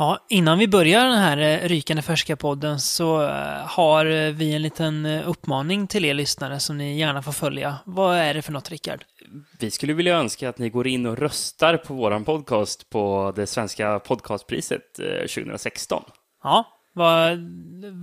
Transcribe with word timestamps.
Ja, 0.00 0.26
innan 0.28 0.58
vi 0.58 0.68
börjar 0.68 1.04
den 1.04 1.18
här 1.18 1.38
eh, 1.38 1.58
rykande 1.68 2.02
färska 2.02 2.36
podden 2.36 2.80
så 2.80 3.22
eh, 3.22 3.66
har 3.66 4.30
vi 4.30 4.54
en 4.54 4.62
liten 4.62 5.06
eh, 5.06 5.28
uppmaning 5.28 5.86
till 5.86 6.04
er 6.04 6.14
lyssnare 6.14 6.60
som 6.60 6.78
ni 6.78 6.98
gärna 6.98 7.22
får 7.22 7.32
följa. 7.32 7.76
Vad 7.84 8.16
är 8.16 8.34
det 8.34 8.42
för 8.42 8.52
något, 8.52 8.70
Rickard? 8.70 9.04
Vi 9.58 9.70
skulle 9.70 9.92
vilja 9.92 10.16
önska 10.16 10.48
att 10.48 10.58
ni 10.58 10.70
går 10.70 10.86
in 10.86 11.06
och 11.06 11.18
röstar 11.18 11.76
på 11.76 11.94
vår 11.94 12.24
podcast 12.24 12.90
på 12.90 13.32
det 13.36 13.46
svenska 13.46 13.98
podcastpriset 13.98 14.98
eh, 14.98 15.26
2016. 15.26 16.02
Ja, 16.42 16.66
vad, 16.92 17.38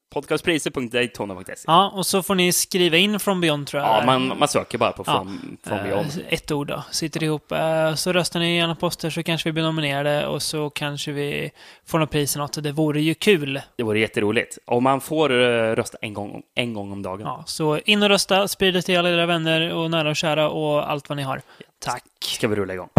Podcastpriset.daytona.se. 0.10 1.54
Ja, 1.68 1.92
och 1.96 2.06
så 2.06 2.24
får 2.24 2.36
ni 2.36 2.52
skriva 2.52 2.98
in 2.98 3.20
från 3.20 3.42
Beyond 3.42 3.68
tror 3.68 3.84
jag. 3.84 3.90
Ja, 4.02 4.06
man, 4.06 4.38
man 4.40 4.48
söker 4.48 4.78
bara 4.78 4.92
på 4.92 5.04
Ja. 5.08 5.14
From, 5.18 5.58
from 5.64 5.78
Eh, 5.78 5.84
Beyond. 5.84 6.24
Ett 6.30 6.52
ord 6.52 6.68
då, 6.68 6.84
sitter 6.92 7.24
ihop. 7.24 7.52
Eh, 7.52 7.94
Så 7.96 8.14
röstar 8.14 8.40
ni 8.40 8.58
gärna 8.58 8.76
där 9.02 9.10
så 9.10 9.24
kanske 9.24 9.50
vi 9.50 9.54
blir 9.54 9.64
nominerade 9.64 10.28
och 10.28 10.42
så 10.42 10.70
kanske 10.70 11.12
vi 11.12 11.52
får 11.86 12.00
något 12.00 12.12
pris 12.12 12.36
eller 12.36 12.44
något. 12.44 12.64
Det 12.64 12.72
vore 12.72 13.02
ju 13.02 13.14
kul. 13.14 13.62
Det 13.76 13.84
vore 13.84 14.00
jätteroligt. 14.00 14.58
Och 14.66 14.84
man 14.84 15.02
får 15.02 15.32
eh, 15.32 15.76
rösta 15.76 15.98
en 16.02 16.14
gång, 16.14 16.42
en 16.56 16.74
gång 16.74 16.92
om 16.92 17.02
dagen. 17.02 17.22
Ja, 17.26 17.44
så 17.48 17.78
in 17.78 18.04
och 18.04 18.10
rösta, 18.10 18.48
sprid 18.48 18.74
det 18.74 18.82
till 18.82 18.98
alla 19.00 19.10
era 19.10 19.26
vänner 19.26 19.74
och 19.74 19.92
nära 19.92 20.10
och 20.10 20.16
kära 20.16 20.50
och 20.50 20.92
allt 20.92 21.10
vad 21.10 21.16
ni 21.18 21.24
har. 21.24 21.42
Tack. 21.80 22.04
Ska 22.20 22.48
vi 22.48 22.56
rulla 22.56 22.74
igång? 22.74 22.90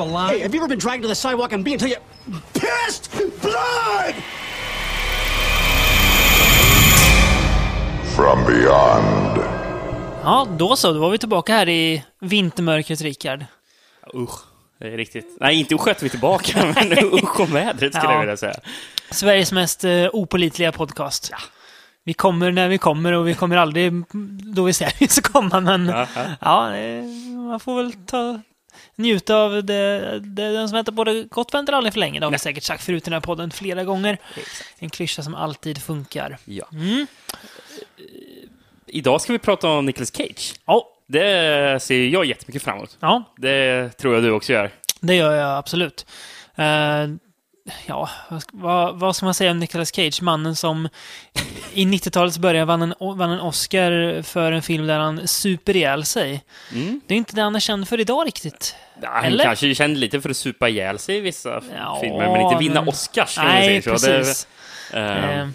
a 0.00 0.04
line? 0.04 0.28
Hey, 0.36 0.42
have 0.42 0.54
you 0.54 0.60
ever 0.64 0.68
been 0.68 0.78
dragged 0.78 1.02
to 1.02 1.08
the 1.08 1.14
sidewalk 1.14 1.52
and 1.52 1.64
beat 1.64 1.82
until 1.82 1.88
you 1.88 1.98
pissed 2.54 3.10
blood? 3.42 4.14
From 8.16 8.44
beyond. 8.46 9.38
Ja, 10.22 10.46
då 10.58 10.76
så. 10.76 10.92
Då 10.92 11.00
var 11.00 11.10
vi 11.10 11.18
tillbaka 11.18 11.52
här 11.54 11.68
i 11.68 12.04
vintermörkret, 12.20 13.00
Rickard. 13.00 13.44
Usch, 14.14 14.40
det 14.80 14.86
är 14.92 14.96
riktigt. 14.96 15.36
Nej, 15.40 15.60
inte 15.60 15.74
usch 15.74 15.88
att 15.88 16.02
vi 16.02 16.06
är 16.06 16.10
tillbaka, 16.10 16.66
men 16.74 16.98
usch 16.98 17.40
om 17.40 17.52
vädret 17.52 17.94
skulle 17.94 18.08
Ja. 18.08 18.12
jag 18.12 18.20
vilja 18.20 18.36
säga. 18.36 18.54
Sveriges 19.10 19.52
mest 19.52 19.84
uh, 19.84 20.08
opolitliga 20.12 20.72
podcast. 20.72 21.32
Vi 22.04 22.14
kommer 22.14 22.52
när 22.52 22.68
vi 22.68 22.78
kommer 22.78 23.12
och 23.12 23.28
vi 23.28 23.34
kommer 23.34 23.56
aldrig 23.56 23.92
då 24.54 24.62
vi 24.64 24.72
vi 25.00 25.08
ska 25.08 25.32
komma, 25.32 25.60
men 25.60 25.86
Ja, 25.88 26.06
ja. 26.14 26.22
ja, 26.40 26.76
eh, 26.76 27.02
man 27.48 27.60
får 27.60 27.76
väl 27.82 27.92
ta 27.92 28.40
njuta 28.96 29.36
av 29.36 29.64
det, 29.64 29.98
det 30.20 30.52
den 30.52 30.68
som 30.68 30.76
väntar 30.76 30.92
på 30.92 31.04
det 31.04 31.24
gott 31.24 31.54
väntar 31.54 31.72
aldrig 31.72 31.92
för 31.92 32.00
länge. 32.00 32.20
Det 32.20 32.26
har 32.26 32.30
vi 32.30 32.38
säkert 32.38 32.62
sagt 32.62 32.84
förut 32.84 33.02
i 33.02 33.04
den 33.04 33.12
här 33.12 33.20
podden 33.20 33.50
flera 33.50 33.84
gånger. 33.84 34.18
En 34.78 34.90
klyscha 34.90 35.22
som 35.22 35.34
alltid 35.34 35.82
funkar. 35.82 36.38
Ja. 36.44 36.68
Mm. 36.72 37.06
Idag 38.86 39.20
ska 39.20 39.32
vi 39.32 39.38
prata 39.38 39.68
om 39.68 39.86
Nicolas 39.86 40.16
Cage. 40.16 40.54
Ja, 40.66 40.88
Det 41.06 41.82
ser 41.82 42.06
jag 42.08 42.24
jättemycket 42.24 42.62
fram 42.62 42.76
emot. 42.76 42.96
ja, 43.00 43.24
Det 43.36 43.88
tror 43.98 44.14
jag 44.14 44.22
du 44.22 44.30
också 44.30 44.52
gör. 44.52 44.70
det 45.00 45.14
gör 45.14 45.32
jag 45.34 45.58
absolut. 45.58 46.06
Eh, 46.56 46.64
ja, 47.86 48.08
vad, 48.52 48.98
vad, 48.98 49.16
ska 49.16 49.26
man 49.26 49.34
säga 49.34 49.50
om 49.50 49.58
Nicolas 49.58 49.94
Cage? 49.94 50.22
Mannen 50.22 50.56
som 50.56 50.88
i 51.72 51.84
90-talets 51.84 52.38
början 52.38 52.66
vann 52.66 52.82
en, 52.82 52.94
vann 53.00 53.30
en 53.30 53.40
Oscar 53.40 54.22
för 54.22 54.52
en 54.52 54.62
film 54.62 54.86
där 54.86 54.98
han 54.98 55.28
super 55.28 55.76
ihjäl 55.76 56.04
sig. 56.04 56.44
Mm. 56.72 57.00
Det 57.06 57.14
är 57.14 57.18
inte 57.18 57.36
det 57.36 57.42
han 57.42 57.56
är 57.56 57.60
känd 57.60 57.88
för 57.88 58.00
idag 58.00 58.26
riktigt. 58.26 58.76
Ja, 59.02 59.08
han 59.12 59.24
Eller? 59.24 59.44
kanske 59.44 59.74
kände 59.74 60.00
lite 60.00 60.20
för 60.20 60.30
att 60.30 60.36
supa 60.36 60.68
ihjäl 60.68 60.98
sig 60.98 61.16
i 61.16 61.20
vissa 61.20 61.62
Ja, 61.76 61.98
filmer, 62.02 62.28
men 62.32 62.40
inte 62.40 62.56
vinna 62.58 62.80
men- 62.80 62.88
Oscars. 62.88 63.38
Nej, 63.38 63.82
precis. 63.82 64.48
Det, 64.92 64.98
eh, 64.98 65.40
Eh, 65.40 65.48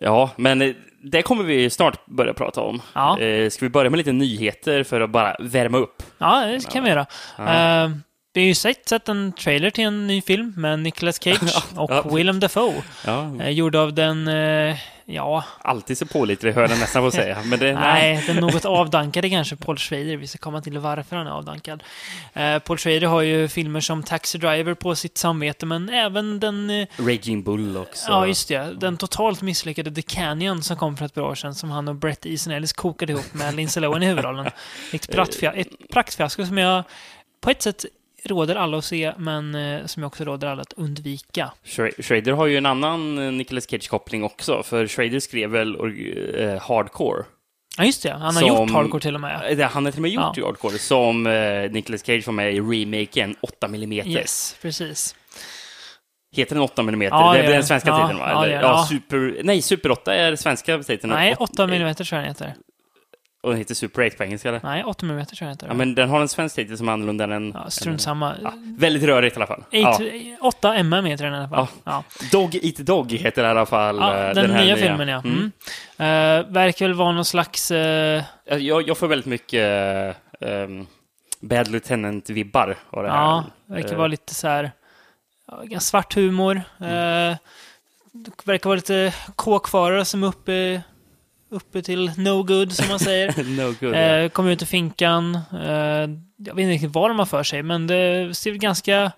ja, 0.00 0.30
men 0.36 0.62
eh, 0.62 0.74
det 1.02 1.22
kommer 1.22 1.44
vi 1.44 1.70
snart 1.70 2.06
börja 2.06 2.34
prata 2.34 2.60
om. 2.60 2.82
Ja. 2.94 3.20
Eh, 3.20 3.50
ska 3.50 3.64
vi 3.64 3.68
börja 3.70 3.90
med 3.90 3.98
lite 3.98 4.12
nyheter 4.12 4.84
för 4.84 5.00
att 5.00 5.10
bara 5.10 5.36
värma 5.40 5.78
upp? 5.78 6.02
ja, 6.18 6.40
det 6.46 6.70
kan 6.70 6.84
vi 6.84 6.90
göra. 6.90 7.06
Eh, 7.38 7.90
vi 8.36 8.42
har 8.42 8.46
ju 8.48 8.54
sett, 8.54 8.88
sett 8.88 9.08
en 9.08 9.32
trailer 9.32 9.70
till 9.70 9.84
en 9.84 10.06
ny 10.06 10.22
film 10.22 10.54
med 10.56 10.78
Nicolas 10.78 11.18
Cage 11.22 11.64
och 11.76 11.90
ja. 11.90 12.02
Willem 12.02 12.40
Dafoe. 12.40 12.82
Ja, 13.06 13.30
Eh, 13.40 13.50
gjord 13.50 13.76
av 13.76 13.94
den, 13.94 14.28
eh, 14.28 14.76
ja, 15.04 15.44
alltid 15.62 15.98
så 15.98 16.06
pålitlig, 16.06 16.52
hör 16.52 16.62
jag 16.62 16.78
nästan 16.78 17.02
på 17.02 17.06
att 17.06 17.14
säga. 17.14 17.42
Men 17.44 17.58
det, 17.58 17.72
Nej, 17.72 18.24
den 18.26 18.36
något 18.36 18.64
avdankade 18.64 19.30
kanske 19.30 19.56
Paul 19.56 19.78
Schrader. 19.78 20.16
Vi 20.16 20.26
ska 20.26 20.38
komma 20.38 20.60
till 20.60 20.78
varför 20.78 21.16
han 21.16 21.26
är 21.26 21.30
avdankad. 21.30 21.82
Eh, 22.34 22.58
Paul 22.58 22.78
Schrader 22.78 23.06
har 23.06 23.22
ju 23.22 23.48
filmer 23.48 23.80
som 23.80 24.02
Taxi 24.02 24.38
Driver 24.38 24.74
på 24.74 24.94
sitt 24.94 25.18
samvete, 25.18 25.66
men 25.66 25.88
även 25.88 26.40
den... 26.40 26.86
Raging 26.98 27.42
Bull 27.42 27.76
också. 27.76 28.10
ja, 28.10 28.26
just 28.26 28.48
det. 28.48 28.74
Den 28.80 28.96
totalt 28.96 29.42
misslyckade 29.42 29.90
The 29.90 30.02
Canyon 30.02 30.62
som 30.62 30.76
kom 30.76 30.96
för 30.96 31.04
ett 31.04 31.14
par 31.14 31.22
år 31.22 31.34
sedan, 31.34 31.54
som 31.54 31.70
han 31.70 31.88
och 31.88 31.94
Brett 31.94 32.26
Easton 32.26 32.52
Ellis 32.52 32.72
kokade 32.72 33.12
ihop 33.12 33.34
med 33.34 33.54
Lindsay 33.54 33.80
Lohan 33.80 34.02
i 34.02 34.06
huvudrollen. 34.06 34.46
Ett 34.92 35.10
praktfiasko 35.90 36.46
som 36.46 36.58
jag 36.58 36.84
på 37.40 37.50
ett 37.50 37.62
sätt 37.62 37.84
råder 38.26 38.54
alla 38.56 38.78
att 38.78 38.84
se, 38.84 39.12
men 39.18 39.54
eh, 39.54 39.86
som 39.86 40.02
jag 40.02 40.06
också 40.08 40.24
råder 40.24 40.48
alla 40.48 40.62
att 40.62 40.72
undvika. 40.72 41.52
Schra- 41.64 42.02
Schrader 42.02 42.32
har 42.32 42.46
ju 42.46 42.56
en 42.56 42.66
annan 42.66 43.18
eh, 43.18 43.32
Nicolas 43.32 43.66
Cage-koppling 43.70 44.24
också, 44.24 44.62
för 44.62 44.86
Schrader 44.86 45.20
skrev 45.20 45.50
väl 45.50 45.74
eh, 45.74 46.60
Hardcore. 46.62 47.24
Ja, 47.78 47.84
just 47.84 48.02
det. 48.02 48.10
Han 48.12 48.22
har 48.22 48.32
Som- 48.32 48.48
gjort 48.48 48.70
Hardcore 48.70 49.00
till 49.02 49.14
och 49.14 49.20
med. 49.20 49.60
Han 49.70 49.84
har 49.84 49.92
till 49.92 49.98
och 49.98 50.02
med 50.02 50.10
gjort 50.10 50.36
Ja. 50.36 50.46
Hardcore, 50.46 50.78
som 50.78 51.26
eh, 51.26 51.70
Nicolas 51.70 52.06
Cage 52.06 52.26
var 52.26 52.32
med 52.34 52.54
i 52.54 52.60
remaken 52.60 53.36
8 53.40 53.66
mm. 53.66 53.92
Yes, 53.92 54.56
precis. 54.62 55.14
Heter 56.36 56.54
den 56.54 56.64
8 56.64 56.82
mm? 56.82 57.02
Ja, 57.02 57.32
det 57.32 57.38
är 57.38 57.50
den 57.50 57.64
svenska 57.64 57.90
ja, 57.90 58.02
titeln, 58.02 58.18
va? 58.18 58.44
Eller, 58.44 58.54
ja, 58.54 58.60
ja. 58.60 58.86
super, 58.88 59.40
nej, 59.42 59.62
Super 59.62 59.90
8 59.90 60.14
är 60.14 60.36
svenska 60.36 60.78
titeln. 60.78 61.12
Nej, 61.12 61.32
Och- 61.34 61.40
8 61.40 61.64
mm 61.64 61.94
tror 61.94 62.06
jag 62.10 62.20
den 62.20 62.28
heter. 62.28 62.54
Och 63.46 63.52
den 63.52 63.58
heter 63.58 63.74
Super 63.74 64.06
8 64.06 64.16
på 64.16 64.24
engelska, 64.24 64.48
eller? 64.48 64.60
Nej, 64.62 64.84
8 64.84 65.06
mm 65.06 65.26
tror 65.26 65.36
jag 65.40 65.46
den 65.46 65.48
heter. 65.48 65.66
Ja, 65.66 65.74
men 65.74 65.94
den 65.94 66.08
har 66.08 66.20
en 66.20 66.28
svensk 66.28 66.56
titel 66.56 66.78
som 66.78 66.88
är 66.88 66.92
annorlunda 66.92 67.24
än... 67.24 67.52
Ja, 67.54 67.70
strunt 67.70 68.00
samma. 68.00 68.34
Ja, 68.42 68.52
väldigt 68.78 69.02
rörigt 69.02 69.36
i 69.36 69.38
alla 69.38 69.46
fall. 69.46 69.64
Ja. 69.70 70.00
8 70.40 70.74
mm 70.76 71.04
heter 71.04 71.24
den 71.24 71.34
i 71.34 71.36
alla 71.36 71.48
fall. 71.48 71.66
Ja. 71.84 72.04
Dog 72.32 72.54
Eat 72.54 72.76
Dog 72.76 73.12
heter 73.12 73.44
i 73.44 73.46
alla 73.46 73.66
fall 73.66 73.96
Ja, 73.96 74.16
eh, 74.16 74.34
den, 74.34 74.50
här 74.50 74.64
nya 74.64 74.76
filmen, 74.76 75.08
ja. 75.08 75.22
Mm. 75.24 75.52
Eh, 75.98 76.52
verkar 76.52 76.86
väl 76.86 76.94
vara 76.94 77.12
någon 77.12 77.24
slags... 77.24 77.70
eh, 77.70 78.24
Jag, 78.44 78.88
jag 78.88 78.98
får 78.98 79.08
väldigt 79.08 79.26
mycket 79.26 80.16
um, 80.40 80.86
Bad 81.40 81.68
Lieutenant-vibbar 81.68 82.76
av 82.90 83.02
det 83.02 83.10
här. 83.10 83.16
ja, 83.16 83.44
verkar 83.66 83.96
vara 83.96 84.08
lite 84.08 84.34
så 84.34 84.48
här... 84.48 84.72
Ja, 85.48 85.56
ganska 85.56 85.80
svart 85.80 86.14
humor. 86.14 86.62
Mm. 86.80 87.36
Verkar 88.44 88.68
vara 88.70 88.76
lite 88.76 89.14
kåkfarare 89.36 90.04
som 90.04 90.22
är 90.22 90.26
uppe, 90.26 90.82
uppe 91.50 91.82
till 91.82 92.12
no 92.16 92.42
good, 92.42 92.72
som 92.72 92.88
man 92.88 92.98
säger. 92.98 93.44
no 93.56 93.74
good. 93.80 93.94
eh, 93.94 94.28
kommer 94.28 94.50
ut 94.50 94.62
i 94.62 94.66
finkan. 94.66 95.34
Eh, 95.52 95.70
jag 96.36 96.54
vet 96.54 96.58
inte 96.62 96.72
riktigt 96.72 96.90
vad 96.94 97.10
de 97.10 97.18
har 97.18 97.26
för 97.26 97.42
sig, 97.42 97.62
men 97.62 97.86
det 97.86 98.36
ser 98.36 98.52
ganska, 98.54 99.12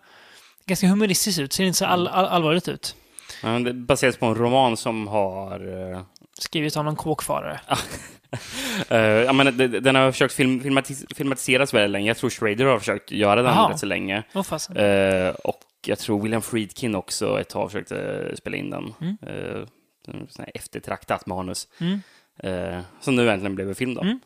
ganska 0.66 0.86
humoristiskt 0.88 1.40
ut. 1.40 1.52
Ser 1.52 1.64
inte 1.64 1.78
så 1.78 1.84
all, 1.86 2.08
all, 2.08 2.24
allvarligt 2.26 2.68
ut. 2.68 2.96
Ja, 3.42 3.48
det 3.48 3.72
baseras 3.74 4.16
på 4.16 4.26
en 4.26 4.34
roman 4.34 4.76
som 4.76 5.08
har... 5.08 5.90
eh, 5.92 6.00
Skrivit 6.40 6.76
av 6.76 6.84
någon 6.84 6.96
kåkfarare. 6.96 7.60
eh, 8.88 8.98
ja, 8.98 9.32
men 9.32 9.56
det- 9.56 9.68
den 9.80 9.94
har 9.94 10.12
försökt 10.12 10.34
film, 10.34 10.60
filmatis, 10.60 11.04
filmatiseras 11.14 11.74
väldigt 11.74 11.90
länge. 11.90 12.06
Jag 12.08 12.16
tror 12.16 12.30
Schrader 12.30 12.64
har 12.64 12.78
försökt 12.78 13.10
göra 13.10 13.42
den 13.42 13.68
rätt 13.68 13.78
så 13.78 13.86
länge. 13.86 14.22
Fasen. 14.44 14.76
Eh, 14.76 15.28
och 15.30 15.60
jag 15.86 15.98
tror 15.98 16.22
William 16.22 16.42
Friedkin 16.42 16.94
också 16.94 17.40
ett 17.40 17.48
tag 17.48 17.70
försökte 17.72 18.34
spela 18.36 18.56
in 18.56 18.70
den. 18.70 18.94
Mm. 19.00 19.16
Eh, 19.22 19.60
här 20.38 20.50
eftertraktat 20.54 21.26
manus. 21.26 21.68
Mm. 21.80 22.02
Eh, 22.42 22.80
som 23.00 23.16
nu 23.16 23.30
äntligen 23.30 23.54
blev 23.54 23.68
en 23.68 23.74
film 23.74 23.94
då. 23.94 24.00
Mm. 24.00 24.20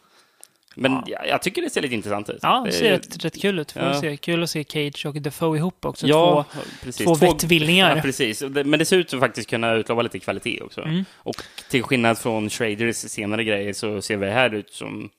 Men 0.77 0.93
Ja. 0.93 1.03
jag, 1.07 1.29
jag 1.29 1.43
tycker 1.43 1.63
det 1.63 1.71
ser 1.71 1.83
lite 1.83 1.95
intressant 1.95 2.31
ut. 2.31 2.39
Ja, 2.43 2.63
det 2.67 2.73
ser 2.73 2.91
rätt, 2.91 3.25
rätt 3.25 3.41
kul 3.41 3.59
ut. 3.59 3.73
Får 3.73 3.83
ja. 3.83 4.01
se. 4.01 4.17
Kul 4.17 4.43
att 4.43 4.51
se 4.51 4.65
Cage 4.65 5.07
och 5.07 5.15
Defoe 5.15 5.57
ihop 5.59 5.85
också. 5.85 6.07
Ja, 6.07 6.45
Två, 6.53 6.61
precis. 6.83 7.07
två 7.07 7.15
vettvillingar. 7.15 7.97
Ja, 7.97 8.03
precis. 8.03 8.39
Det- 8.39 8.65
Men 8.65 8.79
det 8.79 8.85
ser 8.85 8.97
ut 8.97 9.15
att 9.15 9.21
faktiskt 9.21 9.51
kunna 9.51 9.75
utlova 9.75 10.03
lite 10.03 10.19
kvalitet 10.19 10.61
också. 10.61 10.81
Mm. 10.83 11.05
Och 11.17 11.35
till 11.71 11.83
skillnad 11.83 12.19
från 12.19 12.51
Schraders 12.51 12.97
senare 12.97 13.45
grejer 13.45 13.73
så 13.73 14.03
ser 14.03 14.17
vi 14.17 14.31
här 14.31 14.55
ut 14.55 14.71
som 14.73 15.11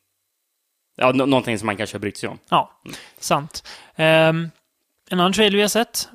ja, 0.95 1.11
nå- 1.11 1.25
någonting 1.25 1.59
som 1.59 1.65
man 1.65 1.77
kanske 1.77 1.95
har 1.95 1.99
brytt 1.99 2.17
sig 2.17 2.29
om. 2.29 2.37
Ja, 2.49 2.71
sant. 3.19 3.67
Ehm, 3.95 4.49
en 5.09 5.19
annan 5.19 5.33
trailer 5.33 5.55
vi 5.55 5.61
har 5.61 5.69
sett. 5.69 6.09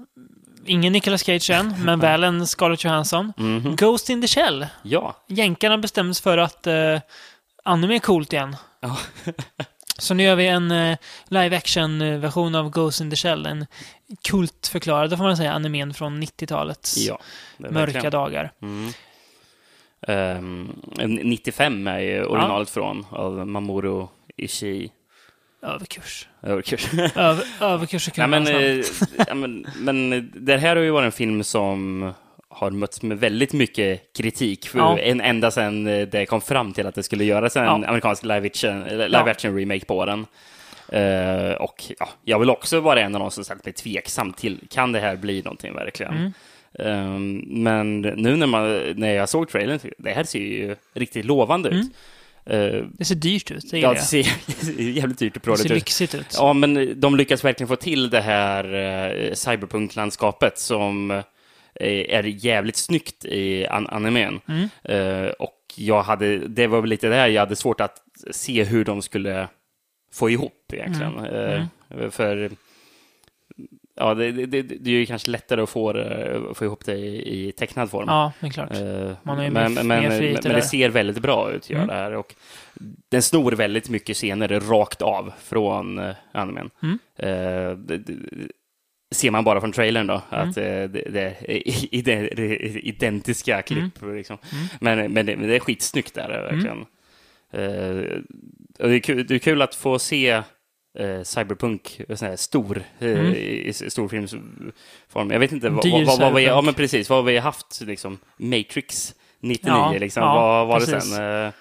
Ingen 0.68 0.92
Nicolas 0.92 1.24
Cage 1.24 1.50
än, 1.50 1.74
men 1.84 2.00
väl 2.00 2.24
en 2.24 2.46
Scarlett 2.46 2.84
Johansson. 2.84 3.32
Mhm. 3.36 3.76
Ghost 3.76 4.10
in 4.10 4.22
the 4.22 4.28
Shell. 4.28 4.66
Ja. 4.82 5.16
Jänkarna 5.26 5.78
bestämde 5.78 6.14
sig 6.14 6.22
för 6.22 6.38
att 6.38 6.66
uh, 6.66 7.00
anime 7.64 7.94
är 7.94 7.98
coolt 7.98 8.32
igen. 8.32 8.56
Ja. 8.80 8.98
Så 9.98 10.14
nu 10.14 10.22
gör 10.22 10.36
vi 10.36 10.46
en 10.46 10.70
uh, 10.70 10.96
live 11.28 11.56
action-version 11.56 12.54
av 12.54 12.70
Ghost 12.70 13.00
in 13.00 13.10
the 13.10 13.16
Shell. 13.16 13.46
En 13.46 13.66
kultförklarad, 14.28 15.16
får 15.16 15.24
man 15.24 15.36
säga, 15.36 15.52
animen 15.52 15.94
från 15.94 16.22
90-talets 16.22 16.96
ja 16.96 17.18
mörka 17.58 18.10
dagar. 18.10 18.52
Mm. 18.62 18.92
Ehm, 20.02 20.72
95 21.22 21.86
är 21.86 21.98
ju 21.98 22.24
originalet 22.24 22.70
från, 22.70 23.06
av 23.10 23.46
Mamoru 23.46 24.06
Ishii. 24.36 24.90
Överkurs. 25.62 26.28
Överkurs. 26.42 26.88
Över, 27.16 27.44
överkurs 27.60 28.08
är 28.08 28.26
Nej, 28.26 28.28
men, 28.28 28.46
eh, 28.46 28.84
ja, 29.28 29.34
men, 29.34 29.66
men 29.78 30.30
det 30.34 30.56
här 30.56 30.76
har 30.76 30.82
ju 30.82 30.90
varit 30.90 31.06
en 31.06 31.12
film 31.12 31.44
som 31.44 32.12
har 32.48 32.70
mötts 32.70 33.02
med 33.02 33.18
väldigt 33.20 33.52
mycket 33.52 34.12
kritik. 34.16 34.68
För 34.68 34.78
Ja. 34.78 34.98
en, 34.98 35.20
ända 35.20 35.50
sedan 35.50 35.86
eh, 35.86 36.08
det 36.08 36.26
kom 36.26 36.40
fram 36.40 36.72
till 36.72 36.86
att 36.86 36.94
det 36.94 37.02
skulle 37.02 37.24
göras 37.24 37.56
en 37.56 37.64
Ja. 37.64 37.70
amerikansk 37.70 38.22
live 38.24 38.46
action, 38.46 38.84
live 38.84 39.08
Ja. 39.12 39.30
action 39.30 39.56
remake 39.58 39.84
på 39.84 40.04
den. 40.06 40.26
Eh, 40.92 41.52
och 41.52 41.84
ja, 41.98 42.08
jag 42.24 42.38
vill 42.38 42.50
också 42.50 42.80
vara 42.80 43.00
en 43.00 43.14
av 43.14 43.20
de 43.20 43.30
som 43.30 43.44
ställt 43.44 43.64
mig 43.64 43.74
tveksam 43.74 44.32
till, 44.32 44.60
kan 44.70 44.92
det 44.92 45.00
här 45.00 45.16
bli 45.16 45.42
någonting 45.42 45.74
verkligen? 45.74 46.14
Mm. 46.16 46.32
Ehm, 46.78 47.38
men 47.62 48.00
nu 48.00 48.36
när, 48.36 48.46
man, 48.46 48.92
när 48.96 49.12
jag 49.14 49.28
såg 49.28 49.48
trailern, 49.48 49.78
det 49.98 50.10
här 50.10 50.24
ser 50.24 50.38
ju 50.38 50.76
riktigt 50.94 51.24
lovande 51.24 51.68
ut. 51.68 51.84
Eh, 51.84 51.90
Det 52.92 53.04
ser 53.04 53.14
dyrt 53.14 53.50
ut, 53.50 53.70
det 53.70 53.78
ja, 53.78 53.92
det 53.94 54.00
ser 54.00 54.26
jävligt 54.80 55.18
dyrt 55.18 55.32
och 55.36 55.40
Det 55.40 55.44
pråligt 55.44 55.62
ser 55.62 55.70
ut. 55.70 55.74
lyxigt 55.74 56.14
ut. 56.14 56.34
Ja, 56.36 56.52
men 56.52 57.00
de 57.00 57.16
lyckas 57.16 57.44
verkligen 57.44 57.68
få 57.68 57.76
till 57.76 58.10
det 58.10 58.20
här 58.20 58.64
eh, 58.74 59.32
cyberpunk-landskapet 59.34 60.58
som 60.58 61.10
eh, 61.10 61.24
är 62.08 62.22
jävligt 62.22 62.76
snyggt 62.76 63.24
i 63.24 63.66
an 63.66 63.86
animen. 63.86 64.40
Mm. 64.48 64.68
Eh, 64.82 65.30
och 65.30 65.54
jag 65.76 66.02
hade, 66.02 66.38
det 66.48 66.66
var 66.66 66.80
väl 66.80 66.90
lite 66.90 67.08
det 67.08 67.14
här 67.14 67.28
jag 67.28 67.40
hade 67.42 67.56
svårt 67.56 67.80
att 67.80 68.02
se 68.30 68.64
hur 68.64 68.84
de 68.84 69.02
skulle 69.02 69.48
få 70.12 70.30
ihop 70.30 70.72
egentligen. 70.72 71.18
Mm. 71.18 71.66
Eh, 71.90 72.10
för 72.10 72.50
ja, 73.98 74.14
det, 74.14 74.32
det, 74.32 74.62
det, 74.62 74.90
är 74.90 74.94
ju 74.94 75.06
kanske 75.06 75.30
lättare 75.30 75.60
att 75.62 75.70
få, 75.70 75.92
det- 75.92 76.40
få 76.54 76.64
ihop 76.64 76.84
det 76.84 76.96
i, 76.96 77.48
i 77.48 77.52
tecknad 77.52 77.90
form. 77.90 78.04
Ja, 78.08 78.32
är 78.40 78.50
klart. 78.50 78.70
Eh, 78.72 79.12
Man 79.22 79.36
har 79.36 79.44
ju 79.44 79.50
men, 79.50 79.74
mer- 79.74 79.82
men, 79.84 80.00
mer 80.02 80.08
men, 80.08 80.32
men 80.42 80.52
det 80.54 80.62
ser 80.62 80.88
väldigt 80.88 81.18
bra 81.22 81.50
ut, 81.52 81.70
gör 81.70 81.76
Mm. 81.76 81.88
det 81.88 81.94
här. 81.94 82.12
Och 82.14 82.34
den 83.08 83.22
snor 83.22 83.52
väldigt 83.52 83.88
mycket 83.88 84.16
scener 84.16 84.60
rakt 84.60 85.02
av 85.02 85.32
från 85.42 85.98
uh, 85.98 86.14
animen. 86.32 86.70
Mm. 86.82 86.98
Eh, 87.16 87.70
det, 87.78 88.02
ser 89.14 89.30
man 89.30 89.44
bara 89.44 89.60
från 89.60 89.72
trailern 89.72 90.06
då, 90.06 90.22
Mm. 90.32 90.48
att 90.50 90.56
eh, 90.56 90.62
det, 90.64 90.86
det 90.88 91.34
är 91.48 91.72
är 92.50 92.86
identiska 92.86 93.62
klipp. 93.62 94.02
Liksom. 94.02 94.38
Mm. 94.52 94.66
Men, 94.80 95.12
men, 95.12 95.26
det, 95.26 95.36
men 95.36 95.48
det 95.48 95.56
är 95.56 95.60
skitsnyggt 95.60 96.14
där, 96.14 96.28
verkligen. 96.28 96.84
Eh, 97.52 98.18
och 98.78 98.88
det, 98.88 98.94
är 98.94 99.00
kul, 99.00 99.26
det 99.26 99.34
är 99.34 99.38
kul 99.38 99.62
att 99.62 99.74
få 99.74 99.98
se 99.98 100.42
eh, 100.98 101.22
Cyberpunk 101.22 102.00
sån 102.14 102.28
här 102.28 102.36
stor, 102.36 102.82
eh, 102.98 103.08
Mm. 103.10 103.26
i, 103.34 103.66
i 103.68 103.72
storfilmsform. 103.72 105.30
Jag 105.30 105.38
vet 105.38 105.52
inte, 105.52 105.68
vad, 105.70 105.90
vad, 105.90 106.06
vad, 106.06 106.20
vad 106.20 106.34
vi, 106.34 106.44
ja 106.44 106.62
men 106.62 106.74
precis, 106.74 107.10
vad 107.10 107.18
har 107.18 107.22
vi 107.24 107.38
haft 107.38 107.80
liksom, 107.80 108.18
Matrix 108.36 109.14
99 109.40 109.72
Ja, 109.74 109.92
liksom, 109.98 110.22
ja, 110.22 110.34
vad 110.34 110.66
var 110.66 110.80
det 110.80 110.86
precis. 110.86 111.14
sen? 111.14 111.44
Eh, 111.46 111.52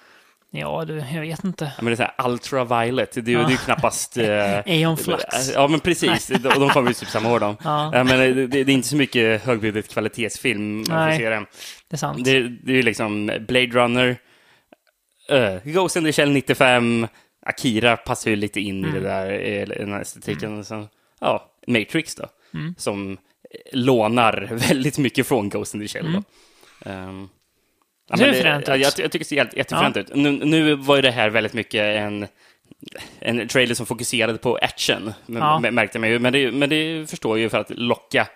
Ja, 0.50 0.84
du, 0.84 1.02
jag 1.14 1.20
vet 1.20 1.44
inte. 1.44 1.64
ja, 1.64 1.82
men 1.82 1.96
det 1.96 2.02
är 2.04 2.10
så 2.18 2.28
ultraviolet, 2.28 3.12
det, 3.12 3.20
är 3.20 3.32
Ja. 3.32 3.38
det 3.38 3.44
är 3.44 3.50
ju 3.50 3.56
knappast... 3.56 4.16
Eh, 4.16 4.58
Aeon 4.66 4.96
Flux. 4.96 5.24
Ja, 5.54 5.68
men 5.68 5.80
precis. 5.80 6.30
Och 6.30 6.60
de 6.60 6.68
kommer 6.68 6.90
ju 6.90 6.94
typ 6.94 7.08
samma 7.08 7.32
år. 7.32 7.40
De. 7.40 7.56
Ja. 7.64 7.90
Ja, 7.94 8.04
men 8.04 8.18
det, 8.18 8.46
det 8.46 8.58
är 8.60 8.70
inte 8.70 8.88
så 8.88 8.96
mycket 8.96 9.42
högbudget 9.44 9.88
kvalitetsfilm 9.88 10.84
man 10.88 11.10
får 11.12 11.18
se 11.18 11.28
den. 11.30 11.46
Det 11.88 11.94
är 11.94 11.98
sant. 11.98 12.24
Det, 12.24 12.40
det 12.48 12.72
är 12.72 12.76
ju 12.76 12.82
liksom 12.82 13.26
Blade 13.26 13.66
Runner, 13.66 14.16
uh, 15.32 15.72
Ghost 15.72 15.96
in 15.96 16.04
the 16.04 16.12
Shell 16.12 16.30
95, 16.30 17.06
Akira 17.48 17.96
passar 17.96 18.30
ju 18.30 18.36
lite 18.36 18.60
in 18.60 18.84
Mm. 18.84 18.96
i 18.96 19.00
det 19.00 19.04
där, 19.08 19.32
i 19.32 19.64
den 19.64 19.92
här 19.92 20.00
estetiken. 20.00 20.64
Så, 20.64 20.88
ja, 21.20 21.50
Matrix 21.66 22.14
då, 22.14 22.26
Mm. 22.54 22.74
som 22.78 23.18
lånar 23.72 24.48
väldigt 24.68 24.98
mycket 24.98 25.26
från 25.26 25.48
Ghost 25.48 25.74
in 25.74 25.80
the 25.80 25.88
Shell. 25.88 26.12
Då. 26.12 26.18
Um, 26.90 27.28
ja, 28.10 28.16
Det 28.16 28.34
fränt 28.42 28.68
ja, 28.68 28.74
ut. 28.76 28.80
jag, 28.82 28.92
jag 29.04 29.12
tycker 29.12 29.18
det 29.18 29.24
ser 29.24 29.36
jätte- 29.36 29.56
jättefränt 29.58 29.96
ut. 29.96 30.14
Nu, 30.14 30.30
nu 30.32 30.74
var 30.74 30.96
ju 30.96 31.02
det 31.02 31.10
här 31.10 31.30
väldigt 31.30 31.52
mycket 31.54 31.82
en 31.82 32.26
en 33.20 33.48
trailer 33.48 33.74
som 33.74 33.86
fokuserade 33.86 34.38
på 34.38 34.56
action, 34.62 35.12
Ja. 35.26 35.60
märkte 35.60 35.98
man 35.98 36.08
ju. 36.10 36.18
Men 36.18 36.32
det, 36.32 36.52
men 36.52 36.68
det 36.68 37.10
förstår 37.10 37.38
jag 37.38 37.42
ju 37.42 37.48
för 37.48 37.58
att 37.58 37.70
locka, 37.70 38.26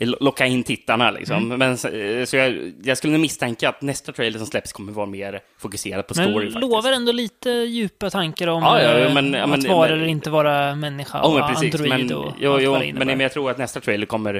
locka 0.00 0.46
in 0.46 0.62
tittarna. 0.64 1.10
Liksom. 1.10 1.36
Mm. 1.36 1.58
Men, 1.58 1.76
så 1.78 1.88
så 2.26 2.36
jag, 2.36 2.72
jag 2.82 2.98
skulle 2.98 3.12
nog 3.12 3.20
misstänka 3.20 3.68
att 3.68 3.82
nästa 3.82 4.12
trailer 4.12 4.38
som 4.38 4.46
släpps 4.46 4.72
kommer 4.72 4.92
vara 4.92 5.06
mer 5.06 5.40
fokuserad 5.58 6.06
på 6.06 6.14
Men 6.16 6.24
story. 6.30 6.46
faktiskt. 6.46 6.60
lovar 6.70 6.92
ändå 6.92 7.12
lite 7.12 7.50
djupa 7.50 8.10
tankar 8.10 8.46
om 8.46 8.62
Ja, 8.62 8.82
ja, 8.82 8.88
eh, 8.98 9.14
men- 9.14 9.32
ja, 9.32 9.42
att 9.44 9.50
men- 9.50 9.68
vara 9.68 9.88
men- 9.88 9.98
eller 9.98 10.06
inte 10.08 10.30
vara 10.30 10.74
människa 10.74 11.20
och 11.20 11.34
men 11.34 11.48
precis. 11.54 11.74
android 11.74 12.06
Men, 12.06 12.16
och 12.16 12.32
jo, 12.40 12.58
jo, 12.60 12.72
men, 12.78 13.08
men 13.08 13.20
jag 13.20 13.32
tror 13.32 13.50
att 13.50 13.58
nästa 13.58 13.80
trailer 13.80 14.06
kommer 14.06 14.34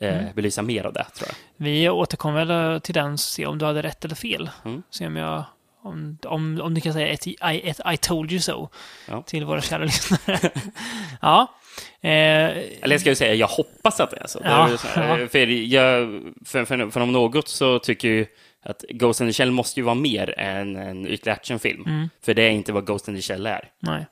eh, 0.00 0.18
Mm. 0.18 0.34
belysa 0.34 0.62
mer 0.62 0.86
av 0.86 0.92
det, 0.92 1.04
tror 1.14 1.28
jag. 1.28 1.36
Vi 1.66 1.88
återkommer 1.88 2.44
väl 2.44 2.80
till 2.80 2.94
den 2.94 3.12
och 3.12 3.20
se 3.20 3.46
om 3.46 3.58
du 3.58 3.64
hade 3.64 3.82
rätt 3.82 4.04
eller 4.04 4.14
fel. 4.14 4.50
Mm. 4.64 4.82
Se 4.90 5.06
om 5.06 5.16
jag... 5.16 5.44
Om, 5.84 6.18
om, 6.26 6.60
om 6.62 6.74
du 6.74 6.80
kan 6.80 6.92
säga 6.92 7.06
ett, 7.08 7.26
I, 7.26 7.36
ett 7.42 7.80
I 7.94 7.96
told 7.96 8.32
you 8.32 8.40
so 8.40 8.68
till 9.26 9.44
våra 9.44 9.60
kära 9.60 9.84
lyssnare. 9.84 10.38
ja. 11.20 11.54
Eh, 12.00 12.10
Eller 12.10 12.90
jag 12.90 13.00
ska 13.00 13.08
ju 13.10 13.14
säga, 13.14 13.34
jag 13.34 13.46
hoppas 13.46 14.00
att 14.00 14.10
det 14.10 14.16
är 14.20 14.26
så. 14.26 14.38
Det 14.38 14.44
är 14.48 14.50
Ja, 14.70 14.76
så 14.78 14.86
här, 14.88 15.18
ja. 15.18 15.28
För, 15.28 15.38
jag, 15.46 16.22
för, 16.44 16.64
för, 16.64 16.90
för 16.90 17.00
om 17.00 17.12
något 17.12 17.48
så 17.48 17.78
tycker 17.78 18.08
jag 18.08 18.26
att 18.64 18.84
Ghost 18.88 19.20
in 19.20 19.26
the 19.26 19.32
Shell 19.32 19.50
måste 19.50 19.80
ju 19.80 19.84
vara 19.84 19.94
mer 19.94 20.38
än 20.38 20.76
en 20.76 21.06
ytlig 21.06 21.32
actionfilm. 21.32 21.84
Mm. 21.86 22.08
För 22.24 22.34
det 22.34 22.42
är 22.42 22.50
inte 22.50 22.72
vad 22.72 22.86
Ghost 22.86 23.08
in 23.08 23.16
the 23.16 23.22
Shell 23.22 23.46
är. 23.46 23.68
nej. 23.78 24.06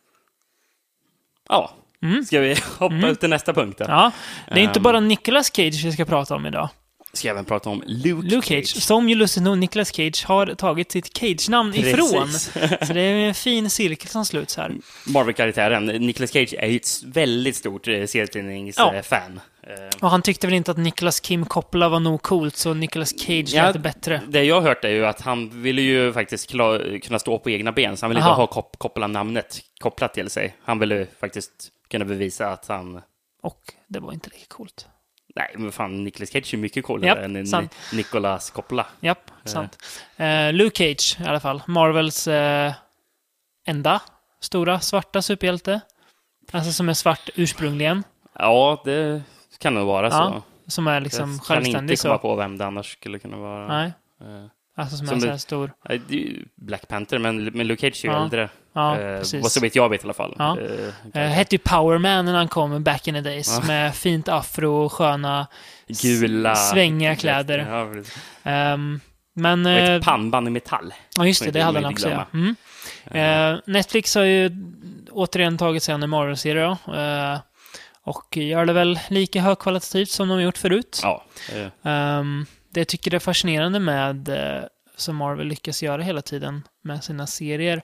Ja, 1.48 1.70
Mm. 2.02 2.24
ska 2.24 2.40
vi 2.40 2.56
hoppa 2.78 3.14
till 3.14 3.30
nästa 3.30 3.52
punkt 3.54 3.78
då? 3.78 3.84
Ja, 3.88 4.12
det 4.48 4.60
är 4.60 4.64
inte 4.64 4.78
Ehm. 4.78 4.82
bara 4.82 5.00
Nicolas 5.00 5.52
Cage 5.56 5.84
vi 5.84 5.92
ska 5.92 6.04
prata 6.04 6.34
om 6.34 6.46
idag. 6.46 6.68
Ska 7.12 7.28
jag 7.28 7.34
även 7.34 7.44
prata 7.44 7.70
om 7.70 7.82
Luke, 7.86 8.28
Luke 8.28 8.46
Cage, 8.46 8.82
som 8.82 9.08
ju 9.08 9.14
lustigt 9.14 9.42
nog 9.42 9.58
Nicolas 9.58 9.92
Cage 9.94 10.24
har 10.26 10.46
tagit 10.46 10.92
sitt 10.92 11.16
Cage-namn 11.18 11.74
ifrån. 11.74 12.28
Så 12.86 12.92
det 12.92 13.00
är 13.00 13.14
en 13.28 13.34
fin 13.34 13.70
cirkel 13.70 14.08
som 14.08 14.24
sluts 14.26 14.56
här. 14.56 14.74
Marvel-karaktären. 15.06 15.86
Nicolas 15.86 16.30
Cage 16.32 16.54
är 16.58 16.66
ju 16.66 16.76
ett 16.76 17.02
väldigt 17.04 17.56
stort 17.56 17.88
eh, 17.88 17.94
Ja. 17.94 18.06
serietidningsfan. 18.06 19.40
Eh, 19.62 19.98
Och 20.00 20.10
han 20.10 20.22
tyckte 20.22 20.46
väl 20.46 20.54
inte 20.54 20.70
att 20.70 20.76
Nicolas 20.78 21.20
Kim 21.20 21.46
Coppola 21.46 21.88
var 21.88 22.00
nog 22.00 22.22
coolt, 22.22 22.56
så 22.56 22.74
Nicolas 22.74 23.18
Cage 23.20 23.48
Ja, 23.54 23.66
lät 23.66 23.82
bättre. 23.82 24.22
Det 24.28 24.44
jag 24.44 24.54
har 24.54 24.62
hört 24.68 24.84
är 24.84 24.88
ju 24.88 25.06
att 25.06 25.20
han 25.20 25.62
ville 25.62 25.82
ju 25.82 26.12
faktiskt 26.12 26.50
kunna 27.02 27.18
stå 27.18 27.38
på 27.38 27.50
egna 27.50 27.72
ben, 27.72 27.96
så 27.96 28.04
han 28.06 28.10
ville 28.10 28.20
Aha. 28.22 28.30
inte 28.30 28.40
ha 28.40 28.46
kop- 28.46 28.78
Coppola-namnet 28.78 29.60
kopplat 29.80 30.14
till 30.14 30.30
sig. 30.30 30.56
Han 30.64 30.78
ville 30.78 31.06
faktiskt 31.20 31.50
kunna 31.90 32.04
bevisa 32.04 32.48
att 32.48 32.66
han... 32.68 33.00
Och 33.42 33.60
det 33.88 33.98
var 34.00 34.12
inte 34.12 34.30
lika 34.30 34.44
coolt. 34.48 34.86
Nej, 35.36 35.54
men 35.58 35.72
fan, 35.72 36.04
Nicolas 36.04 36.30
Cage 36.30 36.54
är 36.54 36.58
mycket 36.58 36.84
coolare 36.84 37.06
Japp, 37.06 37.18
än 37.18 37.46
sant. 37.46 37.74
Ni- 37.92 37.96
Nicolas 37.96 38.50
Coppola. 38.50 38.86
Japp, 39.00 39.30
sant. 39.44 39.78
Eh, 40.16 40.52
Luke 40.52 40.76
Cage 40.76 41.16
i 41.20 41.24
alla 41.28 41.40
fall. 41.40 41.62
Marvels 41.66 42.28
eh, 42.28 42.72
enda 43.66 44.00
stora 44.40 44.80
svarta 44.80 45.22
superhjälte. 45.22 45.80
Alltså 46.52 46.72
som 46.72 46.88
är 46.88 46.94
svart 46.94 47.30
ursprungligen. 47.34 48.04
Ja, 48.32 48.82
det 48.84 49.22
kan 49.58 49.74
nog 49.74 49.86
vara 49.86 50.06
Ja, 50.06 50.42
så. 50.66 50.70
Som 50.70 50.86
är 50.86 51.00
liksom 51.00 51.30
jag 51.30 51.38
kan 51.38 51.44
självständig 51.56 51.92
inte 51.94 52.02
komma 52.02 52.14
så. 52.14 52.18
på 52.22 52.34
vem 52.36 52.58
det 52.58 52.66
annars 52.66 52.92
skulle 52.92 53.18
kunna 53.18 53.36
vara. 53.36 53.66
Nej, 53.68 53.92
Eh, 54.20 54.46
alltså 54.80 54.96
som, 54.96 55.06
Som 55.06 55.16
är 55.16 55.20
så 55.20 55.28
här 55.28 55.36
stor. 55.36 55.72
Black 56.56 56.88
Panther, 56.88 57.18
men, 57.18 57.44
men 57.44 57.66
Luke 57.66 57.80
Cage 57.80 58.04
är 58.04 58.08
ju 58.08 58.14
Ja, 58.14 58.24
äldre. 58.24 58.48
Ja, 58.72 58.98
Eh, 58.98 59.18
precis. 59.18 59.42
vad 59.42 59.52
så 59.52 59.60
vet 59.60 59.76
jag 59.76 59.88
vet 59.88 60.00
i 60.00 60.04
alla 60.04 60.12
fall. 60.14 60.34
Ja. 60.38 60.56
Eh, 61.14 61.22
Eh, 61.22 61.28
hette 61.28 61.54
ju 61.54 61.58
Power 61.58 61.98
Man 61.98 62.24
när 62.24 62.34
han 62.34 62.48
kom 62.48 62.82
back 62.82 63.08
in 63.08 63.14
the 63.14 63.20
days. 63.20 63.58
Ja. 63.60 63.66
Med 63.66 63.94
fint 63.94 64.28
afro 64.28 64.72
och 64.84 64.92
sköna, 64.92 65.46
Gula... 66.02 66.54
svängiga 66.56 67.16
kläder. 67.16 67.66
Ja. 67.70 67.86
Ehm, 68.50 69.00
men... 69.34 69.66
Och 69.66 69.72
ett 69.72 69.88
eh, 70.02 70.04
pannband 70.04 70.48
i 70.48 70.50
metall. 70.50 70.94
Ja, 71.16 71.26
just 71.26 71.44
det. 71.44 71.50
Det 71.50 71.60
hade 71.62 71.80
han 71.80 71.92
också, 71.92 72.08
ja. 72.10 72.26
Mm. 72.34 72.56
Eh, 73.10 73.60
Netflix 73.66 74.14
har 74.14 74.22
ju 74.24 74.50
återigen 75.10 75.58
tagit 75.58 75.82
sig 75.82 75.94
an 75.94 76.02
en 76.02 76.10
Marvel-serie. 76.10 76.76
och 78.02 78.36
gör 78.36 78.64
det 78.66 78.72
väl 78.72 78.98
lika 79.08 79.40
högkvalitativt 79.40 80.10
som 80.10 80.28
de 80.28 80.42
gjort 80.42 80.58
förut. 80.58 81.00
Ja. 81.02 81.24
Ehm, 81.82 82.46
det 82.70 82.80
jag 82.80 82.88
tycker 82.88 83.14
är 83.14 83.18
fascinerande 83.18 83.80
med, 83.80 84.28
eh, 84.28 84.64
som 84.96 85.16
Marvel 85.16 85.46
lyckas 85.46 85.82
göra 85.82 86.02
hela 86.02 86.22
tiden 86.22 86.62
med 86.82 87.04
sina 87.04 87.26
serier, 87.26 87.82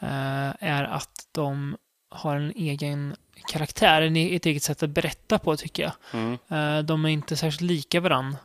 eh, 0.00 0.50
är 0.60 0.84
att 0.84 1.28
de 1.32 1.76
har 2.10 2.36
en 2.36 2.52
egen 2.56 3.16
karaktär, 3.48 4.02
e- 4.16 4.36
ett 4.36 4.46
eget 4.46 4.62
sätt 4.62 4.82
att 4.82 4.90
berätta 4.90 5.38
på, 5.38 5.56
tycker 5.56 5.82
jag. 5.82 5.92
Mm. 6.12 6.38
Eh, 6.48 6.84
de 6.84 7.04
är 7.04 7.08
inte 7.08 7.36
särskilt 7.36 7.60
lika 7.60 8.00
varann 8.00 8.36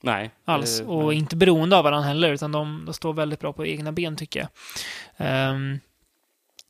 Nej. 0.00 0.30
alls. 0.44 0.80
och 0.80 1.06
nej. 1.06 1.16
inte 1.16 1.36
beroende 1.36 1.76
av 1.76 1.84
varandra 1.84 2.08
heller, 2.08 2.32
utan 2.32 2.52
de, 2.52 2.82
de 2.86 2.94
står 2.94 3.12
väldigt 3.12 3.40
bra 3.40 3.52
på 3.52 3.66
egna 3.66 3.92
ben 3.92 4.16
tycker 4.16 4.40
jag. 4.40 5.50
Um, 5.50 5.80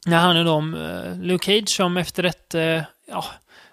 det 0.06 0.16
handlar 0.16 0.44
då 0.44 0.52
om 0.52 0.74
uh, 0.74 1.18
Luke 1.22 1.44
Cage 1.46 1.68
som 1.68 1.96
efter 1.96 2.24
ett 2.24 2.54
uh, 2.54 2.82
ja, 3.08 3.24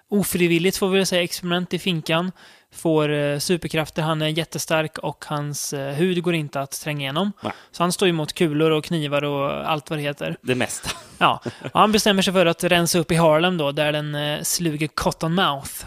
ofrivilligt, 0.08 0.78
får 0.78 0.90
vi 0.90 1.06
säga, 1.06 1.24
experiment 1.24 1.74
i 1.74 1.80
finkan. 1.80 2.32
Får 2.74 3.14
eh, 3.14 3.40
superkrafter, 3.40 4.02
han 4.02 4.22
är 4.22 4.28
jättestark 4.28 4.98
och 4.98 5.26
hans 5.28 5.74
eh, 5.74 5.94
hud 5.94 6.24
går 6.24 6.34
inte 6.34 6.62
att 6.62 6.82
tränga 6.82 7.02
igenom. 7.02 7.32
Nej. 7.42 7.54
Så 7.72 7.84
han 7.84 7.92
står 7.92 8.08
emot 8.08 8.34
kulor 8.34 8.72
och 8.72 8.84
knivar 8.84 9.24
och 9.24 9.72
allt 9.72 9.90
vad 9.90 10.00
det 10.00 10.04
heter. 10.04 10.38
Det 10.42 10.56
mesta. 10.56 10.90
Ja, 11.20 11.42
och 11.74 11.80
han 11.80 11.92
bestämmer 11.92 12.22
sig 12.22 12.34
för 12.34 12.46
att 12.46 12.64
rensa 12.64 13.00
upp 13.00 13.12
i 13.12 13.16
Harlem 13.16 13.58
då, 13.58 13.72
där 13.72 13.92
den 13.92 14.16
eh, 14.16 14.42
sluge 14.42 14.88
Cottonmouth 14.88 15.86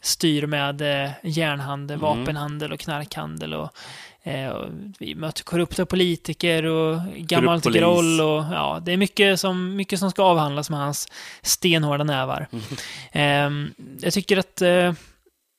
styr 0.00 0.46
med 0.46 0.82
järnhandel, 1.22 1.98
vapenhandel 1.98 2.72
och 2.72 2.80
knarkhandel 2.80 3.54
och, 3.54 3.64
och 4.52 4.68
vi 4.98 5.14
möter 5.14 5.44
korrupta 5.44 5.86
politiker 5.86 6.64
och 6.64 7.00
gammalt 7.16 7.64
polis. 7.64 7.80
groll 7.80 8.20
och 8.20 8.44
ja, 8.52 8.82
det 8.84 8.92
är 8.92 8.96
mycket 8.96 9.40
som, 9.40 9.76
mycket 9.76 9.98
som 9.98 10.10
ska 10.10 10.22
avhandlas 10.22 10.70
med 10.70 10.78
hans 10.78 11.08
stenhårda 11.42 12.04
nävar. 12.04 12.48
Ehm, 13.12 13.74
jag 14.00 14.12
tycker 14.12 14.36
att 14.36 14.62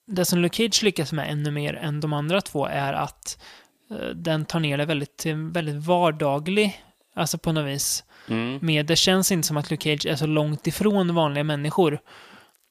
det 0.08 0.26
som 0.26 0.40
Luke 0.40 0.56
Cage 0.58 0.84
lyckas 0.84 1.12
med 1.12 1.32
ännu 1.32 1.52
mer 1.52 1.74
än 1.76 2.00
de 2.00 2.14
andra 2.14 2.42
två 2.42 2.66
är 2.66 2.94
att 2.94 3.44
eh, 3.92 4.08
den 4.08 4.46
tar 4.46 4.60
ner 4.60 4.78
det 4.78 4.86
väldigt, 4.86 5.26
väldigt 5.26 5.86
vardaglig, 5.86 6.82
alltså 7.16 7.38
på 7.38 7.52
något 7.52 7.66
vis. 7.66 8.04
Mm. 8.30 8.60
Med, 8.62 8.86
det 8.86 8.96
känns 8.96 9.32
inte 9.32 9.48
som 9.48 9.58
att 9.58 9.72
Luke 9.72 9.84
Cage 9.84 10.06
är 10.12 10.16
så 10.16 10.26
långt 10.28 10.68
ifrån 10.68 11.16
vanliga 11.16 11.44
människor. 11.44 12.00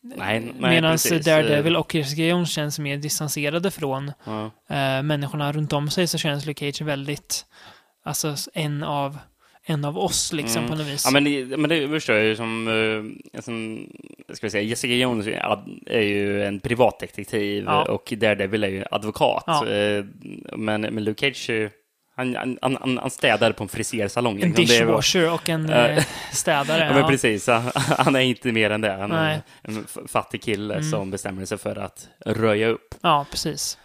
Nej, 0.02 0.40
nej 0.40 0.71
Medan. 0.71 0.99
Daredevil 1.25 1.76
och 1.76 1.93
Chris 1.93 2.16
Jones 2.19 2.50
känns 2.50 2.78
mer 2.78 2.97
distanserade 2.97 3.71
från 3.71 4.12
Ja. 4.25 4.45
eh, 4.76 5.02
människorna 5.02 5.52
runt 5.52 5.73
om 5.73 5.90
sig 5.90 6.07
så 6.07 6.19
känns 6.19 6.47
Luke 6.47 6.73
Cage 6.73 6.83
väldigt, 6.83 7.47
alltså 8.05 8.37
en 8.55 8.83
av, 8.83 9.19
en 9.69 9.85
av 9.85 9.99
oss 9.99 10.33
liksom 10.33 10.59
Mm. 10.65 10.71
på 10.71 10.77
något 10.83 10.87
vis. 10.93 11.03
Ja, 11.05 11.11
men, 11.11 11.25
det- 11.25 11.57
men 11.57 11.71
det 11.71 11.89
förstår 11.89 12.17
jag 12.17 12.25
ju 12.25 12.37
som, 12.37 12.69
eh, 13.35 13.41
som 13.41 13.87
ska 14.35 14.47
vi 14.47 14.51
säga, 14.51 14.63
Jessica 14.63 14.95
Jones 14.95 15.27
är 15.27 15.59
är 15.87 16.01
ju 16.01 16.45
en 16.45 16.61
privatdetektiv 16.61 17.65
Ja. 17.67 17.83
och 17.85 18.13
Daredevil 18.17 18.65
är 18.65 18.69
ju 18.69 18.85
advokat. 18.91 19.45
Ja. 19.47 19.69
Eh, 19.69 20.05
Men, 20.57 20.81
men 20.81 21.05
Luke 21.05 21.21
Cage, 21.35 21.71
han, 22.17 22.37
han, 22.37 22.59
han, 22.81 22.99
han 22.99 23.11
städar 23.11 23.53
på 23.53 23.63
en 23.63 23.69
frisersalong. 23.69 24.43
en 24.43 24.49
liksom. 24.53 24.65
Är- 24.65 24.67
dishwasher 24.87 25.33
och 25.33 25.49
en 25.49 25.71
Eh, 25.71 26.05
städare. 26.33 26.85
Ja, 26.85 26.95
men 26.95 27.07
precis. 27.11 27.47
Han, 27.47 27.71
han 27.99 28.17
är 28.17 28.21
inte 28.21 28.53
mer 28.53 28.71
än 28.71 28.81
det. 28.81 28.93
Han 28.93 29.13
är 29.13 29.23
Nej. 29.25 29.41
Mm. 29.69 29.85
en 29.99 30.09
fattig 30.09 30.43
kille 30.43 30.83
som 30.83 31.11
bestämmer 31.11 31.45
sig 31.45 31.59
för 31.59 31.77
att 31.77 32.09
röja 32.27 32.69
upp. 32.69 32.95
ja, 33.03 33.27
precis. 33.31 33.79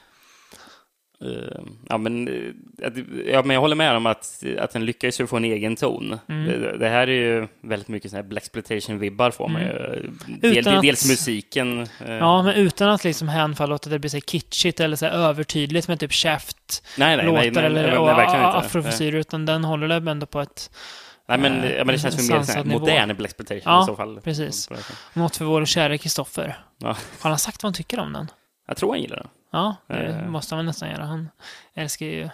Eh, 1.21 1.61
Ja, 1.89 1.97
men, 1.97 2.27
eh, 2.27 2.91
ja, 3.27 3.41
men 3.43 3.53
jag 3.53 3.61
håller 3.61 3.75
med 3.75 3.95
om 3.95 4.05
att, 4.05 4.43
att 4.59 4.71
den 4.73 4.85
lyckas 4.85 5.19
ju 5.21 5.27
få 5.27 5.37
en 5.37 5.45
egen 5.45 5.75
ton. 5.75 6.19
Mm. 6.29 6.45
Det, 6.61 6.77
det 6.77 6.89
här 6.89 7.07
är 7.07 7.11
ju 7.39 7.47
väldigt 7.61 7.87
mycket 7.87 8.11
såna 8.11 8.21
här 8.23 8.29
Blaxploitation-vibbar 8.29 9.31
får 9.31 9.47
man 9.47 9.61
ju. 9.61 9.67
Del, 9.67 10.09
Mm. 10.43 10.57
Utan 10.57 10.75
att- 10.75 10.81
Dels 10.81 11.09
musiken. 11.09 11.81
eh, 11.81 12.11
Ja, 12.13 12.43
men 12.43 12.55
utan 12.55 12.89
att 12.89 13.03
liksom 13.03 13.29
hänfalla 13.29 13.75
åt 13.75 13.85
att 13.85 13.91
det 13.91 13.99
blir 13.99 14.09
så 14.09 14.17
här 14.17 14.21
kitschigt 14.21 14.79
eller 14.79 14.95
så 14.95 15.05
här 15.05 15.13
övertydligt 15.13 15.87
med 15.87 15.99
typ 15.99 16.11
käft 16.11 16.83
nej, 16.97 17.17
nej, 17.17 17.25
låtar 17.25 17.41
nej, 17.41 17.51
nej, 17.51 17.65
eller 17.65 18.57
afrofisyrer, 18.57 19.17
utan 19.19 19.45
den 19.45 19.63
håller 19.63 19.87
det 19.99 20.11
ändå 20.11 20.25
på 20.25 20.41
ett 20.41 20.71
Nej, 21.27 21.37
men, 21.37 21.53
ja, 21.53 21.85
men 21.85 21.87
det 21.87 21.99
känns 21.99 22.19
ju 22.29 22.33
mer 22.33 22.63
modern 22.79 23.15
Blaxploitation 23.17 23.61
Ja, 23.73 23.83
i 23.83 23.85
så 23.85 23.95
fall. 23.95 24.19
precis. 24.23 24.55
Sättet. 24.55 24.85
något 25.13 25.35
för 25.37 25.45
vår 25.45 25.65
kära 25.65 25.97
Kristoffer. 25.97 26.57
Ja. 26.77 26.95
Har 27.19 27.29
han 27.29 27.39
sagt 27.39 27.63
vad 27.63 27.67
han 27.67 27.73
tycker 27.73 27.99
om 27.99 28.13
den? 28.13 28.27
Jag 28.67 28.77
tror 28.77 28.89
han 28.91 29.01
gillar 29.01 29.15
den. 29.17 29.27
Ja, 29.51 29.75
det 29.87 29.93
Eh. 29.95 30.27
måste 30.29 30.55
väl 30.55 30.65
nästan 30.65 30.89
göra. 30.89 31.03
Han 31.05 31.29
älskar 31.75 32.05
ju 32.05 32.29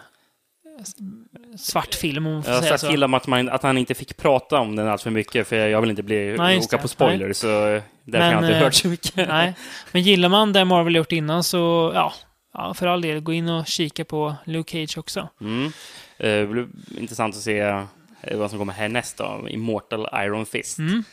svart 1.57 1.93
film, 1.95 2.27
om 2.27 2.33
man 2.33 2.43
får 2.43 2.53
Jag 2.53 2.63
säga 2.63 2.77
så. 2.77 2.87
till 2.89 3.03
om 3.03 3.13
att, 3.13 3.27
man, 3.27 3.49
att 3.49 3.63
han 3.63 3.77
inte 3.77 3.93
fick 3.93 4.17
prata 4.17 4.59
om 4.59 4.75
den 4.75 4.87
allt 4.87 5.01
för 5.01 5.09
mycket, 5.11 5.47
för 5.47 5.55
jag 5.67 5.81
vill 5.81 5.89
inte 5.89 6.03
bli, 6.03 6.35
Nej, 6.37 6.57
åka 6.57 6.75
det. 6.75 6.81
på 6.81 6.87
spoilers, 6.87 7.37
så 7.37 7.47
därför 7.47 7.81
Men, 8.03 8.21
har 8.21 8.31
jag 8.31 8.43
inte 8.43 8.55
eh, 8.57 8.63
hört 8.63 8.73
så 8.73 8.87
mycket. 8.87 9.15
Nej, 9.27 9.53
men 9.91 10.01
gillar 10.01 10.29
man 10.29 10.53
det 10.53 10.65
Marvel 10.65 10.95
gjort 10.95 11.11
innan 11.11 11.43
så, 11.43 11.91
ja, 11.95 12.13
ja, 12.53 12.73
för 12.73 12.87
all 12.87 13.01
del, 13.01 13.19
gå 13.19 13.33
in 13.33 13.49
och 13.49 13.67
kika 13.67 14.05
på 14.05 14.35
Luke 14.45 14.71
Cage 14.71 14.97
också. 14.97 15.29
Mm. 15.41 15.65
Eh, 15.65 15.71
Det 16.17 16.47
blir 16.47 16.67
intressant 16.99 17.35
att 17.35 17.41
se 17.41 17.59
eh, 17.59 17.83
vad 18.37 18.49
som 18.49 18.59
kommer 18.59 18.73
härnäst 18.73 19.17
då, 19.17 19.45
Immortal 19.49 20.07
Iron 20.13 20.45
Fist. 20.45 20.77
Mm. 20.79 21.03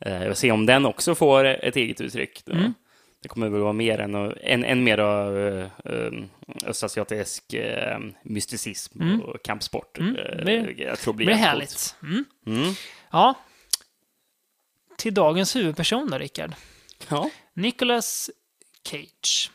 Eh, 0.00 0.22
Och 0.22 0.38
se 0.38 0.50
om 0.52 0.66
den 0.66 0.86
också 0.86 1.14
får 1.14 1.44
ett 1.44 1.76
eget 1.76 2.00
uttryck. 2.00 2.42
Mm. 2.50 2.74
Det 3.22 3.28
kommer 3.28 3.48
väl 3.48 3.60
vara 3.60 3.72
mer 3.72 3.98
än, 3.98 4.14
en, 4.42 4.64
en 4.64 4.84
mer 4.84 4.98
av 4.98 5.34
uh, 5.36 6.24
östasiatisk 6.66 7.54
eh, 7.54 7.98
mysticism 8.22 9.00
Mm. 9.02 9.20
och 9.20 9.42
kampsport. 9.42 9.98
Mm. 9.98 10.14
Det 10.14 10.42
blir- 10.44 10.80
jag 10.80 10.98
tror 10.98 11.12
det 11.14 11.16
Det 11.18 11.24
blir 11.24 11.26
blir 11.26 11.34
härligt. 11.34 11.94
Mm. 12.02 12.24
Mm. 12.46 12.74
Ja. 13.10 13.34
Till 14.98 15.14
dagens 15.14 15.56
huvudperson 15.56 16.10
då, 16.10 16.18
Rickard. 16.18 16.52
Ja. 17.08 17.30
Nicolas 17.54 18.30
Cage. 18.88 19.50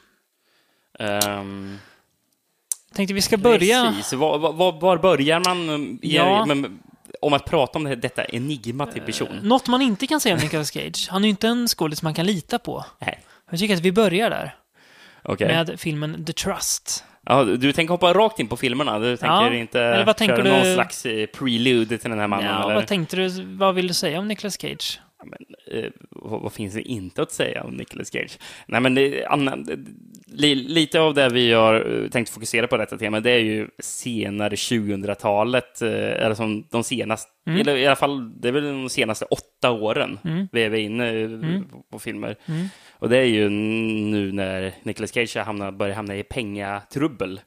Ehm, 0.99 1.77
Tänkte 2.93 3.13
vi 3.13 3.21
ska 3.21 3.37
börja... 3.37 3.93
Precis. 3.97 4.13
Var, 4.13 4.37
var, 4.37 4.71
var 4.81 4.97
börjar 4.97 5.39
man 5.45 5.69
um, 5.69 5.99
Ja. 6.01 6.45
men, 6.45 6.79
om 7.21 7.33
att 7.33 7.45
prata 7.45 7.77
om 7.79 7.83
det, 7.83 7.95
detta 7.95 8.25
enigma 8.25 8.85
till 8.85 9.01
person? 9.01 9.39
Något 9.43 9.67
man 9.67 9.81
inte 9.81 10.07
kan 10.07 10.19
säga 10.19 10.35
om 10.35 10.41
Nicolas 10.41 10.71
Cage. 10.71 11.07
Han 11.09 11.23
är 11.23 11.27
ju 11.27 11.29
inte 11.29 11.47
en 11.47 11.67
skådis 11.67 12.01
man 12.01 12.13
kan 12.13 12.25
lita 12.25 12.59
på. 12.59 12.85
Nej. 12.99 13.23
Jag 13.51 13.59
tycker 13.59 13.73
att 13.73 13.79
vi 13.81 13.91
börjar 13.91 14.29
där. 14.29 14.55
Okej. 15.23 15.47
Med 15.47 15.79
filmen 15.79 16.25
The 16.25 16.33
Trust. 16.33 17.03
Ja, 17.25 17.43
du 17.43 17.71
tänker 17.71 17.91
hoppa 17.91 18.13
rakt 18.13 18.39
in 18.39 18.47
på 18.47 18.57
filmerna? 18.57 18.99
Du 18.99 19.17
tänker 19.17 19.35
Ja, 19.35 19.53
inte 19.53 19.81
eller 19.81 20.05
vad 20.05 20.17
tänker 20.17 20.35
köra 20.35 20.43
du- 20.43 20.49
någon 20.51 20.73
slags 20.73 21.05
eh, 21.05 21.25
prelude 21.27 21.97
till 21.97 22.09
den 22.09 22.19
här 22.19 22.27
mannen? 22.27 22.45
Ja, 22.45 22.63
eller? 22.65 22.75
vad 22.75 22.87
tänkte 22.87 23.15
du? 23.15 23.29
Vad 23.45 23.75
vill 23.75 23.87
du 23.87 23.93
säga 23.93 24.19
om 24.19 24.27
Nicolas 24.27 24.57
Cage? 24.61 24.99
Ja, 25.19 25.25
men, 25.25 25.79
eh, 25.83 25.89
vad, 26.11 26.41
vad 26.41 26.53
finns 26.53 26.73
det 26.73 26.81
inte 26.81 27.21
att 27.21 27.31
säga 27.31 27.63
om 27.63 27.73
Nicolas 27.73 28.11
Cage? 28.11 28.37
Nej, 28.67 28.81
men 28.81 28.95
det, 28.95 29.25
Anna, 29.25 29.55
det, 29.55 29.77
li, 30.27 30.55
lite 30.55 30.99
av 30.99 31.13
det 31.13 31.29
vi 31.29 31.51
har 31.53 32.03
eh, 32.03 32.09
tänkt 32.09 32.29
fokusera 32.29 32.67
på 32.67 32.77
detta 32.77 32.97
tema, 32.97 33.19
det 33.19 33.31
är 33.31 33.39
ju 33.39 33.67
senare 33.79 34.55
2000-talet, 34.55 35.81
eh, 35.81 35.89
eller 35.89 36.33
som 36.35 36.67
de 36.71 36.83
senaste, 36.83 37.31
Mm. 37.47 37.61
eller 37.61 37.75
i 37.77 37.85
alla 37.87 37.95
fall, 37.95 38.41
det 38.41 38.47
är 38.47 38.51
väl 38.51 38.63
de 38.63 38.89
senaste 38.89 39.25
åtta 39.25 39.71
åren 39.71 40.19
vi 40.51 40.63
är 40.63 40.73
inne 40.73 41.09
eh, 41.21 41.29
på, 41.71 41.83
på 41.91 41.99
filmer. 41.99 42.35
Mm. 42.45 42.67
Och 42.99 43.09
det 43.09 43.17
är 43.17 43.23
ju 43.25 43.49
nu 43.49 44.31
när 44.31 44.73
Nicolas 44.83 45.11
Cage 45.13 45.37
hamnar, 45.37 45.71
börjar 45.71 45.95
hamna 45.95 46.15
i 46.15 46.23
pengatrubbel. 46.23 47.41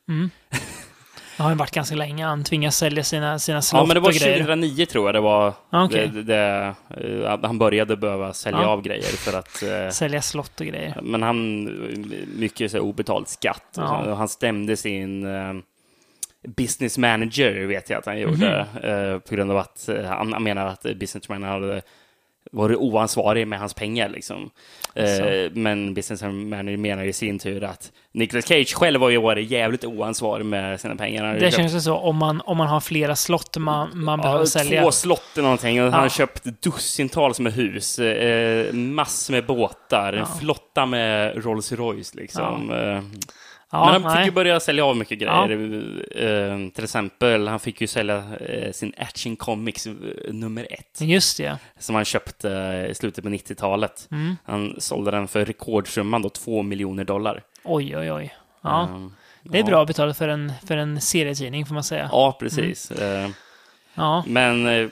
Det 1.36 1.42
har 1.42 1.50
ju 1.50 1.56
varit 1.56 1.70
ganska 1.70 1.96
länge. 1.96 2.24
Han 2.24 2.44
tvingas 2.44 2.76
sälja 2.76 3.04
sina, 3.04 3.38
sina 3.38 3.62
slott 3.62 3.80
Ja, 3.80 3.86
men 3.86 3.94
det 3.94 4.00
var 4.00 4.08
och 4.08 4.14
grejer. 4.14 4.38
2009 4.38 4.86
tror 4.86 5.08
jag 5.08 5.14
det 5.14 5.20
var. 5.20 5.52
Ja, 5.70 5.84
okej. 5.84 6.10
det, 6.14 6.22
det, 6.22 6.74
eh, 7.24 7.38
han 7.42 7.58
började 7.58 7.96
behöva 7.96 8.32
sälja 8.32 8.60
Ja. 8.62 8.66
av 8.68 8.82
grejer 8.82 9.02
för 9.02 9.38
att 9.38 9.62
eh, 9.62 9.90
Sälja 9.90 10.22
slott 10.22 10.60
och 10.60 10.66
grejer. 10.66 11.00
Men 11.02 11.22
han, 11.22 11.64
mycket 12.38 12.70
så 12.70 12.80
obetald 12.80 13.28
skatt. 13.28 13.78
Och 13.78 14.16
han 14.16 14.28
stämde 14.28 14.76
sin 14.76 15.26
eh, 15.26 15.54
business 16.56 16.98
manager, 16.98 17.66
vet 17.66 17.90
jag 17.90 17.98
att 17.98 18.06
han 18.06 18.20
gjorde. 18.20 18.66
Mhm. 18.74 18.90
eh, 18.90 19.18
på 19.18 19.34
grund 19.34 19.50
av 19.50 19.56
att 19.58 19.88
eh, 19.88 20.04
han, 20.04 20.32
han 20.32 20.42
menar 20.42 20.66
att 20.66 20.82
businessmannen 20.82 21.50
hade 21.50 21.82
varit 22.52 22.76
oansvarig 22.76 23.46
med 23.48 23.58
hans 23.58 23.74
pengar. 23.74 24.08
Liksom. 24.08 24.50
Eh, 24.94 25.06
men 25.52 25.94
business 25.94 26.22
manager 26.22 26.76
menar 26.76 27.04
i 27.04 27.12
sin 27.12 27.38
tur 27.38 27.64
att 27.64 27.92
Nicolas 28.12 28.46
Cage 28.46 28.74
själv 28.74 29.00
har 29.00 29.08
ju 29.10 29.18
varit 29.18 29.50
jävligt 29.50 29.84
oansvarig 29.84 30.46
med 30.46 30.80
sina 30.80 30.96
pengar. 30.96 31.34
Det 31.34 31.40
köpt- 31.40 31.56
känns 31.56 31.74
ju 31.74 31.80
så 31.80 31.96
om 31.96 32.16
man, 32.16 32.40
om 32.44 32.56
man 32.56 32.66
har 32.68 32.80
flera 32.80 33.16
slott 33.16 33.56
man, 33.56 33.88
man 34.04 34.20
behöver 34.20 34.40
Ja, 34.42 34.46
sälja. 34.46 34.82
Två 34.82 34.90
slott 34.92 35.22
eller 35.34 35.42
någonting. 35.42 35.80
Han 35.80 35.92
har 35.92 36.02
Ja. 36.02 36.08
köpt 36.08 36.44
dussintals 36.62 37.40
med 37.40 37.52
hus, 37.52 37.98
eh, 37.98 38.72
massor 38.74 39.34
med 39.34 39.46
båtar, 39.46 40.12
en 40.12 40.26
flotta 40.40 40.86
med 40.86 41.44
Rolls 41.44 41.72
Royce 41.72 42.14
liksom. 42.16 42.70
Eh, 42.72 43.02
Ja, 43.72 43.84
Men 43.92 44.02
han 44.02 44.02
nej. 44.02 44.16
fick 44.16 44.26
ju 44.26 44.34
börja 44.34 44.60
sälja 44.60 44.84
av 44.84 44.96
mycket 44.96 45.18
grejer. 45.18 45.50
Eh, 46.16 46.70
till 46.70 46.84
exempel, 46.84 47.48
han 47.48 47.60
fick 47.60 47.80
ju 47.80 47.86
sälja 47.86 48.24
eh, 48.40 48.72
sin 48.72 48.92
Action 48.96 49.36
Comics 49.36 49.86
eh, 49.86 49.92
nummer 50.32 50.66
ett. 50.70 51.00
Just 51.00 51.36
det. 51.36 51.58
Som 51.78 51.94
han 51.94 52.04
köpte 52.04 52.52
eh, 52.52 52.90
i 52.90 52.94
slutet 52.94 53.24
på 53.24 53.30
90-talet. 53.30 54.08
Mm. 54.10 54.36
Han 54.44 54.74
sålde 54.78 55.10
den 55.10 55.28
för 55.28 55.44
rekordsumman 55.44 56.22
då, 56.22 56.28
två 56.28 56.62
miljoner 56.62 57.04
dollar. 57.04 57.42
Oj, 57.64 57.96
oj, 57.96 58.12
oj. 58.12 58.34
Ja. 58.62 58.82
Eh, 58.82 59.06
Det 59.42 59.58
är 59.58 59.62
ja. 59.62 59.66
bra 59.66 59.84
betalt 59.84 60.18
för 60.18 60.28
en, 60.28 60.52
för 60.66 60.76
en 60.76 61.00
serietidning, 61.00 61.66
får 61.66 61.74
man 61.74 61.84
säga. 61.84 62.08
Ja, 62.12 62.36
precis. 62.40 62.90
Eh, 62.90 63.28
Ja. 63.94 64.24
men 64.26 64.66
eh, 64.66 64.88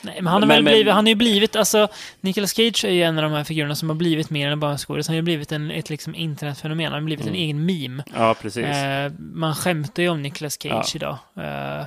Nej, 0.00 0.14
men 0.16 0.26
han 0.26 0.42
har 0.42 0.48
Men- 0.48 0.48
väl 0.48 0.62
men- 0.64 0.72
blivit, 0.72 0.92
han 0.94 1.04
har 1.04 1.08
ju 1.08 1.14
blivit, 1.14 1.56
alltså, 1.56 1.88
Nicolas 2.20 2.50
Cage 2.54 2.84
är 2.84 2.90
ju 2.90 3.02
en 3.02 3.18
av 3.18 3.22
de 3.22 3.32
här 3.32 3.44
figurerna 3.44 3.74
som 3.74 3.88
har 3.88 3.96
blivit 3.96 4.30
mer 4.30 4.50
än 4.50 4.60
bara 4.60 4.70
en 4.72 4.78
skådis. 4.78 5.08
Han 5.08 5.14
har 5.14 5.18
ju 5.18 5.22
blivit 5.22 5.52
en, 5.52 5.70
ett 5.70 5.90
liksom 5.90 6.14
internetfenomen. 6.14 6.84
Han 6.84 6.92
har 6.92 7.00
blivit 7.00 7.26
en 7.26 7.34
egen 7.34 7.66
meme. 7.66 8.04
ja, 8.16 8.34
precis. 8.42 8.64
Eh, 8.66 9.12
man 9.18 9.54
skämtar 9.54 10.02
ju 10.02 10.08
om 10.08 10.22
Nicolas 10.22 10.58
Cage 10.62 10.90
Ja. 10.94 10.96
idag. 10.96 11.18
Eh, 11.46 11.84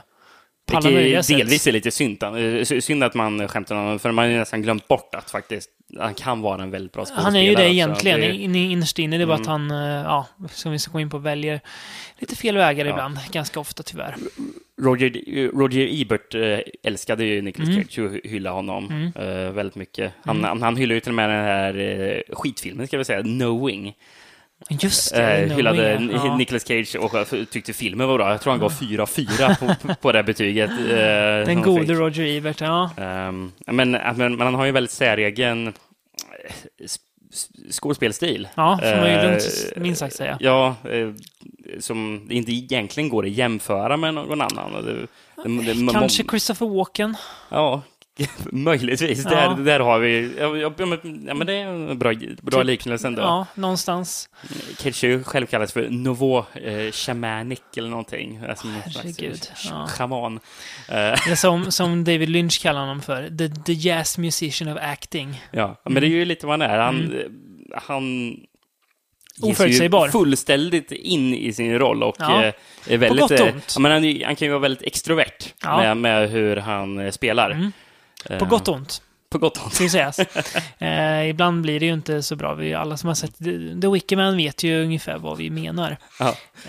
alla 0.73 0.79
Vilket 0.81 0.93
möjliga 1.01 1.23
sätt. 1.23 1.37
delvis 1.37 1.67
är 1.67 1.71
lite 1.71 1.91
synd, 1.91 2.23
eh, 2.23 2.79
synd 2.79 3.03
att 3.03 3.13
man 3.13 3.47
skämtar 3.47 3.75
om 3.75 3.99
för 3.99 4.11
man 4.11 4.31
har 4.31 4.37
nästan 4.37 4.61
glömt 4.61 4.87
bort 4.87 5.15
att 5.15 5.31
faktiskt 5.31 5.69
han 5.99 6.13
kan 6.13 6.41
vara 6.41 6.63
en 6.63 6.71
väldigt 6.71 6.91
bra 6.91 7.05
skådespelare. 7.05 7.23
Han 7.25 7.35
är 7.35 7.41
ju 7.41 7.55
det 7.55 7.73
egentligen, 7.73 8.19
Det- 8.19 8.33
in- 8.35 8.55
innerst 8.55 8.99
inne. 8.99 9.17
Det 9.17 9.23
är 9.23 9.27
bara 9.27 9.37
att 9.37 9.45
han, 9.47 9.71
eh, 9.71 9.77
ja, 9.77 10.27
som 10.51 10.71
vi 10.71 10.79
ska 10.79 10.91
gå 10.91 10.99
in 10.99 11.09
på, 11.09 11.17
väljer 11.17 11.59
lite 12.19 12.35
fel 12.35 12.57
vägar 12.57 12.85
ibland. 12.85 13.17
Ganska 13.31 13.59
ofta 13.59 13.83
tyvärr. 13.83 14.15
Roger, 14.81 15.09
Roger 15.51 16.01
Ebert 16.01 16.35
eh, 16.35 16.59
älskade 16.83 17.25
ju 17.25 17.41
Nicolas 17.41 17.69
Mm. 17.69 17.83
Cage 17.83 17.99
och 17.99 18.11
hyllade 18.31 18.55
honom 18.55 19.11
eh, 19.15 19.51
väldigt 19.51 19.75
mycket. 19.75 20.13
Han, 20.23 20.43
han, 20.43 20.61
han 20.61 20.75
hyllade 20.77 20.93
ju 20.93 20.99
till 20.99 21.11
och 21.11 21.15
med 21.15 21.29
den 21.29 21.43
här 21.43 22.23
skitfilmen, 22.29 22.87
ska 22.87 22.97
vi 22.97 23.05
säga, 23.05 23.21
Knowing. 23.23 23.93
Just 24.69 25.15
det, 25.15 25.21
Eh, 25.21 25.55
hyllade 25.55 26.09
ja. 26.13 26.37
Nicolas 26.37 26.67
Cage 26.67 26.95
och 26.95 27.27
tyckte 27.51 27.73
filmen 27.73 28.07
var 28.07 28.17
bra. 28.17 28.31
Jag 28.31 28.41
tror 28.41 28.51
han 28.51 28.59
gav 28.59 28.71
4-4 28.71 29.59
på, 29.59 29.95
på, 29.95 30.11
det 30.11 30.23
betyget. 30.23 30.69
eh, 30.69 30.75
Den 30.87 31.45
som 31.45 31.61
gode 31.61 31.87
fick. 31.87 31.97
Roger 31.97 32.37
Ebert, 32.37 32.61
ja. 32.61 32.89
Ehm, 32.97 33.51
men, 33.67 33.91
men, 33.91 34.15
men 34.15 34.41
han 34.41 34.55
har 34.55 34.65
ju 34.65 34.71
väldigt 34.71 34.91
säregen 34.91 35.67
eh, 35.67 35.73
skådespelstil. 37.71 38.47
Ja, 38.55 38.79
får 38.81 38.97
man 38.97 39.09
ju 39.09 39.15
Eh, 39.15 39.23
lugnt 39.23 39.43
minst 39.75 39.99
sagt 39.99 40.15
säga. 40.15 40.37
Ja, 40.39 40.75
eh, 40.83 41.09
som 41.79 42.27
inte 42.29 42.51
egentligen 42.51 43.09
går 43.09 43.25
att 43.25 43.31
jämföra 43.31 43.97
med 43.97 44.13
någon 44.13 44.41
annan. 44.41 44.85
Det, 44.85 44.93
det, 45.43 45.73
det, 45.73 45.93
Kanske 45.93 46.23
Christopher 46.23 46.67
Walken. 46.67 47.17
Ja, 47.49 47.81
möjligtvis. 48.51 49.23
Ja. 49.23 49.29
Där, 49.29 49.63
där 49.63 49.79
har 49.79 49.99
vi... 49.99 50.35
Ja, 50.39 50.57
ja, 50.57 50.71
men, 51.35 51.47
det 51.47 51.53
är 51.53 51.65
en 51.67 51.99
bra, 51.99 52.13
bra 52.41 52.59
Typ, 52.59 52.65
liknelse 52.67 53.07
ändå. 53.07 53.21
Ja, 53.21 53.45
någonstans. 53.55 54.29
Ju 54.83 55.23
själv 55.23 55.45
kallas 55.45 55.73
för 55.73 55.89
Nouveau 55.89 56.43
eh, 56.53 56.91
Shamanic 56.91 57.59
eller 57.77 57.89
någonting. 57.89 58.39
Alltså 58.49 58.67
Herregud, 58.67 59.39
ja. 59.69 59.87
Shaman. 59.87 60.39
Eh, 60.89 60.95
Eller 60.97 61.35
som, 61.35 61.71
som 61.71 62.03
David 62.03 62.29
Lynch 62.29 62.61
kallar 62.61 62.79
honom 62.79 63.01
för. 63.01 63.37
The, 63.37 63.49
the 63.63 63.73
jazz 63.73 64.17
musician 64.17 64.73
of 64.73 64.77
acting. 64.81 65.41
ja, 65.51 65.81
men 65.83 65.93
det 65.93 66.07
är 66.07 66.09
ju 66.09 66.25
lite 66.25 66.45
vad 66.47 66.61
han 66.61 66.69
är. 66.71 66.77
Han, 66.77 66.95
Mm. 66.95 67.33
han 67.73 68.37
Oförutsägbar. 69.41 70.07
fullständigt 70.07 70.91
in 70.91 71.33
i 71.35 71.53
sin 71.53 71.79
roll 71.79 72.03
och 72.03 72.15
Ja. 72.19 72.43
eh, 72.43 72.53
är 72.87 72.97
väldigt... 72.97 73.21
gott 73.21 73.31
och 73.31 73.39
eh, 73.47 73.53
ont. 73.53 73.73
ja, 73.75 73.81
men 73.81 73.91
han, 73.91 74.21
han 74.25 74.35
kan 74.35 74.45
ju 74.45 74.49
vara 74.49 74.59
väldigt 74.59 74.87
extrovert 74.87 75.53
med, 75.63 75.97
med 75.97 76.29
hur 76.29 76.57
han 76.57 77.11
spelar. 77.11 77.51
Mm. 77.51 77.71
Eh, 78.29 78.39
På 78.39 78.45
gott 78.45 78.67
och 78.67 78.75
ont, 78.75 79.01
På 79.29 79.37
gott 79.37 79.57
och 79.57 79.63
ont. 79.63 79.73
ska 79.73 79.89
sägas. 79.89 80.19
eh, 80.77 81.29
ibland 81.29 81.61
blir 81.61 81.79
det 81.79 81.85
ju 81.85 81.93
inte 81.93 82.23
så 82.23 82.35
bra. 82.35 82.53
Vi, 82.53 82.73
alla 82.73 82.97
som 82.97 83.07
har 83.07 83.15
sett 83.15 83.37
The, 83.81 83.87
Wickerman 83.87 84.37
vet 84.37 84.63
ju 84.63 84.83
ungefär 84.83 85.17
vad 85.17 85.37
vi 85.37 85.49
menar. 85.49 85.97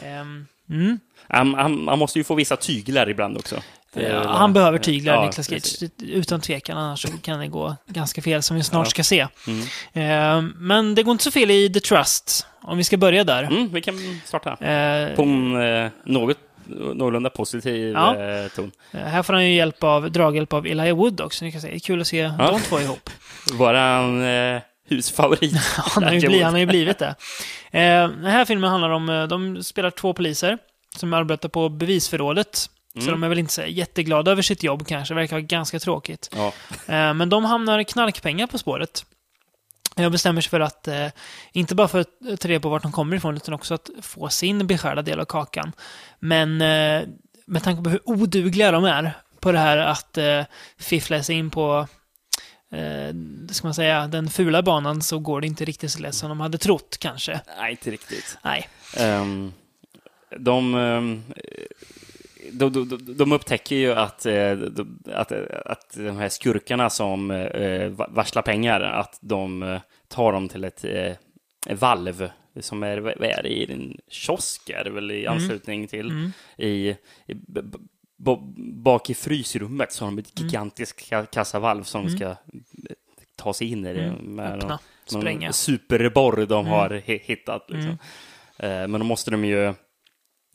Ehm, 0.02 0.46
mm. 0.70 1.00
Han, 1.28 1.54
han, 1.54 1.88
han 1.88 1.98
måste 1.98 2.18
ju 2.18 2.24
få 2.24 2.34
vissa 2.34 2.56
tyglar 2.56 3.10
ibland 3.10 3.36
också. 3.36 3.62
Ja, 3.92 4.28
han 4.28 4.52
behöver 4.52 4.78
tyglar, 4.78 5.14
Ja, 5.14 5.26
Niklas. 5.26 5.46
Cage. 5.48 5.90
Utan 6.02 6.40
tvekan, 6.40 6.78
annars 6.78 7.02
så 7.02 7.08
kan 7.22 7.38
det 7.40 7.46
gå 7.48 7.76
ganska 7.86 8.22
fel, 8.22 8.42
som 8.42 8.56
vi 8.56 8.62
snart 8.62 8.86
Ja. 8.86 8.90
ska 8.90 9.04
se. 9.04 9.26
Mm. 9.46 9.66
Ehm, 9.92 10.52
men 10.56 10.94
det 10.94 11.02
går 11.02 11.12
inte 11.12 11.24
så 11.24 11.30
fel 11.30 11.50
i 11.50 11.72
The 11.72 11.80
Trust, 11.80 12.46
om 12.62 12.78
vi 12.78 12.84
ska 12.84 12.96
börja 12.96 13.24
där. 13.24 13.42
Mm, 13.42 13.68
vi 13.72 13.80
kan 13.82 14.20
starta. 14.24 14.50
Eh, 14.50 15.16
På 15.16 15.22
en 15.22 15.62
eh, 15.84 15.90
något, 16.04 16.36
någorlunda 16.68 17.30
positiv 17.30 17.92
Ja. 17.92 18.16
eh, 18.16 18.48
ton. 18.48 18.70
här 18.92 19.22
får 19.22 19.32
han 19.32 19.44
ju 19.46 19.54
hjälp 19.54 19.82
av, 19.84 20.10
draghjälp 20.12 20.52
av 20.52 20.66
Elijah 20.66 20.96
Wood 20.96 21.20
också. 21.20 21.44
Ni 21.44 21.52
kan 21.52 21.60
säga. 21.60 21.70
Det 21.70 21.76
är 21.76 21.80
kul 21.80 22.00
att 22.00 22.06
se 22.06 22.16
Ja. 22.18 22.50
de 22.50 22.60
två 22.60 22.80
ihop. 22.80 23.10
Våran 23.52 24.24
eh, 24.24 24.60
husfavorit. 24.88 25.56
Han 25.76 26.02
har 26.04 26.10
ju, 26.12 26.16
Elijah 26.18 26.28
bli, 26.30 26.36
Wood. 26.38 26.44
han 26.44 26.52
har 26.54 26.60
ju 26.60 26.66
blivit 26.66 26.98
det. 26.98 27.14
Eh, 27.70 28.08
den 28.08 28.24
här 28.24 28.44
filmen 28.44 28.70
handlar 28.70 28.90
om, 28.90 29.08
eh, 29.08 29.26
de 29.26 29.62
spelar 29.62 29.90
två 29.90 30.12
poliser 30.12 30.58
som 30.96 31.12
arbetar 31.12 31.48
på 31.48 31.68
bevisförrådet. 31.68 32.56
Så 32.94 33.00
Mm. 33.00 33.12
de 33.12 33.24
är 33.24 33.28
väl 33.28 33.38
inte 33.38 33.52
så 33.52 33.62
jätteglada 33.66 34.30
över 34.30 34.42
sitt 34.42 34.62
jobb 34.62 34.86
kanske, 34.86 35.14
det 35.14 35.20
verkar 35.20 35.38
ganska 35.38 35.78
tråkigt. 35.78 36.30
Ja. 36.36 36.46
Eh, 36.94 37.14
men 37.14 37.28
de 37.28 37.44
hamnar 37.44 37.82
knarkpengar 37.82 38.46
på 38.46 38.58
spåret. 38.58 39.04
Jag 39.98 40.12
bestämmer 40.12 40.40
sig 40.40 40.50
för 40.50 40.60
att, 40.60 40.88
eh, 40.88 41.08
inte 41.52 41.74
bara 41.74 41.88
för 41.88 41.98
att 42.00 42.40
ta 42.40 42.48
reda 42.48 42.60
på 42.60 42.68
vart 42.68 42.82
de 42.82 42.92
kommer 42.92 43.16
ifrån, 43.16 43.36
utan 43.36 43.54
också 43.54 43.74
att 43.74 43.90
få 44.02 44.28
sin 44.28 44.66
beskärda 44.66 45.02
del 45.02 45.20
av 45.20 45.24
kakan. 45.24 45.72
Men 46.18 46.60
eh, 46.62 47.08
med 47.46 47.62
tanke 47.62 47.82
på 47.82 47.90
hur 47.90 48.00
odugliga 48.04 48.70
de 48.70 48.84
är 48.84 49.12
på 49.40 49.52
det 49.52 49.58
här 49.58 49.76
att 49.76 50.18
eh, 50.18 50.42
fiffla 50.78 51.22
sig 51.22 51.36
in 51.36 51.50
på 51.50 51.88
eh, 52.72 53.14
ska 53.50 53.66
man 53.66 53.74
säga, 53.74 54.06
den 54.06 54.30
fula 54.30 54.62
banan 54.62 55.02
så 55.02 55.18
går 55.18 55.40
det 55.40 55.46
inte 55.46 55.64
riktigt 55.64 55.92
så 55.92 55.98
lätt 55.98 56.14
som 56.14 56.28
de 56.28 56.40
hade 56.40 56.58
trott 56.58 56.96
kanske. 57.00 57.40
Nej, 57.58 57.70
inte 57.70 57.90
riktigt. 57.90 58.38
Nej. 58.42 58.68
Ehm, 58.96 59.52
de, 60.38 60.74
ehm, 60.74 61.22
de, 62.52 62.72
de, 62.72 63.14
de, 63.16 63.32
upptäcker 63.32 63.76
ju 63.76 63.92
att, 63.92 64.26
eh, 64.26 64.58
att, 65.12 65.32
att 65.66 65.94
de 65.96 66.16
här 66.16 66.28
skurkarna 66.28 66.90
som 66.90 67.30
eh, 67.30 67.88
va- 67.88 68.08
varslar 68.10 68.42
pengar, 68.42 68.80
att 68.80 69.18
de 69.20 69.62
eh, 69.62 69.80
tar 70.08 70.32
dem 70.32 70.48
till 70.48 70.64
ett 70.64 70.84
eh, 70.84 71.12
valv 71.76 72.28
som 72.60 72.82
är, 72.82 72.98
vad 72.98 73.22
är 73.22 73.42
det, 73.42 73.48
i 73.48 73.72
en 73.72 73.96
kiosk 74.08 74.70
är 74.70 74.84
det 74.84 74.90
väl 74.90 75.10
i 75.10 75.26
anslutning 75.26 75.86
till, 75.88 76.10
Mm. 76.10 76.32
i, 76.56 76.96
i 77.26 77.34
bak 78.74 79.10
i 79.10 79.14
frysrummet 79.14 79.92
så 79.92 80.04
har 80.04 80.10
de 80.12 80.18
ett 80.18 80.40
gigantiskt 80.40 81.10
ka- 81.12 81.26
kassavalv 81.26 81.82
som 81.82 82.00
Mm. 82.00 82.16
ska 82.16 82.24
eh, 82.26 82.36
ta 83.36 83.54
sig 83.54 83.70
in 83.72 83.86
i 83.86 83.92
det 83.94 84.02
Mm. 84.04 84.14
med 84.34 84.52
Öppna, 84.54 84.78
någon, 85.12 85.24
någon 85.40 85.52
superborr 85.52 86.46
de 86.46 86.60
Mm. 86.66 86.72
har 86.72 86.90
hi- 86.90 87.20
hittat. 87.24 87.70
Liksom. 87.70 87.98
Eh, 88.58 88.68
Men 88.88 88.92
då 88.92 89.04
måste 89.04 89.30
de 89.30 89.44
ju 89.44 89.74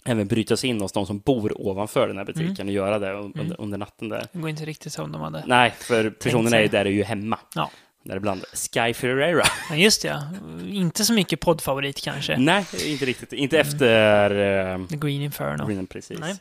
även 0.06 0.28
bryta 0.28 0.58
sig 0.58 0.70
in 0.70 0.82
hos 0.82 0.92
de 0.92 1.06
som 1.06 1.20
bor 1.20 1.62
ovanför 1.68 2.08
den 2.08 2.18
här 2.18 2.26
butiken 2.26 2.52
Mm. 2.56 2.68
och 2.68 2.74
göra 2.74 3.00
det 3.00 3.14
under, 3.14 3.62
under 3.62 3.78
natten 3.78 4.10
där. 4.10 4.28
Det 4.32 4.40
går 4.40 4.50
inte 4.50 4.66
riktigt 4.66 4.94
som 4.94 5.12
de 5.12 5.22
hade. 5.22 5.44
Nej, 5.48 5.74
för 5.80 6.10
personerna 6.10 6.58
är 6.58 6.62
ju 6.62 6.68
där 6.68 6.86
är 6.86 6.90
ju 6.90 7.04
hemma. 7.04 7.40
Ja. 7.56 7.72
Däribland 8.04 8.44
Sky 8.54 8.94
Ferreira. 8.94 9.44
Men 9.70 9.80
just 9.80 10.02
det, 10.02 10.08
ja. 10.08 10.22
Inte 10.68 11.06
så 11.06 11.14
mycket 11.14 11.40
poddfavorit 11.40 12.02
kanske. 12.04 12.38
Nej, 12.38 12.66
inte 12.86 13.06
riktigt. 13.06 13.34
Inte 13.34 13.60
efter 13.60 14.32
uh, 14.80 14.88
The 14.88 14.96
Green 14.98 15.22
Inferno. 15.22 15.66
Green, 15.68 15.88
precis. 15.88 16.20
Nej. 16.20 16.36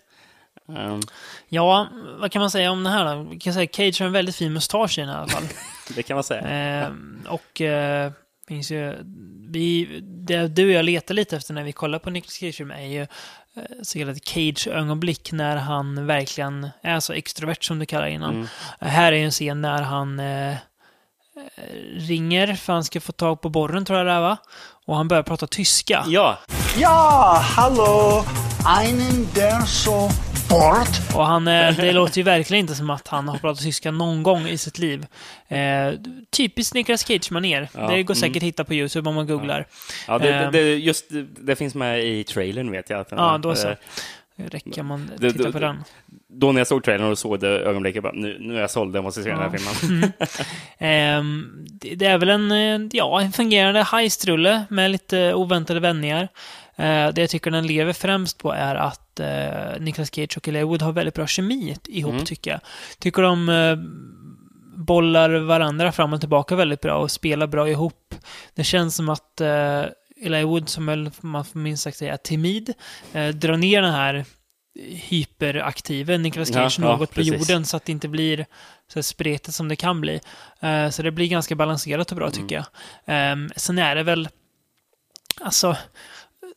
Ehm, 0.77 1.01
Ja, 1.49 1.89
vad 2.21 2.33
kan 2.33 2.41
man 2.41 2.51
säga 2.51 2.71
om 2.71 2.85
det 2.85 2.91
här 2.91 3.17
då? 3.17 3.23
Vi 3.23 3.39
kan 3.39 3.53
säga 3.55 3.65
att 3.65 3.75
Cage 3.75 4.01
har 4.01 4.07
en 4.07 4.13
väldigt 4.13 4.37
fin 4.37 4.53
mustasch 4.53 4.99
i 4.99 5.01
den 5.01 5.11
i 5.11 5.13
alla 5.13 5.29
fall. 5.29 5.43
det 5.97 6.03
kan 6.03 6.15
man 6.15 6.25
säga. 6.25 6.41
Ehm, 6.41 7.21
och 7.29 7.61
eh, 7.61 8.13
finns 8.51 8.71
ju... 8.71 8.97
Vi, 9.53 10.01
det 10.03 10.49
du 10.49 10.67
och 10.67 10.73
jag 10.73 10.85
letar 10.85 11.15
lite 11.15 11.37
efter 11.37 11.55
när 11.55 11.65
vi 11.65 11.73
kollar 11.73 11.99
på 11.99 12.11
Nicolas 12.11 12.35
Cage 12.35 12.61
är 12.61 12.87
ju 12.87 13.03
eh, 13.03 13.07
så 13.83 13.99
kallade 13.99 14.21
Cage-ögonblick 14.25 15.33
när 15.33 15.57
han 15.57 16.07
verkligen 16.07 16.69
är 16.83 17.01
så 17.01 17.13
extrovert 17.13 17.65
som 17.65 17.79
du 17.79 17.87
kallar 17.87 18.07
innan. 18.07 18.35
Mm. 18.35 18.47
Här 18.81 19.13
är 19.13 19.17
ju 19.17 19.25
en 19.25 19.31
scen 19.31 19.61
när 19.61 19.83
han 19.83 20.21
eh, 20.21 20.51
eh, 20.51 20.57
ringer 21.97 22.55
för 22.55 22.73
han 22.73 22.85
ska 22.85 23.01
få 23.01 23.13
tag 23.13 23.41
på 23.41 23.49
borren 23.49 23.85
tror 23.85 23.99
jag 23.99 24.07
det 24.07 24.13
är 24.13 24.21
va? 24.21 24.37
Och 24.87 24.97
han 24.97 25.09
börjar 25.09 25.23
prata 25.23 25.47
tyska. 25.47 26.05
Ja, 26.09 26.39
Ja, 26.79 27.41
hallo. 27.43 28.25
Einen 28.65 29.27
der 29.35 29.67
so 29.67 30.09
bort. 30.51 31.15
Och 31.15 31.27
han, 31.27 31.49
eh, 31.49 31.77
det 31.77 31.93
låter 31.93 32.19
ju 32.19 32.23
verkligen 32.23 32.61
inte 32.61 32.75
som 32.75 32.91
att 32.91 33.09
han 33.09 33.29
har 33.29 33.39
pratat 33.39 33.63
tyska 33.65 33.91
någon 33.91 34.23
gång 34.23 34.47
i 34.49 34.59
sitt 34.59 34.79
liv. 34.79 35.07
Eh, 35.49 35.93
typiskt 36.31 36.75
Nicolas 36.75 37.05
Cage-manér. 37.09 37.69
Ja, 37.75 37.81
det 37.81 38.03
går 38.03 38.15
mm. 38.15 38.21
säkert 38.21 38.37
att 38.37 38.43
hitta 38.43 38.65
på 38.65 38.75
YouTube 38.75 39.09
om 39.09 39.15
man 39.15 39.27
googlar. 39.27 39.67
ja 40.09 40.19
det, 40.19 40.33
det, 40.33 40.51
det, 40.51 40.75
just 40.77 41.05
det, 41.41 41.57
finns 41.57 41.75
med 41.75 42.05
i 42.05 42.25
trailern 42.25 42.71
vet 42.71 42.91
jag. 42.91 43.01
Att 43.01 43.09
Ja, 43.11 43.35
är- 43.35 43.39
då 43.39 43.55
så. 43.55 43.69
eh, 43.69 43.75
Det 44.37 44.49
räcker 44.49 44.83
man 44.83 45.11
det- 45.19 45.33
på 45.33 45.43
det- 45.43 45.59
den. 45.59 45.85
Då 46.33 46.53
när 46.53 46.61
jag 46.61 46.67
såg 46.67 46.85
trailern 46.85 47.11
och 47.11 47.19
såg 47.19 47.41
det 47.41 47.49
ögonblicket, 47.49 48.03
bara, 48.03 48.13
nu, 48.13 48.37
nu 48.41 48.57
är 48.57 48.61
jag 48.61 48.71
såld, 48.71 48.97
jag 48.97 49.05
måste 49.05 49.23
se 49.23 49.29
den 49.31 49.39
här 49.39 49.51
Ja. 49.53 49.59
filmen. 49.79 50.13
Ehm, 50.79 51.67
det, 51.71 51.95
det 51.95 52.07
är 52.07 52.19
väl 52.19 52.29
en, 52.31 52.53
eh, 52.53 52.89
ja, 52.93 53.21
en 53.21 53.33
fungerande 53.33 53.83
heistrulle 53.83 54.65
med 54.71 54.91
lite 54.91 55.35
oväntade 55.35 55.81
vändningar. 55.81 56.29
Eh, 56.81 57.09
det 57.13 57.21
jag 57.21 57.31
tycker 57.31 57.51
den 57.51 57.67
lever 57.67 57.93
främst 57.93 58.39
på 58.39 58.53
är 58.53 58.75
att 58.75 59.21
eh, 59.21 59.81
Nicolas 59.81 60.15
Cage 60.15 60.37
och 60.37 60.49
Elijah 60.49 60.69
Wood 60.69 60.83
har 60.83 60.93
väldigt 60.93 61.15
bra 61.15 61.27
kemi 61.27 61.77
ihop, 61.89 62.13
Mm. 62.13 62.25
tycker 62.25 62.51
jag. 62.51 62.61
Tycker 62.99 63.23
de 63.23 63.49
eh, 63.49 63.77
bollar 64.85 65.31
varandra 65.31 65.93
fram 65.93 66.13
och 66.13 66.21
tillbaka 66.21 66.57
väldigt 66.57 66.81
bra 66.81 66.95
och 66.99 67.11
spelar 67.11 67.47
bra 67.47 67.69
ihop. 67.69 68.15
Det 68.55 68.65
känns 68.65 68.97
som 68.97 69.09
att 69.09 69.41
eh, 69.41 69.85
Elijah 70.23 70.49
Wood, 70.49 70.69
som 70.69 70.87
väl 70.87 71.11
man 71.21 71.45
får 71.45 71.59
minst 71.59 71.83
sagt 71.83 71.97
säga 71.97 72.17
timid, 72.17 72.73
eh, 73.13 73.29
drar 73.29 73.57
ner 73.57 73.83
den 73.83 73.93
här 73.93 74.25
hyperaktive 75.09 76.19
Nicolas 76.19 76.51
Ja, 76.51 76.55
Cage 76.55 76.77
ja, 76.79 76.85
något 76.85 77.09
på 77.11 77.15
precis. 77.15 77.33
jorden 77.49 77.65
så 77.65 77.77
att 77.77 77.85
det 77.85 77.93
inte 77.93 78.09
blir 78.09 78.47
så 78.93 79.03
spretigt 79.03 79.55
som 79.55 79.69
det 79.69 79.77
kan 79.77 80.01
bli. 80.01 80.21
Eh, 80.61 80.89
så 80.91 81.03
det 81.03 81.11
blir 81.11 81.27
ganska 81.29 81.55
balanserat 81.55 82.11
och 82.11 82.17
bra 82.17 82.27
Mm. 82.27 82.39
tycker 82.43 82.55
jag. 82.57 82.65
Ehm, 83.07 83.51
sen 83.57 83.79
är 83.79 83.95
det 83.95 84.03
väl, 84.03 84.29
alltså, 85.41 85.77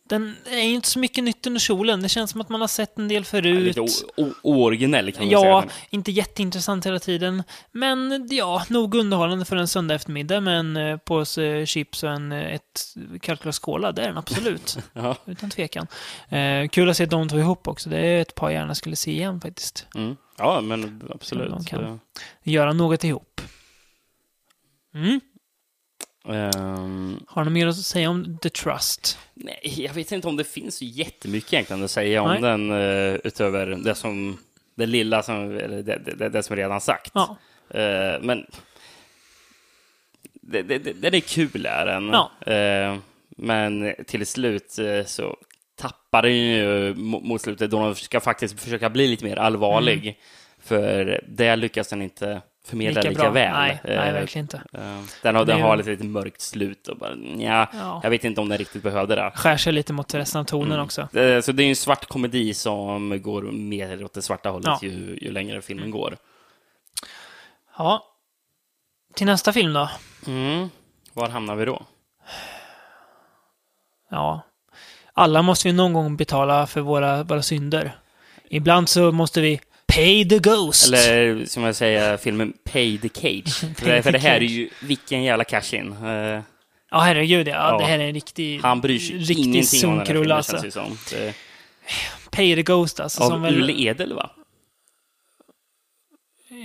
den 0.10 0.36
är 0.52 0.58
ju 0.64 0.74
inte 0.74 0.88
så 0.90 1.00
mycket 1.00 1.24
nytt 1.24 1.48
under 1.48 1.60
kjolen. 1.60 2.02
Det 2.02 2.10
känns 2.10 2.32
som 2.32 2.42
att 2.42 2.50
man 2.50 2.62
har 2.62 2.68
sett 2.68 2.98
en 2.98 3.08
del 3.08 3.26
förut. 3.26 3.64
Lite 3.64 3.82
o- 3.82 3.88
o- 4.18 4.34
ooriginell 4.44 5.12
kan 5.12 5.24
man 5.24 5.32
Ja, 5.32 5.62
säga. 5.62 5.74
inte 5.90 6.12
jätteintressant 6.12 6.86
hela 6.86 7.00
tiden. 7.00 7.44
Men 7.72 8.28
ja, 8.32 8.64
nog 8.70 8.96
underhållande 8.96 9.46
för 9.46 9.56
en 9.56 9.68
söndag 9.68 9.96
eftermiddag 9.96 10.42
med 10.42 10.60
en 10.60 10.78
eh, 10.78 10.98
påse 10.98 11.66
chips 11.66 12.04
och 12.04 12.10
en, 12.10 12.32
eh, 12.32 12.54
ett 12.54 12.82
kalkglas 13.22 13.60
cola. 13.60 13.92
Det 13.92 14.02
är 14.02 14.08
den 14.08 14.18
absolut. 14.18 14.78
Ja. 14.94 15.16
Utan 15.26 15.50
tvekan. 15.50 15.88
Eh, 16.30 16.68
kul 16.68 16.90
att 16.90 16.98
se 16.98 17.06
de 17.06 17.30
två 17.30 17.38
ihop 17.38 17.68
också. 17.68 17.90
Det 17.90 17.98
är 17.98 18.22
ett 18.22 18.36
par 18.36 18.50
jag 18.50 18.60
gärna 18.60 18.76
skulle 18.76 18.96
se 18.96 19.12
igen 19.12 19.42
faktiskt. 19.42 19.86
Mm. 19.96 20.16
Ja, 20.38 20.62
men 20.62 21.02
absolut. 21.14 21.50
De 21.50 21.66
kan- 21.66 21.84
Eh, 21.84 21.96
Göra 22.44 22.74
något 22.74 23.04
ihop. 23.04 23.42
Mm. 24.96 25.22
Ehm, 26.30 27.20
Har 27.28 27.44
ni 27.46 27.52
mer 27.52 27.68
att 27.68 27.78
säga 27.78 28.10
om 28.10 28.38
The 28.38 28.50
Trust? 28.50 29.18
nej, 29.34 29.74
jag 29.78 29.94
vet 29.94 30.12
inte 30.12 30.28
om 30.28 30.38
det 30.38 30.44
finns 30.44 30.82
jättemycket 30.82 31.54
egentligen 31.54 31.84
att 31.84 31.92
säga 31.92 32.22
om 32.22 32.30
Nej. 32.30 32.42
den 32.42 32.72
eh, 32.72 33.20
utöver 33.24 33.66
det 33.68 33.96
som 33.96 34.38
det 34.76 34.86
lilla 34.86 35.24
som, 35.24 35.36
eller 35.58 35.84
det, 35.84 36.16
det, 36.18 36.30
det 36.30 36.44
som 36.44 36.56
redan 36.56 36.82
sagt. 36.82 37.12
Ja. 37.14 37.38
Eh, 37.70 38.22
men 38.22 38.46
det, 40.34 40.62
det, 40.62 40.80
det, 40.80 41.18
är 41.18 41.20
kul, 41.20 41.66
är 41.66 41.86
den. 41.86 42.08
Ja. 42.14 42.52
Eh, 42.54 42.98
men 43.38 43.94
till 44.08 44.26
slut 44.26 44.80
så 45.06 45.38
tappar 45.76 46.22
den 46.22 46.36
ju 46.38 46.94
mo- 46.94 47.24
mot 47.24 47.42
slutet 47.42 47.72
då 47.72 47.80
de 47.80 47.96
ska 47.96 48.20
faktiskt 48.20 48.60
försöka 48.60 48.90
bli 48.90 49.08
lite 49.08 49.26
mer 49.26 49.38
allvarlig. 49.38 50.20
För 50.60 51.22
det 51.28 51.56
lyckas 51.56 51.88
den 51.88 52.02
inte 52.02 52.42
förmedla 52.68 53.02
lika, 53.02 53.30
väl. 53.30 53.52
Nej, 53.54 53.80
nej, 53.84 53.96
Eh, 54.08 54.14
verkligen 54.14 54.46
inte. 54.46 54.58
eh, 54.74 55.02
den 55.22 55.36
har, 55.36 55.46
den 55.46 55.58
ju- 55.58 55.64
har 55.64 55.78
lite, 55.78 55.90
lite 55.90 56.04
mörkt 56.04 56.42
slut 56.42 56.88
och 56.88 56.98
bara, 56.98 57.16
ja, 57.38 57.68
Ja. 57.74 58.00
jag 58.04 58.10
vet 58.10 58.24
inte 58.24 58.42
om 58.42 58.50
den 58.50 58.58
riktigt 58.58 58.84
behövde 58.84 59.16
det. 59.16 59.32
Skär 59.36 59.58
sig 59.58 59.74
lite 59.74 59.94
mot 59.94 60.14
resten 60.14 60.42
av 60.42 60.46
tonen 60.46 60.72
Mm. 60.72 60.84
också. 60.86 61.02
Eh, 61.02 61.42
Så 61.42 61.52
det 61.52 61.64
är 61.64 61.66
ju 61.66 61.70
en 61.70 61.76
svart 61.76 62.06
komedi 62.06 62.54
som 62.54 63.22
går 63.22 63.42
mer 63.44 64.04
åt 64.06 64.14
det 64.14 64.22
svarta 64.22 64.50
hållet 64.50 64.68
Ja. 64.68 64.80
ju, 64.82 65.18
ju 65.22 65.32
längre 65.32 65.62
filmen 65.62 65.92
går. 65.92 66.18
Ja. 67.78 68.04
Till 69.16 69.26
nästa 69.26 69.54
film 69.54 69.74
då? 69.74 69.90
Mm. 70.28 70.70
Var 71.14 71.30
hamnar 71.30 71.56
vi 71.56 71.66
då? 71.66 71.82
Ja. 74.10 74.42
Alla 75.14 75.42
måste 75.42 75.68
vi 75.68 75.74
någon 75.74 75.94
gång 75.94 76.18
betala 76.18 76.68
för 76.68 76.82
våra, 76.82 77.24
våra 77.24 77.42
synder. 77.42 77.92
Ibland 78.50 78.90
så 78.90 79.12
måste 79.12 79.42
vi 79.42 79.62
pay 79.96 80.30
the 80.30 80.40
ghost. 80.40 80.88
Eller 80.88 81.46
som 81.46 81.64
jag 81.64 81.76
säger, 81.76 82.18
filmen 82.18 82.54
Pay 82.64 82.98
the 82.98 83.10
Cage. 83.10 83.54
för, 83.60 83.68
Pay 83.86 84.02
för 84.02 84.12
the 84.12 84.18
det 84.18 84.20
här 84.20 84.36
är 84.36 84.40
Cage. 84.40 84.50
ju 84.52 84.70
vilken 84.82 85.24
jävla 85.24 85.44
cash-in. 85.44 85.92
Eh, 86.06 86.42
Ja, 86.92 87.00
herregud 87.00 87.48
ja. 87.48 87.54
Ja. 87.54 87.78
Det 87.78 87.86
här 87.86 88.00
är 88.00 88.08
en 88.08 88.14
riktig, 88.14 88.60
han 88.60 88.82
bryr 88.82 89.00
sig 89.00 89.16
riktig 89.18 89.38
ingenting 89.40 89.86
om 89.90 89.98
här 89.98 90.06
sunkrulle 90.06 90.36
alltså. 90.36 90.52
känns 90.52 90.64
det 90.64 90.72
som. 90.72 90.98
Det, 91.12 91.34
Pay 92.32 92.56
the 92.56 92.62
ghost 92.64 93.00
alltså. 93.00 93.24
som 93.24 93.34
av 93.34 93.42
väl, 93.42 93.56
Ule 93.64 93.74
Edel, 93.82 94.14
va? 94.14 94.30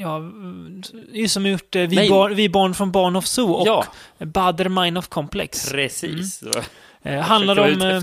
Ja, 0.01 0.17
mm, 0.17 0.83
det 1.13 1.19
är 1.19 1.23
ju 1.23 1.29
som 1.29 1.47
gjort 1.47 1.77
eh, 1.77 1.83
vi, 1.83 1.97
Nej. 1.97 2.09
barn, 2.09 2.35
vi 2.35 2.49
barn 2.49 2.75
från 2.75 2.93
Barn 2.93 3.17
of 3.17 3.27
Zoo 3.27 3.53
och 3.53 3.67
Ja. 3.67 3.85
Bader 4.19 4.69
Mine 4.69 4.99
of 4.99 5.09
Complex. 5.09 5.71
Precis. 5.71 6.43
Var- 6.43 6.65
Eh, 7.03 7.21
handlar 7.21 7.59
om... 7.59 7.83
eh, 7.83 8.03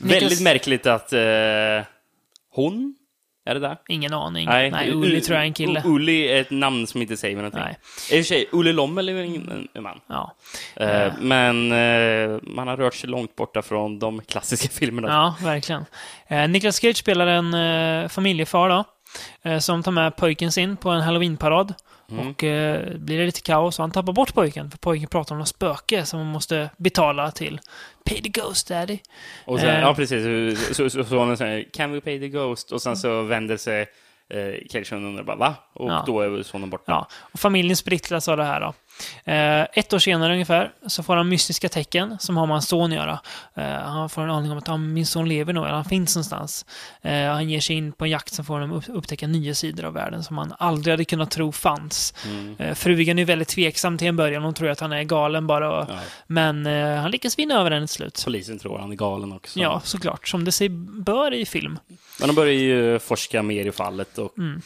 Väldigt 0.00 0.40
märkligt 0.40 0.86
att 0.86 1.12
eh, 1.12 1.20
hon, 2.50 2.94
är 3.48 3.54
det 3.54 3.60
där? 3.60 3.76
Ingen 3.88 4.12
aning. 4.14 4.46
Nej, 4.46 4.72
U- 4.88 4.92
Uli 4.92 5.16
U- 5.16 5.20
tror 5.20 5.34
jag 5.36 5.42
är 5.42 5.46
en 5.46 5.52
kille. 5.52 5.82
U- 5.84 5.88
Uli 5.88 6.28
är 6.28 6.40
ett 6.40 6.50
namn 6.50 6.86
som 6.86 7.02
inte 7.02 7.16
säger 7.16 7.36
mig 7.36 7.42
någonting. 7.42 7.62
Nej. 7.62 7.78
I 8.18 8.22
och 8.22 8.24
för 8.26 8.34
sig, 8.34 8.48
Olle 8.52 8.72
Lommel 8.72 9.08
är 9.08 9.12
väl 9.14 9.24
ingen 9.24 9.68
en 9.74 9.82
man. 9.82 10.00
Ja. 10.06 10.34
Eh, 10.76 11.12
Men 11.20 11.72
eh, 11.72 12.38
man 12.42 12.68
har 12.68 12.76
rört 12.76 12.94
sig 12.94 13.10
långt 13.10 13.36
borta 13.36 13.62
från 13.62 13.98
de 13.98 14.20
klassiska 14.20 14.68
filmerna. 14.72 15.08
Ja, 15.08 15.34
verkligen. 15.46 15.84
Eh, 16.26 16.48
Nicolas 16.48 16.80
Cage 16.80 16.96
spelar 16.96 17.26
en 17.26 18.08
familjefar 18.08 18.68
då, 18.68 18.84
som 19.60 19.82
tar 19.82 19.92
med 19.92 20.16
pojken 20.16 20.52
sin 20.52 20.76
på 20.76 20.90
en 20.90 21.00
halloweenparad. 21.00 21.74
Mm. 22.12 22.28
Och 22.28 22.44
eh, 22.44 22.96
blir 22.98 23.18
det 23.18 23.26
lite 23.26 23.40
kaos 23.40 23.78
och 23.78 23.82
han 23.82 23.90
tappar 23.90 24.12
bort 24.12 24.34
pojken, 24.34 24.70
för 24.70 24.78
pojken 24.78 25.08
pratar 25.08 25.34
om 25.34 25.38
något 25.38 25.48
spöke 25.48 26.04
som 26.06 26.18
man 26.18 26.28
måste 26.28 26.70
betala 26.76 27.30
till. 27.30 27.60
Pay 28.04 28.22
the 28.22 28.28
ghost 28.28 28.68
daddy. 28.68 28.98
Och 29.44 29.60
sen, 29.60 29.68
Eh. 29.68 29.80
ja, 29.80 29.94
precis. 29.94 30.76
Så, 30.76 30.90
så, 30.90 31.04
sonen 31.04 31.36
säger 31.36 31.64
“Can 31.72 31.92
we 31.92 32.00
pay 32.00 32.20
the 32.20 32.28
ghost?” 32.28 32.72
och 32.72 32.82
sen 32.82 32.96
så 32.96 33.22
vänder 33.22 33.56
sig 33.56 33.80
eh, 34.30 34.54
Cage 34.70 34.92
och 34.92 34.98
undrar 34.98 35.24
bara 35.24 35.36
“Va?” 35.36 35.54
och 35.72 35.90
Ja. 35.90 36.02
då 36.06 36.20
är 36.20 36.42
sonen 36.42 36.70
borta. 36.70 36.84
Ja, 36.92 37.08
och 37.32 37.40
familjen 37.40 37.76
splittras 37.76 38.28
av 38.28 38.36
det 38.36 38.44
här 38.44 38.60
då. 38.60 38.74
Eh, 39.24 39.60
ett 39.72 39.92
år 39.92 39.98
senare 39.98 40.32
ungefär 40.32 40.72
så 40.86 41.02
får 41.02 41.16
han 41.16 41.28
mystiska 41.28 41.68
tecken 41.68 42.16
som 42.20 42.36
har 42.36 42.46
med 42.46 42.54
hans 42.54 42.68
son 42.68 42.92
att 42.92 42.96
göra. 42.96 43.20
Eh, 43.54 43.64
han 43.64 44.08
får 44.08 44.22
en 44.22 44.30
aning 44.30 44.52
om 44.52 44.58
att 44.58 44.68
ah, 44.68 44.76
min 44.76 45.06
son 45.06 45.28
lever 45.28 45.52
nog, 45.52 45.64
eller 45.64 45.74
han 45.74 45.84
finns 45.84 46.16
någonstans. 46.16 46.66
Eh, 47.02 47.24
han 47.24 47.50
ger 47.50 47.60
sig 47.60 47.76
in 47.76 47.92
på 47.92 48.04
en 48.04 48.10
jakt 48.10 48.34
som 48.34 48.44
får 48.44 48.54
honom 48.54 48.72
upp, 48.72 48.84
upptäcka 48.88 49.26
nya 49.26 49.54
sidor 49.54 49.84
av 49.84 49.92
världen 49.92 50.24
som 50.24 50.38
han 50.38 50.54
aldrig 50.58 50.92
hade 50.92 51.04
kunnat 51.04 51.30
tro 51.30 51.52
fanns. 51.52 52.14
Mm. 52.26 52.74
Frugan 52.74 53.18
är 53.18 53.24
väldigt 53.24 53.48
tveksam 53.48 53.98
till 53.98 54.08
en 54.08 54.16
början, 54.16 54.42
hon 54.42 54.54
tror 54.54 54.68
att 54.70 54.80
han 54.80 54.92
är 54.92 55.02
galen 55.02 55.46
bara. 55.46 55.66
Ja. 55.66 55.86
Men 56.26 56.66
han 56.98 57.10
lyckas 57.10 57.38
vinna 57.38 57.54
över 57.60 57.70
henne 57.70 57.86
till 57.86 57.94
slut. 57.94 58.22
Polisen 58.24 58.58
tror 58.58 58.78
han 58.78 58.92
är 58.92 58.96
galen 58.96 59.32
också. 59.32 59.60
Ja, 59.60 59.80
såklart. 59.84 60.28
Som 60.28 60.44
det 60.44 60.52
sig 60.52 60.68
bör 60.68 61.34
i 61.34 61.46
film. 61.46 61.78
Men 62.20 62.28
de 62.28 62.36
börjar 62.36 62.52
ju 62.54 62.98
forska 62.98 63.42
mer 63.42 63.64
i 63.64 63.72
fallet 63.72 64.18
och 64.18 64.38
Mm. 64.38 64.60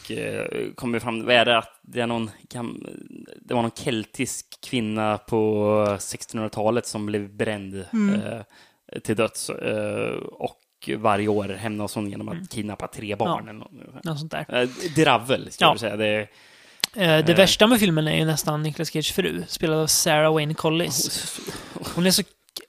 kommer 0.75 0.99
fram... 0.99 1.25
Vad 1.25 1.35
är 1.35 1.45
det? 1.45 1.57
Att 1.57 1.79
det, 1.83 2.01
är 2.01 2.07
någon, 2.07 2.31
det 3.41 3.53
var 3.53 3.61
någon 3.61 3.71
keltisk 3.71 4.45
kvinna 4.61 5.17
på 5.17 5.65
1600-talet 5.99 6.87
som 6.87 7.05
blev 7.05 7.29
bränd 7.35 7.85
Mm. 7.93 8.21
eh, 8.21 8.41
till 9.03 9.15
döds. 9.15 9.49
Eh, 9.49 10.13
och 10.17 10.59
varje 10.97 11.27
år 11.27 11.49
hämnas 11.49 11.95
hon 11.95 12.09
genom 12.09 12.29
att 12.29 12.49
kidnappa 12.49 12.87
tre 12.87 13.15
barn. 13.15 13.49
Mm. 13.49 13.57
Ja. 13.61 13.67
Eller 13.81 13.89
något. 13.93 14.03
Något 14.03 14.19
sånt 14.19 14.31
där. 14.31 14.45
Eh, 14.61 14.69
Dravel, 14.95 15.51
ska 15.51 15.65
Ja. 15.65 15.69
jag 15.71 15.79
säga. 15.79 15.95
Det 15.97 16.27
Eh, 16.95 17.25
det 17.25 17.29
Eh. 17.31 17.37
värsta 17.37 17.67
med 17.67 17.79
filmen 17.79 18.07
är 18.07 18.17
ju 18.17 18.25
nästan 18.25 18.63
Nicolas 18.63 18.89
Cage 18.91 19.13
fru, 19.13 19.43
spelad 19.47 19.79
av 19.79 19.87
Sarah 19.87 20.33
Wayne 20.33 20.53
Collis. 20.53 21.39
Hon 21.95 22.05
är 22.05 22.11
så 22.11 22.23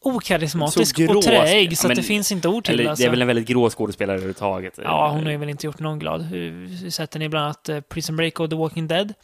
okarismatisk 0.06 0.98
och 0.98 1.22
träig 1.22 1.78
så 1.78 1.88
men- 1.88 1.96
det 1.96 2.02
finns 2.02 2.32
inte 2.32 2.48
ord 2.48 2.64
till. 2.64 2.80
eller, 2.80 2.90
alltså. 2.90 3.02
det 3.02 3.08
är 3.08 3.10
väl 3.10 3.20
en 3.22 3.26
väldigt 3.28 3.46
grå 3.48 3.70
skådespelare 3.70 4.14
överhuvudtaget. 4.16 4.78
Ja, 4.82 5.08
hon 5.10 5.24
har 5.24 5.30
ju 5.30 5.36
väl 5.36 5.48
inte 5.48 5.66
gjort 5.66 5.78
någon 5.78 5.98
glad. 5.98 6.30
Vi 6.30 6.90
sett 6.90 7.14
henne 7.14 7.24
i 7.24 7.28
bland 7.28 7.44
annat 7.44 7.68
eh, 7.68 7.80
Prison 7.80 8.16
Break 8.16 8.40
och 8.40 8.50
The 8.50 8.56
Walking 8.56 8.88
Dead. 8.88 9.14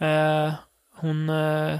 Mm. 0.00 0.46
Eh, 0.46 0.52
hon... 0.96 1.28
eh, 1.28 1.78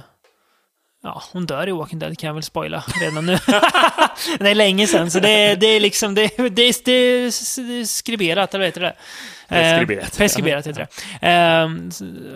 ja, 1.02 1.22
hon 1.32 1.46
dör 1.46 1.68
i 1.68 1.72
Walking 1.72 1.98
Dead 1.98 2.18
kan 2.18 2.26
jag 2.26 2.34
väl 2.34 2.42
spoila 2.42 2.84
redan 3.00 3.26
nu. 3.26 3.32
det 4.38 4.50
är 4.50 4.54
länge 4.54 4.86
sedan, 4.86 5.10
så 5.10 5.20
det 5.20 5.54
det 5.54 5.66
är 5.66 5.80
liksom... 5.80 6.14
Det, 6.14 6.36
det, 6.36 6.48
det, 6.48 6.84
det 6.84 6.92
är 6.92 7.84
skriberat, 7.84 8.54
eller 8.54 8.62
vad 8.62 8.68
heter 8.68 8.80
det? 8.80 8.94
Eh, 9.48 9.60
Preskriberat. 9.60 10.16
preskriberat 10.16 10.66
heter 10.66 10.86
det. 11.20 11.26
Eh, 11.26 11.68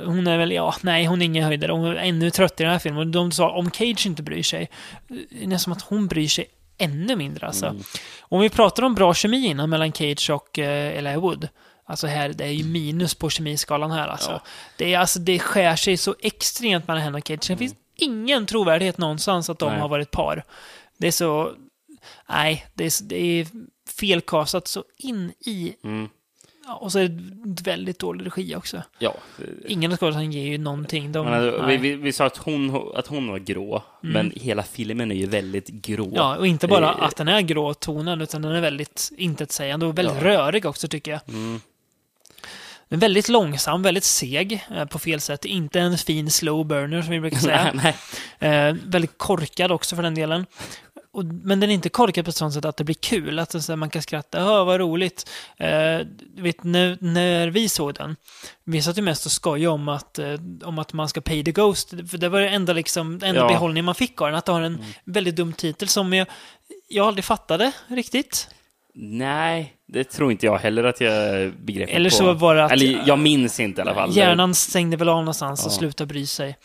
hon 0.06 0.26
är 0.26 0.38
väl, 0.38 0.52
ja, 0.52 0.74
nej, 0.80 1.04
hon 1.04 1.22
är 1.22 1.26
ingen 1.26 1.44
höjdare. 1.44 1.72
Hon 1.72 1.84
är 1.84 1.94
ännu 1.94 2.30
trött 2.30 2.60
i 2.60 2.62
den 2.62 2.72
här 2.72 2.78
filmen. 2.78 3.12
De 3.12 3.32
sa, 3.32 3.50
om 3.50 3.70
Cage 3.70 4.06
inte 4.06 4.22
bryr 4.22 4.42
sig, 4.42 4.70
det 5.08 5.42
är 5.42 5.46
nästan 5.46 5.58
som 5.58 5.72
att 5.72 5.82
hon 5.82 6.06
bryr 6.06 6.28
sig 6.28 6.46
ännu 6.78 7.16
mindre 7.16 7.46
alltså. 7.46 7.66
Mm. 7.66 7.82
Om 8.20 8.40
vi 8.40 8.48
pratar 8.48 8.82
om 8.82 8.94
bra 8.94 9.14
kemi 9.14 9.46
innan 9.46 9.70
mellan 9.70 9.92
Cage 9.92 10.30
och 10.30 10.58
eh, 10.58 10.98
Elijah 10.98 11.20
Wood. 11.20 11.48
Alltså 11.86 12.06
här, 12.06 12.28
det 12.28 12.44
är 12.44 12.48
ju 12.48 12.64
minus 12.64 13.14
på 13.14 13.30
kemiskalan 13.30 13.90
här 13.90 14.08
alltså. 14.08 14.30
Ja. 14.30 14.42
Det, 14.76 14.94
är, 14.94 14.98
alltså 14.98 15.18
det 15.18 15.38
skär 15.38 15.76
sig 15.76 15.96
så 15.96 16.14
extremt 16.20 16.88
mellan 16.88 17.02
henne 17.02 17.18
och 17.18 17.26
Cage. 17.26 17.48
Det 17.48 17.56
finns 17.56 17.74
ingen 18.02 18.46
trovärdighet 18.46 18.98
någonstans 18.98 19.50
att 19.50 19.58
de 19.58 19.70
Nej. 19.70 19.80
har 19.80 19.88
varit 19.88 20.10
par. 20.10 20.44
Det 20.98 21.06
är 21.06 21.12
så... 21.12 21.52
Nej, 22.28 22.66
det 22.74 22.84
är, 22.84 23.02
det 23.02 23.16
är 23.40 23.46
felkastat 23.88 24.68
så 24.68 24.84
in 24.96 25.32
i... 25.46 25.74
Mm. 25.84 26.08
Ja, 26.66 26.74
och 26.74 26.92
så 26.92 26.98
är 26.98 27.08
det 27.08 27.62
väldigt 27.62 27.98
dålig 27.98 28.26
regi 28.26 28.56
också. 28.56 28.82
Ja. 28.98 29.14
Ingen 29.66 29.92
av 29.92 29.96
skådespelarna 29.98 30.32
ger 30.32 30.46
ju 30.46 30.58
någonting. 30.58 31.12
De, 31.12 31.26
alltså, 31.26 31.66
vi, 31.66 31.76
vi, 31.76 31.94
vi 31.94 32.12
sa 32.12 32.24
att 32.26 32.36
hon, 32.36 32.92
att 32.94 33.06
hon 33.06 33.28
var 33.28 33.38
grå, 33.38 33.82
men 34.00 34.32
hela 34.36 34.62
filmen 34.62 35.10
är 35.10 35.14
ju 35.14 35.26
väldigt 35.26 35.68
grå. 35.68 36.12
Ja, 36.14 36.36
och 36.36 36.46
inte 36.46 36.68
bara 36.68 36.88
Eh, 36.92 37.02
att 37.02 37.16
den 37.16 37.28
är 37.28 37.40
grå 37.40 37.74
tonen, 37.74 38.20
utan 38.20 38.42
den 38.42 38.52
är 38.52 38.60
väldigt 38.60 39.12
intetsägande 39.16 39.86
och 39.86 39.98
väldigt 39.98 40.16
Ja. 40.16 40.24
rörig 40.24 40.66
också 40.66 40.88
tycker 40.88 41.10
jag. 41.10 41.20
Mm. 41.28 41.60
Är 42.92 42.96
väldigt 42.96 43.28
långsam, 43.28 43.82
väldigt 43.82 44.04
seg 44.04 44.66
eh, 44.70 44.84
på 44.84 44.98
fel 44.98 45.20
sätt. 45.20 45.44
Inte 45.44 45.80
en 45.80 45.98
fin 45.98 46.30
slow 46.30 46.66
burner 46.66 47.02
som 47.02 47.10
vi 47.10 47.20
brukar 47.20 47.38
säga. 47.38 47.72
Nej, 47.82 47.96
nej. 48.38 48.68
Eh, 48.68 48.76
väldigt 48.84 49.18
korkad 49.18 49.72
också 49.72 49.96
för 49.96 50.02
den 50.02 50.14
delen. 50.14 50.46
Och, 51.12 51.24
men 51.24 51.60
den 51.60 51.70
är 51.70 51.74
inte 51.74 51.88
korkad 51.88 52.24
på 52.24 52.28
ett 52.28 52.36
sånt 52.36 52.54
sätt 52.54 52.64
att 52.64 52.76
det 52.76 52.84
blir 52.84 52.94
kul, 52.94 53.38
att 53.38 53.50
det, 53.50 53.62
så 53.62 53.72
här, 53.72 53.76
man 53.76 53.90
kan 53.90 54.02
skratta, 54.02 54.40
ja 54.40 54.64
vad 54.64 54.80
roligt. 54.80 55.30
Eh, 55.56 56.00
vet, 56.36 56.64
när, 56.64 56.98
när 57.00 57.48
vi 57.48 57.68
såg 57.68 57.94
den, 57.94 58.16
vi 58.64 58.82
satt 58.82 58.98
ju 58.98 59.02
mest 59.02 59.26
och 59.26 59.32
skojade 59.32 59.74
om 59.74 59.88
att, 59.88 60.18
eh, 60.18 60.34
om 60.64 60.78
att 60.78 60.92
man 60.92 61.08
ska 61.08 61.20
pay 61.20 61.44
the 61.44 61.52
ghost, 61.52 61.90
för 61.90 62.18
det 62.18 62.28
var 62.28 62.40
det 62.40 62.48
enda, 62.48 62.72
liksom, 62.72 63.12
enda 63.12 63.34
Ja. 63.40 63.48
behållning 63.48 63.84
man 63.84 63.94
fick 63.94 64.20
av 64.20 64.26
den, 64.26 64.34
att 64.36 64.44
det 64.46 64.52
har 64.52 64.60
en 64.60 64.84
väldigt 65.04 65.36
dum 65.36 65.52
titel 65.52 65.88
som 65.88 66.12
jag, 66.12 66.26
jag 66.88 67.06
aldrig 67.06 67.24
fattade 67.24 67.72
riktigt. 67.86 68.48
Nej, 68.94 69.72
det 69.88 70.04
tror 70.04 70.32
inte 70.32 70.46
jag 70.46 70.58
heller 70.58 70.84
att 70.84 71.00
jag 71.00 71.52
begrep 71.52 71.88
Eller 71.92 72.10
på. 72.10 72.16
så 72.16 72.32
var 72.32 72.54
det 72.54 72.64
att- 72.64 72.72
Eller 72.72 73.02
jag 73.06 73.18
minns 73.18 73.60
inte 73.60 73.80
i 73.80 73.82
alla 73.82 73.94
fall. 73.94 74.16
Hjärnan 74.16 74.54
stängde 74.54 74.96
väl 74.96 75.08
av 75.08 75.16
någonstans 75.16 75.66
och 75.66 75.72
Ja. 75.72 75.76
slutade 75.76 76.08
bry 76.08 76.26
sig. 76.26 76.56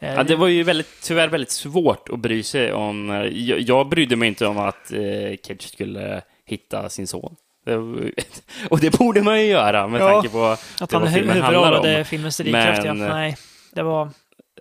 Eh, 0.00 0.14
Ja, 0.14 0.22
det 0.22 0.36
var 0.36 0.48
ju 0.48 0.62
väldigt, 0.62 0.88
tyvärr 1.02 1.28
väldigt 1.28 1.50
svårt 1.50 2.08
att 2.08 2.18
bry 2.18 2.42
sig 2.42 2.72
om. 2.72 3.10
eh, 3.10 3.16
Jag, 3.22 3.60
jag 3.60 3.88
brydde 3.88 4.16
mig 4.16 4.28
inte 4.28 4.46
om 4.46 4.58
att 4.58 4.92
eh, 4.92 5.00
Cage 5.46 5.62
skulle 5.72 6.22
hitta 6.46 6.88
sin 6.88 7.06
son. 7.06 7.36
Och 8.70 8.80
det 8.80 8.98
borde 8.98 9.22
man 9.22 9.40
ju 9.40 9.46
göra 9.46 9.88
med 9.88 10.00
Ja, 10.00 10.08
tanke 10.12 10.28
på 10.28 10.44
Att 10.80 10.92
han 10.92 11.06
huvudrollade 11.06 12.04
filmens 12.04 12.36
drivkraft, 12.36 12.84
ja. 12.84 12.94
Men, 12.94 13.06
eh, 13.08 13.14
Nej, 13.14 13.36
det 13.74 13.82
var... 13.82 14.08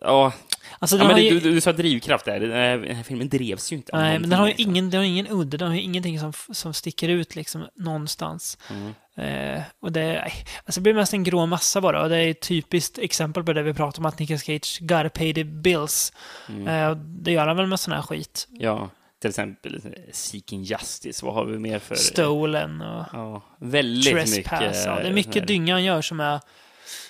Ja, 0.02 0.32
Alltså, 0.80 0.98
ja 0.98 1.04
men 1.04 1.16
det, 1.16 1.22
ju... 1.22 1.40
du, 1.40 1.52
du 1.52 1.62
sa 1.62 1.72
drivkraft 1.72 2.26
där. 2.26 2.40
Den 2.40 2.52
här, 2.52 2.78
den 2.78 2.96
här 2.96 3.04
filmen 3.04 3.30
drevs 3.30 3.72
ju 3.72 3.76
inte 3.76 3.98
Nej, 3.98 4.20
men 4.20 4.30
den 4.30 4.40
har 4.40 4.48
ju 4.48 4.54
liksom. 4.54 4.72
ingen, 4.72 4.90
den 4.90 5.00
har 5.00 5.06
ingen 5.06 5.28
udde, 5.28 5.58
den 5.58 5.68
har 5.68 5.76
ju 5.76 5.82
ingenting 5.82 6.20
som, 6.20 6.34
som 6.54 6.74
sticker 6.74 7.10
ut 7.10 7.36
liksom 7.36 7.68
någonstans. 7.76 8.58
Mm. 8.70 8.94
Eh, 9.16 9.62
och 9.80 9.92
det, 9.92 10.32
alltså 10.66 10.80
det 10.80 10.84
blir 10.84 10.94
mest 10.94 11.14
en 11.14 11.24
grå 11.24 11.46
massa 11.46 11.82
bara. 11.82 12.04
Och 12.04 12.10
det 12.10 12.18
är 12.18 12.32
ett 12.32 12.42
typiskt 12.42 12.98
exempel 12.98 13.44
på 13.44 13.54
det 13.54 13.64
vi 13.64 13.74
pratar 13.74 14.00
om, 14.00 14.06
att 14.06 14.20
Nicolas 14.20 14.44
Cage 14.44 14.80
gotta 14.82 15.10
pay 15.10 15.34
the 15.34 15.44
bills. 15.44 16.14
Mm. 16.50 16.68
Eh, 16.68 16.96
det 16.96 17.32
gör 17.32 17.48
han 17.48 17.58
väl 17.58 17.68
med 17.68 17.80
sån 17.80 17.94
här 17.94 18.02
skit. 18.02 18.48
Ja, 18.52 18.90
till 19.22 19.30
exempel 19.30 19.76
eh, 19.76 19.92
Seeking 20.12 20.64
Justice. 20.64 21.26
Vad 21.26 21.34
har 21.34 21.46
vi 21.46 21.60
mer 21.60 21.80
för... 21.80 21.96
Stolen 21.96 22.82
och 22.82 23.06
Ja, 23.14 23.44
väldigt 23.60 24.14
Trespass. 24.14 24.38
mycket. 24.38 24.86
ja, 24.86 24.96
det 24.96 25.08
är 25.08 25.14
mycket 25.14 25.48
dynga 25.48 25.74
han 25.74 25.84
gör 25.84 26.02
som, 26.02 26.20
är, 26.20 26.40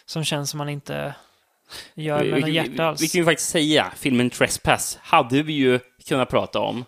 som 0.05 0.23
känns 0.23 0.49
som 0.49 0.57
man 0.57 0.69
inte 0.69 1.13
gör 1.93 2.23
med 2.23 2.39
något 2.39 2.49
vi, 2.49 2.53
hjärta 2.53 2.71
vi, 2.71 2.79
alls. 2.79 3.01
vi 3.01 3.07
kan 3.07 3.19
ju 3.19 3.25
faktiskt 3.25 3.49
säga, 3.49 3.91
filmen 3.97 4.29
Trespass 4.29 4.99
hade 5.01 5.43
vi 5.43 5.53
ju 5.53 5.79
kunnat 6.07 6.29
prata 6.29 6.59
om 6.59 6.85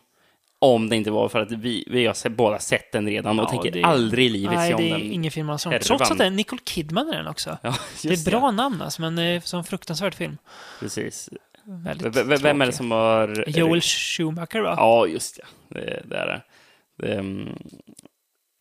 om 0.59 0.89
det 0.89 0.95
inte 0.95 1.11
var 1.11 1.29
för 1.29 1.39
att 1.41 1.51
vi, 1.51 1.87
vi 1.91 2.05
har 2.05 2.29
båda 2.29 2.59
sett 2.59 2.91
den 2.91 3.07
redan 3.07 3.39
och 3.39 3.45
Ja, 3.45 3.49
tänker 3.49 3.71
det- 3.71 3.83
aldrig 3.83 4.25
i 4.25 4.29
livet 4.29 4.55
Nej, 4.55 4.67
se 4.69 4.73
om 4.75 4.81
det 4.81 4.89
är 4.89 4.97
den. 4.97 5.11
ingen 5.11 5.31
film 5.31 5.49
alls. 5.49 5.65
härvan. 5.65 5.79
Trots 5.79 6.11
att 6.11 6.17
det 6.17 6.25
är 6.25 6.29
Nicole 6.29 6.61
Kidman 6.65 7.09
i 7.13 7.15
den 7.17 7.27
också. 7.27 7.57
Ja, 7.63 7.75
Det 8.03 8.09
är 8.27 8.31
bra 8.31 8.51
namn 8.51 8.81
alltså, 8.81 9.01
men 9.01 9.15
det 9.15 9.23
är 9.23 9.39
som 9.39 9.63
fruktansvärd 9.63 10.15
film. 10.15 10.37
Precis. 10.79 11.29
Väldigt 11.65 12.15
V- 12.15 12.37
Vem 12.41 12.61
är 12.61 12.65
det 12.65 12.71
som 12.71 12.91
har... 12.91 13.43
Joel 13.47 13.81
Schumacher 13.81 14.61
va? 14.61 14.73
Ja, 14.77 15.07
just 15.07 15.35
det. 15.69 15.79
Det, 15.79 16.01
det 16.05 16.17
är 16.17 16.25
det. 16.27 16.41
det 16.97 17.13
är, 17.13 17.19
mm, 17.19 17.49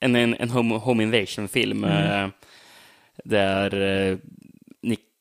en, 0.00 0.16
en, 0.16 0.34
en 0.34 0.50
home, 0.50 0.74
home 0.74 1.02
invasion-film 1.02 1.84
Mm. 1.84 2.24
eh, 2.24 2.30
där 3.24 3.80
eh, 3.80 4.16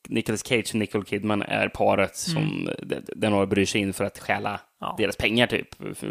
Nicolas 0.09 0.47
Cage 0.47 0.69
och 0.69 0.75
Nicole 0.75 1.05
Kidman 1.05 1.41
är 1.41 1.67
paret 1.67 2.15
som 2.15 2.37
mm. 2.37 3.03
den 3.15 3.33
har 3.33 3.45
bryr 3.45 3.65
sig 3.65 3.81
in 3.81 3.93
för 3.93 4.03
att 4.03 4.19
stjäla 4.19 4.59
Ja. 4.83 4.95
deras 4.97 5.15
pengar 5.15 5.47
typ 5.47 5.67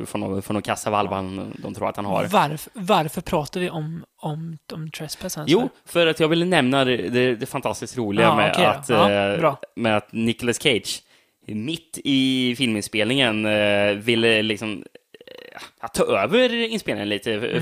från 0.09 0.20
någon, 0.20 0.42
från 0.42 0.55
någon 0.55 0.62
kassavalv 0.62 1.11
han, 1.11 1.53
de 1.62 1.74
tror 1.74 1.88
att 1.88 1.96
han 1.96 2.05
har. 2.05 2.24
Varför, 2.24 2.72
varför 2.74 3.20
pratar 3.20 3.61
vi 3.61 3.70
om, 3.70 4.05
om, 4.16 4.59
om 4.72 4.90
Trespass? 4.90 5.38
Jo, 5.46 5.68
för 5.87 6.07
att 6.07 6.20
jag 6.20 6.29
ville 6.29 6.44
nämna 6.44 6.85
det, 6.85 7.35
det, 7.35 7.46
fantastiskt 7.46 7.96
roliga 7.96 8.26
Ja, 8.26 8.37
med, 8.37 8.50
okej 8.50 8.64
då. 8.64 8.70
att, 8.70 8.88
Ja, 8.88 9.11
eh, 9.11 9.55
med 9.76 9.96
att 9.96 10.12
Nicolas 10.12 10.62
Cage 10.62 11.03
mitt 11.46 11.98
i 12.05 12.55
filminspelningen 12.59 13.46
eh, 13.46 13.92
ville 13.92 14.42
liksom 14.42 14.85
eh, 15.26 15.88
ta 15.94 16.05
över 16.05 16.53
inspelningen 16.55 17.09
lite. 17.09 17.40
För, 17.40 17.61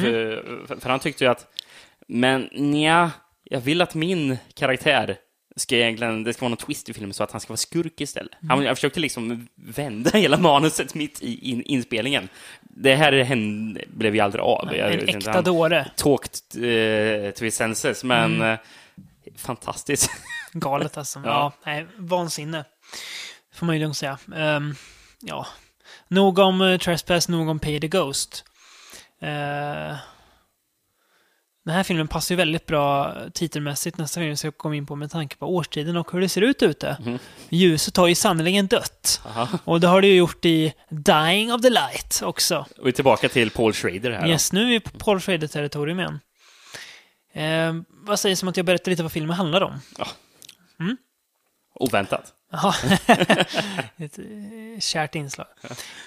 för, 0.66 0.80
för 0.80 0.90
han 0.90 1.00
tyckte 1.00 1.24
ju 1.24 1.30
att, 1.30 1.46
men 2.08 2.48
nja, 2.52 3.10
jag 3.44 3.60
vill 3.60 3.80
att 3.80 3.94
min 3.94 4.36
karaktär 4.54 5.16
ska 5.58 5.76
egentligen, 5.76 6.24
det 6.24 6.32
ska 6.32 6.40
vara 6.40 6.48
någon 6.48 6.56
twist 6.56 6.88
i 6.88 6.92
filmen 6.94 7.12
så 7.14 7.24
att 7.24 7.32
han 7.32 7.40
ska 7.40 7.48
vara 7.48 7.56
skurk 7.56 8.00
istället. 8.00 8.32
Mm. 8.42 8.50
Han, 8.50 8.64
jag 8.64 8.76
försökte 8.76 9.00
liksom 9.00 9.48
vända 9.54 10.10
hela 10.10 10.38
manuset 10.38 10.94
mitt 10.94 11.22
i 11.22 11.50
in, 11.50 11.62
inspelningen. 11.62 12.28
Det 12.60 12.94
här 12.94 13.12
hände, 13.12 13.84
blev 13.88 14.14
ju 14.14 14.20
aldrig 14.20 14.42
av. 14.42 14.76
Jag 14.76 14.92
en 14.92 15.08
äkta 15.08 15.30
han- 15.32 15.44
dåre. 15.44 15.90
talked 15.96 16.34
eh, 16.54 17.30
to 17.30 17.44
his 17.44 17.56
senses, 17.56 18.04
men 18.04 18.34
Mm. 18.34 18.52
eh, 18.52 18.58
fantastiskt. 19.36 20.10
Galet 20.52 20.96
alltså. 20.98 21.22
ja. 21.24 21.30
Ja. 21.30 21.52
nej, 21.72 21.86
vansinne. 21.96 22.64
Får 23.54 23.66
man 23.66 23.76
ju 23.76 23.82
lugnt 23.82 23.96
säga. 23.96 24.18
Ehm, 24.36 24.74
ja. 25.20 25.46
Nog 26.08 26.38
om 26.38 26.60
uh, 26.60 26.78
Trespass, 26.78 27.28
nog 27.28 27.48
om 27.48 27.58
Pay 27.58 27.80
the 27.80 27.88
Ghost. 27.88 28.44
Eh, 29.20 29.96
den 31.68 31.76
här 31.76 31.82
filmen 31.82 32.08
passar 32.08 32.34
ju 32.34 32.36
väldigt 32.36 32.66
bra 32.66 33.16
titelmässigt 33.34 33.98
nästa 33.98 34.20
film 34.20 34.36
ska 34.36 34.50
komma 34.50 34.76
in 34.76 34.86
på 34.86 34.96
med 34.96 35.10
tanke 35.10 35.36
på 35.36 35.46
årstiden 35.46 35.96
och 35.96 36.12
hur 36.12 36.20
det 36.20 36.28
ser 36.28 36.42
ut 36.42 36.62
ute. 36.62 36.96
Mhm. 37.04 37.18
Ljuset 37.48 37.96
har 37.96 38.06
ju 38.06 38.14
sannerligen 38.14 38.66
dött. 38.66 39.20
Aha. 39.26 39.48
Och 39.64 39.80
det 39.80 39.86
har 39.86 40.00
det 40.00 40.06
ju 40.08 40.16
gjort 40.16 40.44
i 40.44 40.74
Dying 40.90 41.52
of 41.52 41.62
the 41.62 41.70
Light 41.70 42.22
också. 42.22 42.66
Och 42.78 42.86
vi 42.86 42.88
är 42.88 42.92
tillbaka 42.92 43.28
till 43.28 43.50
Paul 43.50 43.72
Schrader 43.72 44.10
här. 44.10 44.22
då. 44.22 44.28
Yes, 44.28 44.52
nu 44.52 44.62
är 44.62 44.66
vi 44.66 44.80
på 44.80 44.90
Paul 44.98 45.18
Schrader-territorium 45.20 45.98
igen. 46.00 46.20
Eh, 47.32 47.82
vad 47.90 48.20
sägs 48.20 48.42
om 48.42 48.48
att 48.48 48.56
jag 48.56 48.66
berättar 48.66 48.90
lite 48.90 49.02
vad 49.02 49.12
filmen 49.12 49.36
handlar 49.36 49.60
om? 49.60 49.80
Oväntat. 51.74 52.32
Ja, 52.50 52.74
ett 53.96 54.18
eh, 54.18 54.80
kärt 54.80 55.14
inslag. 55.14 55.46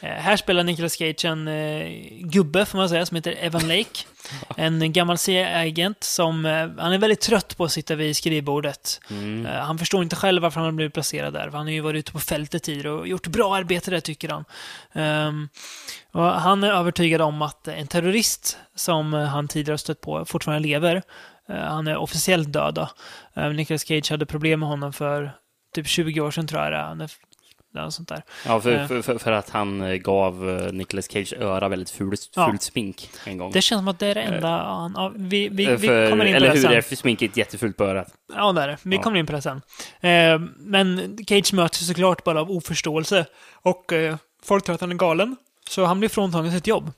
Eh, 0.02 0.10
här 0.10 0.38
spelar 0.38 0.64
Nicolas 0.64 0.94
Cage 0.94 1.26
en 1.26 1.48
eh, 1.48 1.88
gubbe, 2.20 2.66
får 2.66 2.78
man 2.78 2.90
säga, 2.90 3.06
som 3.06 3.16
heter 3.16 3.36
Evan 3.40 3.68
Lake. 3.68 4.06
En 4.58 4.94
gammal 4.94 5.18
CIA-agent 5.18 6.04
som, 6.04 6.46
han 6.80 6.94
är 6.94 6.98
väldigt 6.98 7.22
trött 7.22 7.58
på 7.58 7.64
att 7.64 7.72
sitta 7.72 7.96
vid 7.96 8.18
skrivbordet. 8.18 9.00
Eh, 9.46 9.52
han 9.52 9.78
förstår 9.78 10.04
inte 10.04 10.16
själv 10.16 10.42
varför 10.42 10.60
han 10.60 10.66
har 10.66 10.72
blivit 10.72 10.94
placerad 10.94 11.34
där, 11.34 11.48
han 11.48 11.66
har 11.66 11.72
ju 11.72 11.82
varit 11.82 12.00
ute 12.00 12.12
på 12.12 12.20
fältet 12.20 12.64
tidigare 12.64 12.92
och 12.92 13.08
gjort 13.08 13.28
bra 13.28 13.56
arbete 13.56 13.92
där, 13.92 14.00
tycker 14.00 14.30
han. 14.30 14.46
Ehm, 14.94 15.50
och 16.12 16.24
han 16.24 16.64
är 16.64 16.72
övertygad 16.72 17.22
om 17.22 17.42
att 17.42 17.68
en 17.68 17.88
terrorist 17.88 18.58
som 18.76 19.14
han 19.14 19.48
tidigare 19.48 19.74
har 19.74 19.78
stött 19.78 20.02
på 20.02 20.26
fortfarande 20.26 20.68
lever. 20.68 21.02
Han 21.48 21.88
är 21.88 21.98
officiellt 21.98 22.54
död 22.54 22.74
då. 22.74 22.90
Nicolas 23.50 23.86
Cage 23.86 24.12
hade 24.12 24.26
problem 24.26 24.60
med 24.60 24.70
honom 24.70 24.94
för 24.94 25.32
typ 25.74 25.88
20 25.88 26.22
år 26.22 26.32
sedan 26.32 26.48
tror 26.48 26.62
jag 26.62 26.72
det 26.72 26.78
är. 26.78 27.04
Är- 27.04 27.12
Något 27.74 27.94
sånt 27.94 28.10
där. 28.10 28.24
Ja, 28.46 28.62
för, 28.62 28.72
Eh. 28.72 28.88
för, 28.88 29.02
för, 29.02 29.18
för 29.18 29.32
att 29.32 29.50
han 29.50 29.82
eh, 29.82 29.96
gav 29.96 30.50
eh, 30.50 30.72
Nicolas 30.74 31.12
Cage 31.12 31.34
öra 31.40 31.68
väldigt 31.70 31.90
fult, 31.90 32.30
Ja. 32.36 32.48
fult 32.50 32.62
smink 32.62 33.10
en 33.26 33.38
gång. 33.38 33.52
Det 33.52 33.62
känns 33.62 33.80
som 33.80 33.88
att 33.88 34.00
det 34.00 34.08
är 34.08 34.16
det 34.16 34.22
enda 34.22 34.48
han... 34.50 34.94
Ja, 34.98 35.12
vi, 35.16 35.50
vi, 35.50 35.66
Eh, 35.66 35.78
vi 35.78 35.88
för, 35.88 36.10
kommer 36.10 36.26
in 36.26 36.32
på 36.32 36.36
eller 36.38 36.48
det 36.50 36.54
hur 36.56 36.62
sen. 36.62 36.72
är 36.74 36.82
för 36.82 36.96
sminket 36.96 37.38
jättefult 37.38 37.78
på 37.78 37.84
örat? 37.84 38.08
Ja, 38.36 38.52
det 38.52 38.62
är 38.62 38.68
det. 38.68 38.78
Vi 38.84 38.96
Ja. 38.96 39.02
kommer 39.02 39.20
in 39.20 39.26
på 39.26 39.32
det 39.32 39.42
sen. 39.42 39.62
Men 40.58 41.18
Cage 41.28 41.54
möts 41.54 41.88
såklart 41.88 42.24
bara 42.24 42.42
av 42.42 42.52
oförståelse. 42.52 43.26
Och 43.54 43.94
folk 44.44 44.64
tror 44.66 44.76
att 44.76 44.82
han 44.82 44.92
är 44.92 44.96
galen. 44.96 45.36
Så 45.70 45.86
han 45.86 46.00
blir 46.00 46.10
fråntagen 46.10 46.52
sitt 46.52 46.68
jobb. 46.68 46.92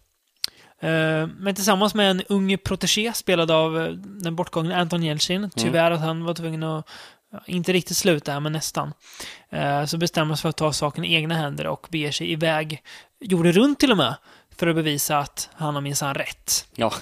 Men 1.37 1.55
tillsammans 1.55 1.95
med 1.95 2.11
en 2.11 2.21
ung 2.29 2.57
protégé 2.57 3.13
spelad 3.13 3.51
av 3.51 3.97
den 4.03 4.35
bortgångne 4.35 4.75
Anton 4.75 5.03
Jeltsin. 5.03 5.49
Tyvärr 5.55 5.91
att 5.91 5.99
han 6.01 6.23
var 6.23 6.33
tvungen 6.33 6.63
att, 6.63 6.87
inte 7.45 7.73
riktigt 7.73 7.97
sluta 7.97 8.31
här, 8.31 8.39
men 8.39 8.51
nästan. 8.51 8.93
Eh, 9.49 9.85
så 9.85 9.97
bestämmer 9.97 10.35
sig 10.35 10.41
för 10.41 10.49
att 10.49 10.57
ta 10.57 10.73
saken 10.73 11.05
i 11.05 11.13
egna 11.13 11.35
händer 11.35 11.67
och 11.67 11.87
beger 11.91 12.11
sig 12.11 12.31
iväg, 12.31 12.83
gjorde 13.19 13.51
runt 13.51 13.79
till 13.79 13.91
och 13.91 13.97
med, 13.97 14.15
för 14.55 14.67
att 14.67 14.75
bevisa 14.75 15.17
att 15.17 15.49
han 15.53 15.75
har 15.75 15.81
minsann 15.81 16.15
rätt. 16.15 16.67
Ja. 16.75 16.93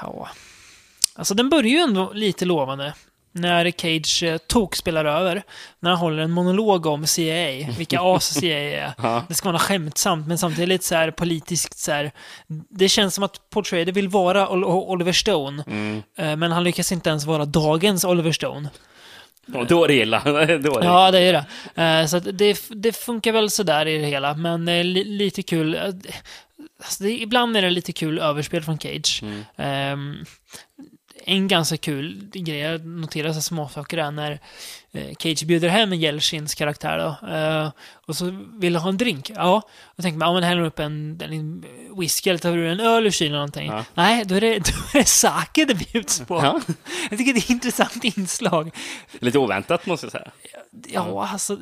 Ja. 0.00 0.28
Alltså 1.14 1.34
den 1.34 1.50
börjar 1.50 1.70
ju 1.70 1.78
ändå 1.78 2.12
lite 2.12 2.44
lovande. 2.44 2.94
När 3.34 3.70
Cage 3.70 4.22
eh, 4.22 4.36
tok 4.38 4.76
spelar 4.76 5.04
över. 5.04 5.42
När 5.80 5.90
han 5.90 5.98
håller 5.98 6.22
en 6.22 6.30
monolog 6.30 6.86
om 6.86 7.06
CIA. 7.06 7.68
Vilka 7.78 7.98
as 8.02 8.34
CIA 8.34 8.58
är. 8.58 8.92
Ja. 9.02 9.24
Det 9.28 9.34
ska 9.34 9.48
vara 9.48 9.58
skämtsamt, 9.58 10.26
men 10.26 10.38
samtidigt 10.38 10.68
lite 10.68 10.84
så 10.84 10.94
här 10.94 11.10
politiskt 11.10 11.78
så 11.78 11.92
här. 11.92 12.12
Det 12.70 12.88
känns 12.88 13.14
som 13.14 13.24
att 13.24 13.50
Paul 13.50 13.64
Schrader 13.64 13.92
vill 13.92 14.08
vara 14.08 14.48
Ol- 14.48 14.64
Oliver 14.64 15.12
Stone. 15.12 15.64
Mm. 15.66 16.02
eh, 16.18 16.36
Men 16.36 16.52
han 16.52 16.64
lyckas 16.64 16.92
inte 16.92 17.10
ens 17.10 17.24
vara 17.24 17.44
dagens 17.44 18.04
Oliver 18.04 18.32
Stone. 18.32 18.68
Och 19.54 19.66
då 19.66 19.84
är 19.84 19.88
det 19.88 19.94
illa. 19.94 20.22
då 20.24 20.36
är 20.36 20.46
det. 20.80 20.86
Ja, 20.86 21.10
det 21.10 21.18
är 21.20 21.32
det. 21.74 21.82
Eh, 21.82 22.06
Så 22.06 22.18
det, 22.18 22.62
det 22.68 22.92
funkar 22.96 23.32
väl 23.32 23.50
sådär 23.50 23.86
i 23.88 23.98
det 23.98 24.06
hela, 24.06 24.34
men 24.34 24.64
li, 24.64 25.04
lite 25.04 25.42
kul. 25.42 25.76
Alltså 26.82 27.04
det, 27.04 27.10
ibland 27.20 27.56
är 27.56 27.62
det 27.62 27.70
lite 27.70 27.92
kul 27.92 28.18
överspel 28.18 28.62
från 28.62 28.78
Cage. 28.78 29.22
Mm. 29.22 29.44
Ehm, 29.56 30.24
en 31.24 31.48
ganska 31.48 31.76
kul 31.76 32.30
grej, 32.32 32.58
jag 32.58 32.86
noterar 32.86 33.32
så 33.32 33.42
småsaker 33.42 33.96
där 33.96 34.10
när 34.10 34.40
eh, 34.92 35.14
Cage 35.18 35.44
bjuder 35.46 35.68
hem 35.68 35.92
Jelshins 35.92 36.54
karaktär 36.54 36.98
då. 36.98 37.28
Eh, 37.28 37.70
och 38.06 38.16
så 38.16 38.44
vill 38.52 38.76
ha 38.76 38.88
en 38.88 38.96
drink. 38.96 39.30
Ja, 39.34 39.62
då 39.96 40.02
tänker 40.02 40.18
man, 40.18 40.28
ja 40.28 40.34
men 40.34 40.42
häller 40.42 40.62
upp 40.62 40.78
en, 40.78 41.20
en 41.20 41.64
whisky 41.98 42.30
eller 42.30 42.38
tar 42.38 42.56
du 42.56 42.72
en 42.72 42.80
öl 42.80 43.06
ur 43.06 43.10
kylen 43.10 43.32
eller 43.32 43.38
någonting. 43.38 43.70
Ja. 43.70 43.84
Nej, 43.94 44.24
då 44.24 44.34
är 44.34 44.40
det, 44.40 44.58
då 44.58 44.72
är 44.94 44.98
det 44.98 45.04
sake 45.04 45.64
det 45.64 45.74
bjuds 45.74 46.20
på. 46.20 46.34
Ja. 46.34 46.60
Jag 47.10 47.18
tycker 47.18 47.32
det 47.32 47.38
är 47.38 47.42
ett 47.42 47.50
intressant 47.50 48.04
inslag. 48.04 48.70
Lite 49.20 49.38
oväntat 49.38 49.86
måste 49.86 50.06
jag 50.06 50.12
säga. 50.12 50.30
Ja, 50.86 51.28
alltså, 51.32 51.58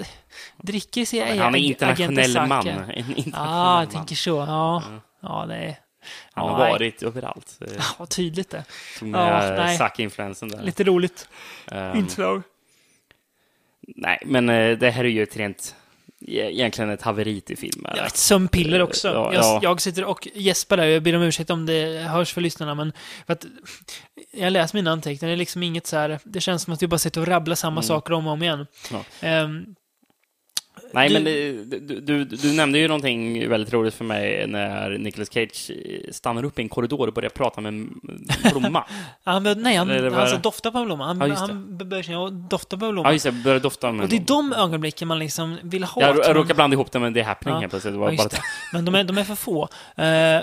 dricker 0.63 1.05
sig 1.05 1.21
Men 1.21 1.39
han 1.39 1.55
är 1.55 1.59
internationell 1.59 2.49
man. 2.49 2.69
En 2.69 2.77
Ja, 2.77 3.15
internationell 3.17 3.35
ah, 3.35 3.81
jag 3.81 3.87
man. 3.87 3.95
tänker 3.95 4.15
så. 4.17 4.37
Ja, 4.37 4.83
ja 5.23 5.47
det 5.49 5.57
är... 5.57 5.77
Han 6.33 6.47
ja, 6.47 6.51
har 6.53 6.59
nej. 6.59 6.71
varit 6.73 7.03
överallt. 7.03 7.57
Ja, 7.61 7.83
vad 7.99 8.09
tydligt 8.09 8.51
det. 8.51 8.65
Tog 8.99 9.09
Ja. 9.09 9.77
Sake-influensen 9.79 10.49
där. 10.49 10.63
Lite 10.63 10.85
roligt 10.85 11.29
Ehm, 11.71 11.97
inslag. 11.97 12.43
Nej, 13.97 14.23
men 14.27 14.49
eh, 14.49 14.79
det 14.79 14.91
här 14.91 15.05
är 15.05 15.09
ju 15.09 15.23
ett 15.23 15.37
rent 15.37 15.75
e- 16.27 16.51
egentligen 16.53 16.91
ett 16.91 17.03
haveri 17.03 17.41
till 17.41 17.59
filmen. 17.59 17.93
Ja, 17.97 18.07
ett 18.07 18.17
sömnpiller 18.17 18.83
också. 18.83 19.09
Ja, 19.09 19.35
jag, 19.35 19.45
ja. 19.45 19.61
jag 19.63 19.81
sitter 19.81 20.05
och 20.05 20.29
gäspar 20.35 20.77
där. 20.77 20.85
Jag 20.85 21.03
ber 21.03 21.17
om 21.17 21.23
ursäkt 21.23 21.51
om 21.51 21.67
det 21.67 22.07
hörs 22.09 22.33
för 22.33 22.41
lyssnarna, 22.41 22.75
men 22.75 22.93
för 23.27 23.33
att 23.33 23.47
jag 24.33 24.53
läser 24.53 24.77
mina 24.77 24.91
anteckningar. 24.93 25.29
Det 25.31 25.35
är 25.35 25.39
liksom 25.39 25.63
inget 25.63 25.87
så 25.87 25.97
här... 25.97 26.19
Det 26.25 26.41
känns 26.41 26.63
som 26.63 26.73
att 26.73 26.83
vi 26.83 26.87
bara 26.87 26.99
sitter 26.99 27.21
och 27.21 27.27
rabblar 27.27 27.55
samma 27.55 27.83
saker 27.83 28.13
om 28.13 28.27
och 28.27 28.33
om 28.33 28.43
igen. 28.43 28.67
Ja. 28.91 29.05
Nej, 30.93 31.09
Du- 31.09 31.15
men 31.15 31.25
det, 31.25 31.79
du, 31.79 32.01
du, 32.01 32.25
du 32.25 32.53
nämnde 32.53 32.79
ju 32.79 32.89
någonting 32.89 33.49
väldigt 33.49 33.73
roligt 33.73 33.95
för 33.95 34.05
mig 34.05 34.47
när 34.47 34.99
Nicolas 34.99 35.33
Cage 35.33 35.71
stannar 36.13 36.45
upp 36.45 36.59
i 36.59 36.63
en 36.63 36.69
korridor 36.69 37.07
och 37.07 37.13
börjar 37.15 37.31
prata 37.31 37.61
med 37.61 37.69
en 37.69 38.01
blomma. 38.53 38.85
han, 39.25 39.43
bör- 39.45 39.55
nej, 39.55 39.77
han, 39.77 40.15
alltså, 40.15 40.37
doftar 40.37 40.71
på 40.71 40.79
en 40.79 40.85
blomma. 40.87 41.07
Han, 41.07 41.21
Ja, 41.29 41.35
han 41.35 41.79
börjar 41.79 42.31
dofta 42.49 42.77
på 42.77 42.85
en 42.85 42.93
blomma. 42.93 43.09
ja, 43.09 43.13
just 43.13 43.25
det, 43.25 43.33
börjar 43.33 43.61
dofta 43.61 43.93
med 43.93 44.03
och 44.03 44.09
det 44.09 44.17
är 44.17 44.21
de 44.21 44.53
ögonblicken 44.53 45.09
man 45.09 45.19
liksom 45.19 45.59
vill 45.63 45.85
ha. 45.85 46.03
Jag, 46.03 46.17
jag 46.19 46.37
råkar 46.37 46.55
blanda 46.55 46.75
ihop 46.75 46.93
det 46.93 46.99
med 46.99 47.15
The 47.15 47.23
Happening 47.23 47.55
Ja. 47.55 47.61
helt 47.61 47.71
plötsligt. 47.73 47.95
Ja, 47.95 48.01
bara. 48.01 48.29
Men 48.73 48.85
de 48.85 48.95
är, 48.95 49.05
de 49.05 49.19
är 49.19 49.25
för 49.25 49.35
få. 49.35 49.69
Eh, 49.97 50.41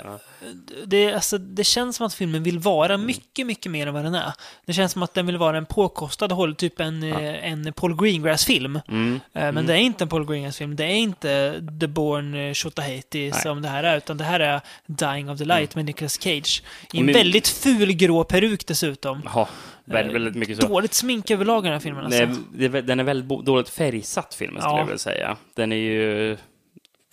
det, 0.84 1.14
alltså, 1.14 1.38
det 1.38 1.64
känns 1.64 1.96
som 1.96 2.06
att 2.06 2.14
filmen 2.14 2.42
vill 2.42 2.58
vara 2.58 2.96
mycket, 2.96 3.46
mycket 3.46 3.72
mer 3.72 3.86
än 3.86 3.94
vad 3.94 4.04
den 4.04 4.14
är. 4.14 4.32
Det 4.66 4.72
känns 4.72 4.92
som 4.92 5.02
att 5.02 5.14
den 5.14 5.26
vill 5.26 5.36
vara 5.36 5.58
en 5.58 5.66
påkostad 5.66 6.32
håll, 6.32 6.54
typ 6.54 6.80
en, 6.80 7.02
eh, 7.02 7.52
en 7.52 7.72
Paul 7.72 7.96
Greengrass-film. 7.96 8.80
Mm. 8.88 9.20
Eh, 9.32 9.52
Men 9.52 9.66
det 9.66 9.72
är 9.72 9.76
inte 9.78 10.04
en 10.04 10.08
Paul 10.08 10.26
Greengrass-film. 10.38 10.76
Det 10.76 10.84
är 10.84 10.94
inte 10.94 11.62
The 11.80 11.86
Born 11.86 12.34
eh, 12.34 12.54
Shotaheti 12.54 13.32
som 13.32 13.62
det 13.62 13.68
här 13.68 13.84
är, 13.84 13.96
utan 13.96 14.16
det 14.16 14.24
här 14.24 14.40
är 14.40 14.60
Dying 14.86 15.30
of 15.30 15.38
the 15.38 15.44
Light 15.44 15.74
med 15.74 15.84
Nicolas 15.84 16.20
Cage. 16.20 16.62
I 16.92 16.98
en 16.98 17.06
Men- 17.06 17.14
väldigt 17.14 17.48
ful 17.48 17.92
grå 17.92 18.24
peruk 18.24 18.66
dessutom. 18.66 19.22
Ja, 19.34 19.48
väldigt, 19.84 20.14
väldigt 20.14 20.34
mycket 20.36 20.60
så. 20.62 20.68
Dåligt 20.68 20.94
smink 20.94 21.30
överlag 21.30 21.62
i 21.62 21.64
den 21.64 21.72
här 21.72 21.80
filmen 21.80 22.04
alltså. 22.04 22.26
Det 22.52 22.68
den 22.68 23.00
är 23.00 23.04
väldigt 23.04 23.46
dåligt 23.46 23.68
färgsatt, 23.68 24.34
filmen, 24.34 24.62
skulle 24.62 24.74
Ja. 24.74 24.78
jag 24.78 24.86
vilja 24.86 24.98
säga. 24.98 25.36
Den 25.54 25.72
är 25.72 25.76
ju 25.76 26.36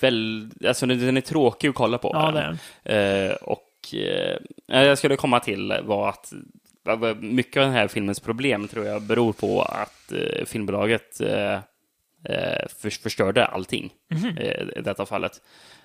väl... 0.02 0.50
Alltså, 0.68 0.86
den 0.86 1.18
är 1.18 1.22
tråkig 1.22 1.68
att 1.70 1.76
kolla 1.76 1.98
på. 1.98 2.12
Ja, 2.14 2.32
den. 2.32 2.60
Eh, 2.96 3.32
och 3.34 3.94
eh, 3.94 4.38
jag 4.86 4.98
skulle 4.98 5.16
komma 5.16 5.40
till 5.40 5.74
var 5.84 6.10
att 6.10 6.34
mycket 7.20 7.58
av 7.58 7.64
den 7.66 7.74
här 7.74 7.88
filmens 7.88 8.20
problem 8.20 8.68
tror 8.68 8.86
jag 8.86 9.02
beror 9.02 9.34
på 9.34 9.62
att 9.62 10.12
eh, 10.12 10.46
filmbolaget 10.46 11.22
eh, 11.22 11.54
eh, 11.54 11.60
förstörde 13.04 13.46
allting 13.46 13.94
Mhm. 14.10 14.38
eh, 14.38 14.62
i 14.78 14.82
detta 14.84 15.06
fallet. 15.06 15.42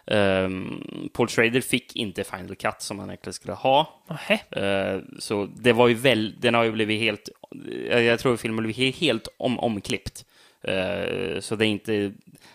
Um, 0.06 1.10
Paul 1.12 1.28
Schrader 1.28 1.60
fick 1.60 1.96
inte 1.96 2.24
Final 2.24 2.54
Cut 2.56 2.74
som 2.82 2.98
han 2.98 3.08
egentligen 3.08 3.34
skulle 3.34 3.52
ha. 3.54 4.04
Eh, 4.50 4.98
så 5.18 5.48
det 5.56 5.72
var 5.72 5.88
ju 5.88 5.94
väl, 5.94 6.34
den 6.40 6.54
har 6.54 6.64
ju 6.64 6.72
blivit 6.72 7.00
helt, 7.00 7.28
jag 7.90 8.18
tror 8.20 8.36
filmen 8.36 8.66
he- 8.66 8.92
helt 9.00 9.28
om, 9.38 9.58
omklippt. 9.58 10.24
Eh, 10.62 11.40
så 11.40 11.56
det 11.56 11.66
är 11.66 11.68
inte, 11.68 12.12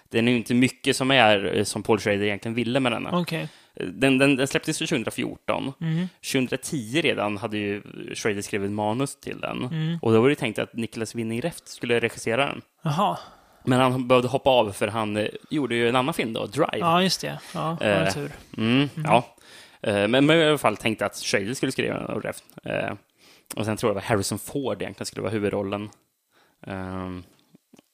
den 0.10 0.28
är 0.28 0.32
ju 0.32 0.38
inte 0.38 0.54
mycket 0.54 0.95
som 0.95 1.12
är 1.12 1.56
eh, 1.58 1.63
som 1.63 1.84
Paul 1.84 2.00
Schrader 2.00 2.24
egentligen 2.24 2.56
ville 2.56 2.80
med 2.80 2.91
denna. 2.91 3.19
Okej. 3.19 3.48
Den, 3.76 4.17
den, 4.17 4.36
den 4.36 4.48
släpptes 4.48 4.82
ju 4.82 4.86
2014. 4.88 5.74
Mhm. 5.80 6.08
2010 6.32 7.02
redan 7.02 7.38
hade 7.38 7.58
ju 7.58 7.82
Schrader 8.15 8.41
skrivit 8.41 8.71
manus 8.71 9.19
till 9.19 9.39
den. 9.39 9.63
Mm. 9.63 9.98
Och 10.02 10.13
då 10.13 10.21
var 10.21 10.30
det 10.30 10.36
tänkt 10.36 10.60
att 10.60 10.74
Niklas 10.74 11.15
Winning 11.15 11.41
Refn 11.41 11.63
skulle 11.65 12.00
regissera 12.00 12.45
den. 12.48 12.62
Jaha. 12.84 13.17
Men 13.65 13.80
han 13.80 14.08
behövde 14.08 14.28
hoppa 14.30 14.49
av 14.49 14.71
för 14.71 14.88
han 14.88 15.17
eh, 15.17 15.28
gjorde 15.49 15.75
ju 15.75 15.89
en 15.89 15.95
annan 15.95 16.13
film 16.13 16.34
då, 16.34 16.45
Drive. 16.45 16.67
Ja, 16.80 17.01
just 17.04 17.21
det. 17.21 17.39
Ja, 17.54 17.78
det 17.80 17.95
var 17.99 18.06
Eh, 18.08 18.13
tur. 18.13 18.32
Mm, 18.58 18.89
Ja. 19.04 19.25
Eh, 19.82 20.08
Men, 20.08 20.25
men 20.25 20.32
i 20.39 20.45
alla 20.45 20.58
fall 20.58 20.78
tänkte 20.78 21.06
att 21.06 21.15
Schrader 21.17 21.54
skulle 21.54 21.71
skriva 21.71 21.93
den 21.99 22.06
och 22.06 22.23
Och 23.56 23.65
sen 23.65 23.78
tror 23.78 23.89
jag 23.89 23.95
det 23.95 24.01
var 24.01 24.01
Harrison 24.01 24.39
Ford 24.39 24.82
egentligen 24.82 25.06
skulle 25.06 25.21
vara 25.21 25.32
huvudrollen. 25.32 25.89
Ehm, 26.67 27.23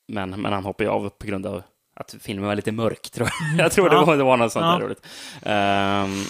Men, 0.08 0.30
men 0.42 0.54
han 0.54 0.64
hoppade 0.66 0.84
ju 0.90 0.94
av 0.96 1.10
på 1.10 1.28
grund 1.28 1.46
av 1.46 1.64
att 1.96 2.16
filmen 2.22 2.46
var 2.48 2.56
lite 2.56 2.72
mörk, 2.72 3.10
tror 3.10 3.30
jag. 3.58 3.60
Jag 3.66 3.72
tror 3.72 3.90
det 3.90 3.96
Ja. 3.96 4.06
var, 4.06 4.18
det 4.18 4.24
var 4.24 4.38
något 4.38 4.52
sånt 4.52 4.66
Ja. 4.66 4.72
där 4.72 4.86
roligt. 4.86 5.06
Ehm, 5.44 6.24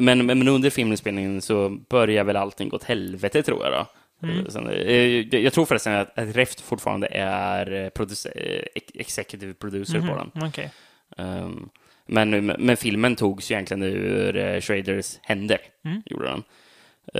men, 0.00 0.26
men 0.26 0.38
men 0.38 0.48
under 0.48 0.70
filminspelningen 0.70 1.42
så 1.42 1.68
börjar 1.88 2.24
väl 2.24 2.36
allting 2.36 2.68
gå 2.68 2.76
åt 2.76 2.84
helvete, 2.84 3.42
tror 3.42 3.64
jag. 3.64 3.72
Då. 3.72 3.86
Mm. 4.22 4.50
Sen, 4.50 4.68
eh, 4.70 5.36
jag, 5.40 5.52
tror 5.52 5.66
förresten 5.66 5.92
att, 5.94 6.18
att 6.18 6.36
Refn 6.36 6.62
fortfarande 6.62 7.06
är 7.10 7.72
eh, 7.72 7.90
produce- 7.90 8.32
eh, 8.36 8.62
ex- 8.74 8.92
executive 8.94 9.54
producer 9.54 10.00
på 10.00 10.06
den. 10.16 10.30
Mhm, 10.34 10.48
Okej. 10.48 10.70
Um, 11.16 11.68
men, 12.06 12.46
men 12.46 12.76
filmen 12.76 13.16
togs 13.16 13.50
ju 13.50 13.54
egentligen 13.54 13.82
ur 13.82 14.60
Schraders 14.60 15.18
händer, 15.22 15.58
Mm. 15.84 16.02
gjorde 16.06 16.24
den. 16.24 16.42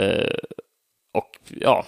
Uh, 0.04 0.30
och 1.16 1.38
ja, 1.60 1.84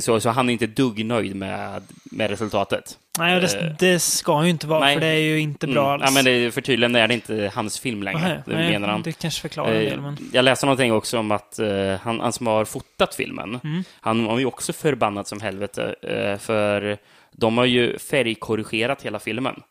så, 0.00 0.20
så 0.20 0.30
han 0.30 0.48
är 0.48 0.52
inte 0.52 0.66
dugg 0.66 1.04
nöjd 1.04 1.36
med, 1.36 1.82
med 2.04 2.30
resultatet. 2.30 2.98
Nej, 3.18 3.40
det, 3.40 3.54
Eh, 3.60 3.72
det 3.78 3.98
ska 3.98 4.44
ju 4.44 4.50
inte 4.50 4.66
vara, 4.66 4.80
nej. 4.80 4.94
för 4.94 5.00
det 5.00 5.06
är 5.06 5.18
ju 5.18 5.38
inte 5.40 5.66
bra 5.66 5.88
Mm, 5.88 6.02
alls. 6.02 6.02
Ja, 6.04 6.10
men 6.14 6.24
det, 6.24 6.50
för 6.50 6.60
tydligen 6.60 6.96
är 6.96 7.08
det 7.08 7.14
inte 7.14 7.50
hans 7.54 7.80
film 7.80 8.02
längre, 8.02 8.20
Nähä, 8.20 8.42
det 8.46 8.52
nej, 8.56 8.70
menar 8.72 8.88
han. 8.88 9.02
Det 9.02 9.12
kanske 9.12 9.40
förklarar 9.40 9.72
en 9.72 9.84
del, 9.84 9.92
Eh, 9.92 10.02
men... 10.02 10.16
Jag 10.32 10.44
läste 10.44 10.66
någonting 10.66 10.92
också 10.92 11.18
om 11.18 11.30
att 11.30 11.58
eh, 11.58 11.94
han, 12.02 12.20
han 12.20 12.32
som 12.32 12.46
har 12.46 12.64
fotat 12.64 13.14
filmen, 13.14 13.60
Mm. 13.64 13.84
han 14.00 14.24
var 14.24 14.38
ju 14.38 14.46
också 14.46 14.72
förbannad 14.72 15.26
som 15.26 15.40
helvete, 15.40 15.94
eh, 16.02 16.38
för 16.38 16.98
de 17.32 17.58
har 17.58 17.64
ju 17.64 17.98
färgkorrigerat 17.98 19.02
hela 19.02 19.18
filmen. 19.18 19.62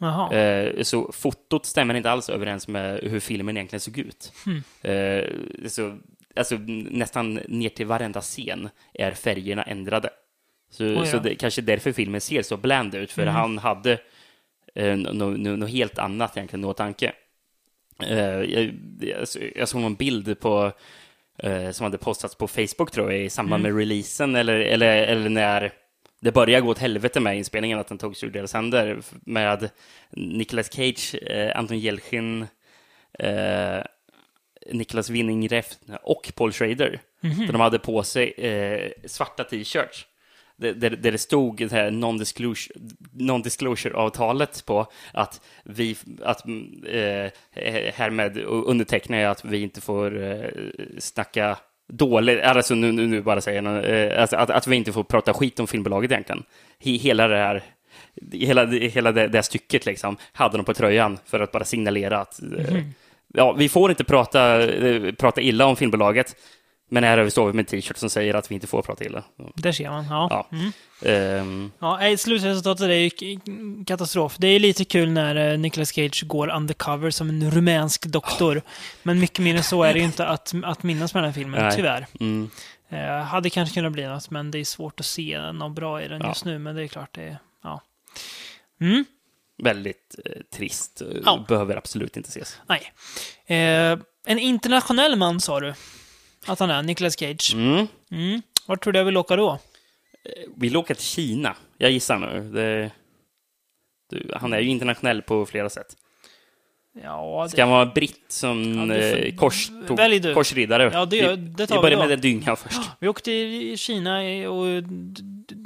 Jaha. 0.00 0.32
Eh, 0.34 0.82
så 0.82 1.10
fotot 1.12 1.66
stämmer 1.66 1.94
inte 1.94 2.10
alls 2.10 2.30
överens 2.30 2.68
med 2.68 3.00
hur 3.02 3.20
filmen 3.20 3.56
egentligen 3.56 3.80
såg 3.80 3.98
ut. 3.98 4.32
Eh, 4.82 5.24
så, 5.68 5.98
alltså, 6.40 6.56
nästan 6.90 7.34
ner 7.34 7.68
till 7.68 7.86
varenda 7.86 8.20
scen 8.20 8.68
är 8.94 9.12
färgerna 9.12 9.62
ändrade. 9.62 10.10
Så, 10.70 10.84
Oj, 10.84 10.92
ja. 10.94 11.06
så 11.06 11.18
det 11.18 11.34
kanske 11.34 11.62
därför 11.62 11.92
filmen 11.92 12.20
ser 12.20 12.42
så 12.42 12.56
bland 12.56 12.94
ut, 12.94 13.12
för 13.12 13.22
Mm. 13.22 13.34
han 13.34 13.58
hade 13.58 13.98
eh, 14.74 14.96
något 14.96 15.38
no, 15.40 15.56
no 15.56 15.64
helt 15.66 15.98
annat 15.98 16.36
egentligen 16.36 16.70
i 16.70 16.74
tanke. 16.74 17.12
Eh, 18.02 18.18
jag, 18.18 18.74
jag, 19.56 19.68
såg 19.68 19.80
någon 19.80 19.94
bild 19.94 20.40
på 20.40 20.72
eh, 21.38 21.70
som 21.70 21.84
hade 21.84 21.98
postats 21.98 22.34
på 22.34 22.48
Facebook 22.48 22.90
tror 22.90 23.12
jag 23.12 23.24
i 23.24 23.30
samband 23.30 23.60
Mm. 23.60 23.72
med 23.74 23.80
releasen 23.80 24.36
eller, 24.36 24.54
eller, 24.60 25.02
eller 25.02 25.28
när 25.28 25.72
det 26.20 26.32
började 26.32 26.64
gå 26.64 26.70
åt 26.70 26.78
helvete 26.78 27.20
med 27.20 27.36
inspelningen, 27.38 27.78
att 27.78 27.88
den 27.88 27.98
togs 27.98 28.24
ur 28.24 28.30
deras 28.30 28.54
händer 28.54 28.98
med 29.26 29.70
Nicolas 30.10 30.72
Cage, 30.72 31.14
eh, 31.14 31.58
Anton 31.58 31.78
Jelchin, 31.78 32.46
eh, 33.18 33.80
Niklas 34.72 35.10
Winning 35.10 35.48
Refn 35.48 35.92
och 36.02 36.32
Paul 36.34 36.52
Schrader. 36.52 37.00
Mhm. 37.20 37.46
För 37.46 37.52
de 37.52 37.60
hade 37.60 37.78
på 37.78 38.02
sig 38.02 38.30
eh, 38.30 38.90
svarta 39.06 39.44
t-shirts 39.44 40.06
där, 40.60 40.74
där 40.74 40.90
där 40.90 41.12
det 41.12 41.18
stod 41.18 41.56
det 41.56 41.72
här 41.72 41.90
non-disclosure, 41.90 42.72
non-disclosure-avtalet 43.12 44.66
på 44.66 44.86
att 45.12 45.40
vi, 45.64 45.96
att 46.22 46.44
mm, 46.44 46.84
eh, 46.84 47.30
härmed 47.94 48.38
undertecknar 48.44 49.18
jag 49.18 49.30
att 49.30 49.44
vi 49.44 49.62
inte 49.62 49.80
får 49.80 50.22
eh, 50.22 50.50
snacka 50.98 51.58
dåligt, 51.88 52.42
alltså 52.42 52.74
nu, 52.74 52.92
nu, 52.92 53.06
nu 53.06 53.22
bara 53.22 53.40
säger 53.40 53.62
jag, 53.62 53.84
eh, 53.84 54.22
alltså, 54.22 54.36
att, 54.36 54.50
att 54.50 54.66
vi 54.66 54.76
inte 54.76 54.92
får 54.92 55.04
prata 55.04 55.34
skit 55.34 55.60
om 55.60 55.66
filmbolaget 55.66 56.10
egentligen. 56.10 56.42
He, 56.78 56.90
hela 56.90 57.28
det 57.28 57.36
här 57.36 57.62
Hela, 58.32 58.66
hela 58.66 59.12
det, 59.12 59.28
det 59.28 59.38
här 59.38 59.42
stycket 59.42 59.86
liksom, 59.86 60.16
hade 60.32 60.56
de 60.56 60.64
på 60.64 60.74
tröjan 60.74 61.18
för 61.24 61.40
att 61.40 61.52
bara 61.52 61.64
signalera 61.64 62.18
att 62.18 62.42
eh, 62.42 62.82
ja, 63.34 63.52
vi 63.52 63.68
får 63.68 63.90
inte 63.90 64.04
prata, 64.04 64.62
eh, 64.72 65.12
prata 65.12 65.40
illa 65.40 65.66
om 65.66 65.76
filmbolaget, 65.76 66.36
men 66.90 67.04
här 67.04 67.28
står 67.28 67.46
vi 67.46 67.52
med 67.52 67.62
en 67.62 67.66
t-shirt 67.66 67.96
som 67.96 68.10
säger 68.10 68.34
att 68.34 68.50
vi 68.50 68.54
inte 68.54 68.66
får 68.66 68.82
prata 68.82 69.04
illa. 69.04 69.24
Där 69.54 69.72
ser 69.72 69.90
man. 69.90 70.04
Ja. 70.10 70.46
Ja. 70.50 70.56
Mm. 70.58 70.72
Ehm, 71.02 71.70
Ja, 71.78 72.16
slutresultatet 72.18 72.82
är 72.86 72.88
ju 72.94 73.10
katastrof. 73.86 74.36
Det 74.38 74.46
är 74.48 74.58
lite 74.60 74.84
kul 74.84 75.10
när 75.10 75.52
eh, 75.52 75.58
Nicolas 75.58 75.92
Cage 75.92 76.24
går 76.26 76.48
undercover 76.50 77.10
som 77.10 77.28
en 77.28 77.50
rumänsk 77.50 78.06
doktor. 78.06 78.62
Men 79.02 79.20
mycket 79.20 79.38
mer 79.38 79.54
än 79.54 79.62
så 79.62 79.82
är 79.82 79.92
det 79.92 79.98
ju 79.98 80.04
inte 80.04 80.26
att, 80.26 80.52
att 80.64 80.82
minnas 80.82 81.14
med 81.14 81.22
den 81.22 81.30
här 81.32 81.40
filmen, 81.40 81.62
Nej. 81.62 81.76
tyvärr. 81.76 82.06
mm, 82.20 82.50
Eh, 82.92 83.22
hade 83.22 83.50
kanske 83.50 83.74
kunnat 83.74 83.92
bli 83.92 84.06
något, 84.06 84.30
men 84.30 84.50
det 84.50 84.58
är 84.58 84.64
svårt 84.64 85.00
att 85.00 85.06
se 85.06 85.52
något 85.52 85.72
bra 85.72 86.02
i 86.02 86.08
den 86.08 86.20
Ja. 86.22 86.28
just 86.28 86.44
nu. 86.44 86.58
Men 86.58 86.76
det 86.76 86.82
är 86.82 86.86
klart, 86.88 87.08
det 87.14 87.22
är... 87.22 87.38
Ja. 87.64 87.80
Mm, 88.80 89.04
väldigt 89.62 90.16
eh, 90.24 90.42
trist. 90.54 91.00
eh, 91.02 91.08
Ja. 91.24 91.44
Behöver 91.48 91.76
absolut 91.76 92.16
inte 92.16 92.28
ses. 92.28 92.58
nej. 92.68 92.92
Eh, 93.46 93.98
en 94.26 94.38
internationell 94.38 95.16
man, 95.16 95.40
sa 95.40 95.60
du. 95.60 95.74
Att 96.46 96.58
han 96.60 96.70
är, 96.70 96.82
Nicolas 96.82 97.18
Cage. 97.18 97.54
Mm. 97.54 97.86
Mm. 98.10 98.42
Vart 98.66 98.82
tror 98.82 98.92
du 98.92 98.98
jag 98.98 99.04
vill 99.06 99.16
åka 99.16 99.36
då? 99.36 99.58
Vill 100.56 100.72
du 100.72 100.78
åka 100.78 100.94
till 100.94 101.04
Kina? 101.04 101.56
Jag 101.78 101.90
gissar 101.90 102.18
nu. 102.18 102.50
Det, 102.52 102.90
du, 104.10 104.32
han 104.36 104.52
är 104.52 104.60
ju 104.60 104.68
internationell 104.68 105.22
på 105.22 105.46
flera 105.46 105.70
sätt. 105.70 105.96
Ja, 107.02 107.40
det... 107.44 107.50
Ska 107.50 107.62
han 107.62 107.70
vara 107.70 107.86
britt 107.86 108.24
som 108.28 108.88
Ja, 108.90 108.96
eh, 108.96 109.34
kors, 109.34 109.68
tog, 109.88 109.98
du. 110.22 110.34
korsriddare? 110.34 110.90
Ja, 110.92 111.04
det 111.04 111.36
det 111.36 111.66
tar 111.66 111.76
vi 111.76 111.82
börjar 111.82 111.98
med 111.98 112.08
den 112.08 112.20
dyngan 112.20 112.56
först. 112.56 112.80
Vi 113.00 113.08
åkte 113.08 113.24
till 113.24 113.78
Kina 113.78 114.24
i- 114.30 114.46
och 114.46 114.66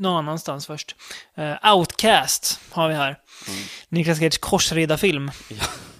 någon 0.01 0.17
annanstans 0.17 0.67
först. 0.67 0.97
Eh, 1.37 1.75
Outcast 1.75 2.61
har 2.71 2.89
vi 2.89 2.95
här. 2.95 3.09
Mm. 3.49 3.61
Niklas 3.89 4.19
Cage 4.19 4.41
korsriddarfilm. 4.41 5.31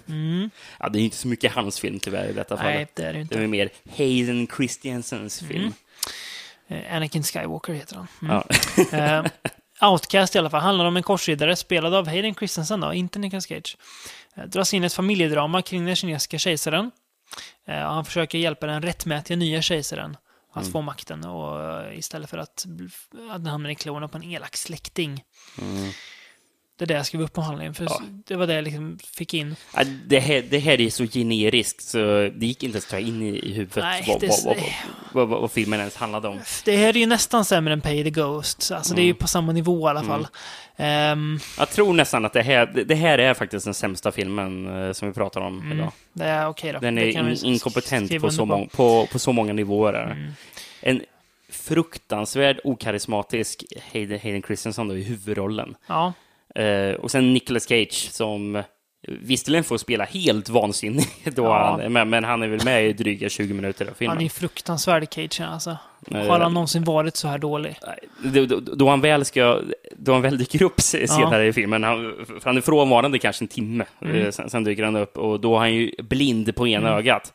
Mm. 0.07 0.49
Ja, 0.79 0.89
det 0.89 0.99
är 0.99 1.01
inte 1.01 1.17
så 1.17 1.27
mycket 1.27 1.51
hans 1.53 1.79
film 1.79 1.99
tyvärr 1.99 2.29
i 2.29 2.33
detta 2.33 2.55
Nej, 2.55 2.63
fallet. 2.73 2.95
det 2.95 3.03
är 3.03 3.13
det 3.13 3.19
ju 3.19 3.23
Det 3.23 3.35
inte. 3.35 3.43
är 3.43 3.47
mer 3.47 3.69
Hayden 3.97 4.47
Christiansens 4.57 5.39
film. 5.43 5.73
Eh, 6.67 6.95
Anakin 6.95 7.23
Skywalker 7.23 7.73
heter 7.73 7.95
han. 7.95 8.07
Mm. 8.21 8.43
Ja. 8.91 9.25
Eh, 9.79 9.91
Outcast 9.91 10.35
i 10.35 10.39
alla 10.39 10.49
fall 10.49 10.61
handlar 10.61 10.85
om 10.85 10.97
en 10.97 11.03
korsriddare 11.03 11.55
spelad 11.55 11.93
av 11.93 12.07
Hayden 12.07 12.35
Christensen, 12.35 12.79
då, 12.81 12.93
inte 12.93 13.19
Nicolas 13.19 13.45
Cage. 13.47 13.77
Eh, 14.37 14.43
dras 14.43 14.73
in 14.73 14.83
ett 14.83 14.93
familjedrama 14.93 15.61
kring 15.61 15.85
den 15.85 15.95
kinesiska 15.95 16.37
kejsaren. 16.37 16.91
Eh, 17.67 17.75
han 17.79 18.05
försöker 18.05 18.37
hjälpa 18.37 18.65
den 18.67 18.81
rättmätiga 18.81 19.37
nya 19.37 19.61
kejsaren 19.61 20.17
att 20.53 20.61
Mm. 20.61 20.71
få 20.71 20.81
makten 20.81 21.25
och 21.25 21.81
eh, 21.83 21.97
istället 21.99 22.29
för 22.29 22.37
att, 22.37 22.65
att 23.15 23.31
han 23.31 23.45
hamnar 23.45 23.69
i 23.69 23.75
klorna 23.75 24.07
på 24.07 24.17
en 24.17 24.23
elak 24.23 24.55
släkting. 24.55 25.23
Mm. 25.61 25.91
Det 26.77 26.85
är 26.85 26.87
det 26.87 26.93
jag 26.93 27.05
skrev 27.05 27.21
upp 27.21 27.33
på 27.33 27.41
handlingen, 27.41 27.73
för 27.73 27.83
Ja. 27.83 28.01
det 28.27 28.35
var 28.35 28.47
det 28.47 28.53
jag 28.53 28.63
liksom 28.63 28.99
fick 29.17 29.33
in. 29.33 29.55
Ja, 29.75 29.83
Det 30.07 30.19
här, 30.19 30.43
det 30.49 30.59
här 30.59 30.81
är 30.81 30.89
så 30.89 31.07
generiskt 31.07 31.81
så 31.81 31.97
det 32.35 32.45
gick 32.45 32.63
inte 32.63 32.77
att 32.77 32.89
ta 32.89 32.99
in 32.99 33.21
i, 33.21 33.53
huvudet 33.53 33.75
Nej, 33.83 34.03
vad, 34.07 34.21
det- 34.21 34.27
vad, 34.45 34.55
vad, 35.13 35.29
vad, 35.29 35.41
vad, 35.41 35.51
filmen 35.51 35.79
ens 35.79 35.95
handlade 35.95 36.27
om. 36.27 36.39
Det 36.65 36.77
här 36.77 36.89
är 36.89 36.93
ju 36.99 37.05
nästan 37.05 37.45
sämre 37.45 37.73
än 37.73 37.81
Pay 37.81 38.03
the 38.03 38.09
Ghost, 38.09 38.71
alltså 38.71 38.93
det 38.95 39.01
är 39.01 39.03
ju 39.03 39.09
Mm. 39.09 39.17
på 39.17 39.27
samma 39.27 39.51
nivå 39.51 39.87
i 39.87 39.89
alla 39.89 40.03
fall. 40.03 40.27
Ehm, 40.77 41.39
Jag 41.57 41.69
tror 41.69 41.93
nästan 41.93 42.25
att 42.25 42.33
det 42.33 42.41
här, 42.41 42.65
det- 42.85 42.95
här 42.95 43.17
är 43.17 43.33
faktiskt 43.33 43.65
den 43.65 43.73
sämsta 43.73 44.11
filmen 44.11 44.85
eh, 44.87 44.91
som 44.93 45.07
vi 45.07 45.13
pratar 45.13 45.41
om 45.41 45.71
idag. 45.71 45.91
det 46.13 46.25
är 46.25 46.47
okej 46.47 46.73
då. 46.73 46.79
Den 46.79 46.97
är 46.97 47.05
vi 47.05 47.11
in, 47.13 47.37
inkompetent 47.45 48.21
på 48.21 48.29
så, 48.31 48.45
mång, 48.45 48.67
på, 48.67 49.07
på 49.11 49.19
så 49.19 49.31
många 49.31 49.53
nivåer. 49.53 49.93
Mm. 50.11 50.31
En 50.81 51.01
fruktansvärd 51.49 52.59
okarismatisk 52.63 53.63
Hayden, 53.93 54.19
Hayden 54.23 54.41
Christensen 54.41 54.87
då 54.87 54.97
i 54.97 55.03
huvudrollen. 55.03 55.75
Ja, 55.87 56.13
och 56.99 57.11
sen 57.11 57.33
Nicolas 57.33 57.67
Cage 57.67 58.09
som 58.11 58.63
visserligen 59.07 59.63
får 59.63 59.77
spela 59.77 60.03
helt 60.03 60.49
vansinnig 60.49 61.05
då 61.35 61.43
Ja. 61.43 61.77
han, 61.81 61.93
men, 61.93 62.09
men 62.09 62.23
han 62.23 62.43
är 62.43 62.47
väl 62.47 62.65
med 62.65 62.85
i 62.89 62.93
dryga 62.93 63.29
20 63.29 63.53
minuter 63.53 63.85
av 63.85 63.93
filmen. 63.93 64.17
han 64.17 64.25
är 64.25 64.29
fruktansvärd 64.29 65.03
i 65.03 65.07
Cage 65.11 65.41
alltså. 65.41 65.77
Har 66.11 66.39
han 66.39 66.53
någonsin 66.53 66.83
varit 66.83 67.15
så 67.15 67.27
här 67.27 67.37
dålig? 67.37 67.75
Då, 68.23 68.45
då, 68.45 68.59
då 68.59 68.89
han 68.89 69.01
väl 69.01 69.25
ska, 69.25 69.59
då 69.97 70.13
han 70.13 70.21
väl 70.21 70.37
dyker 70.37 70.63
upp 70.63 70.81
se- 70.81 71.07
senare 71.07 71.47
i 71.47 71.53
filmen, 71.53 71.83
han, 71.83 72.13
för 72.27 72.41
han 72.45 72.57
är 72.57 72.61
frånvarande 72.61 73.19
kanske 73.19 73.43
en 73.43 73.47
timme, 73.47 73.85
Mm. 74.01 74.15
eh, 74.15 74.31
sen, 74.31 74.49
sen 74.49 74.63
dyker 74.63 74.83
han 74.83 74.95
upp 74.95 75.17
och 75.17 75.39
då 75.39 75.55
är 75.55 75.59
han 75.59 75.73
ju 75.73 75.91
blind 75.99 76.55
på 76.55 76.67
ena 76.67 76.89
ögat. 76.89 77.33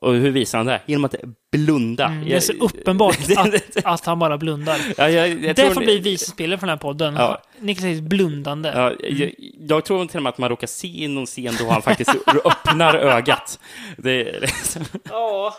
Och 0.00 0.14
hur 0.14 0.30
visar 0.30 0.58
han 0.58 0.66
det? 0.66 0.80
Genom 0.86 1.04
att 1.04 1.14
blunda. 1.52 2.06
Mm, 2.06 2.24
det 2.28 2.34
är 2.36 2.40
så 2.40 2.52
uppenbart 2.52 3.18
att, 3.36 3.84
att 3.84 4.06
han 4.06 4.18
bara 4.18 4.38
blundar. 4.38 4.78
Ja, 4.96 5.08
jag, 5.10 5.28
jag 5.28 5.40
Det 5.42 5.54
tror- 5.54 5.70
får 5.74 5.80
bli 5.80 5.98
visspelare 5.98 6.58
för 6.58 6.66
den 6.66 6.72
här 6.72 6.80
podden. 6.82 7.14
Ja. 7.14 7.42
Niklas 7.58 7.82
Cage 7.84 8.02
blundande. 8.02 8.72
Ja, 8.74 8.92
jag, 9.00 9.34
jag 9.68 9.84
tror 9.84 10.06
till 10.06 10.16
och 10.16 10.22
med 10.22 10.30
att 10.30 10.38
man 10.38 10.48
råkar 10.48 10.66
se 10.66 10.88
i 11.04 11.08
någon 11.08 11.26
scen 11.26 11.54
då 11.58 11.68
han 11.70 11.82
faktiskt 11.82 12.10
öppnar 12.44 12.94
ögat. 12.94 13.58
Det, 13.96 14.40
Ja. 15.10 15.54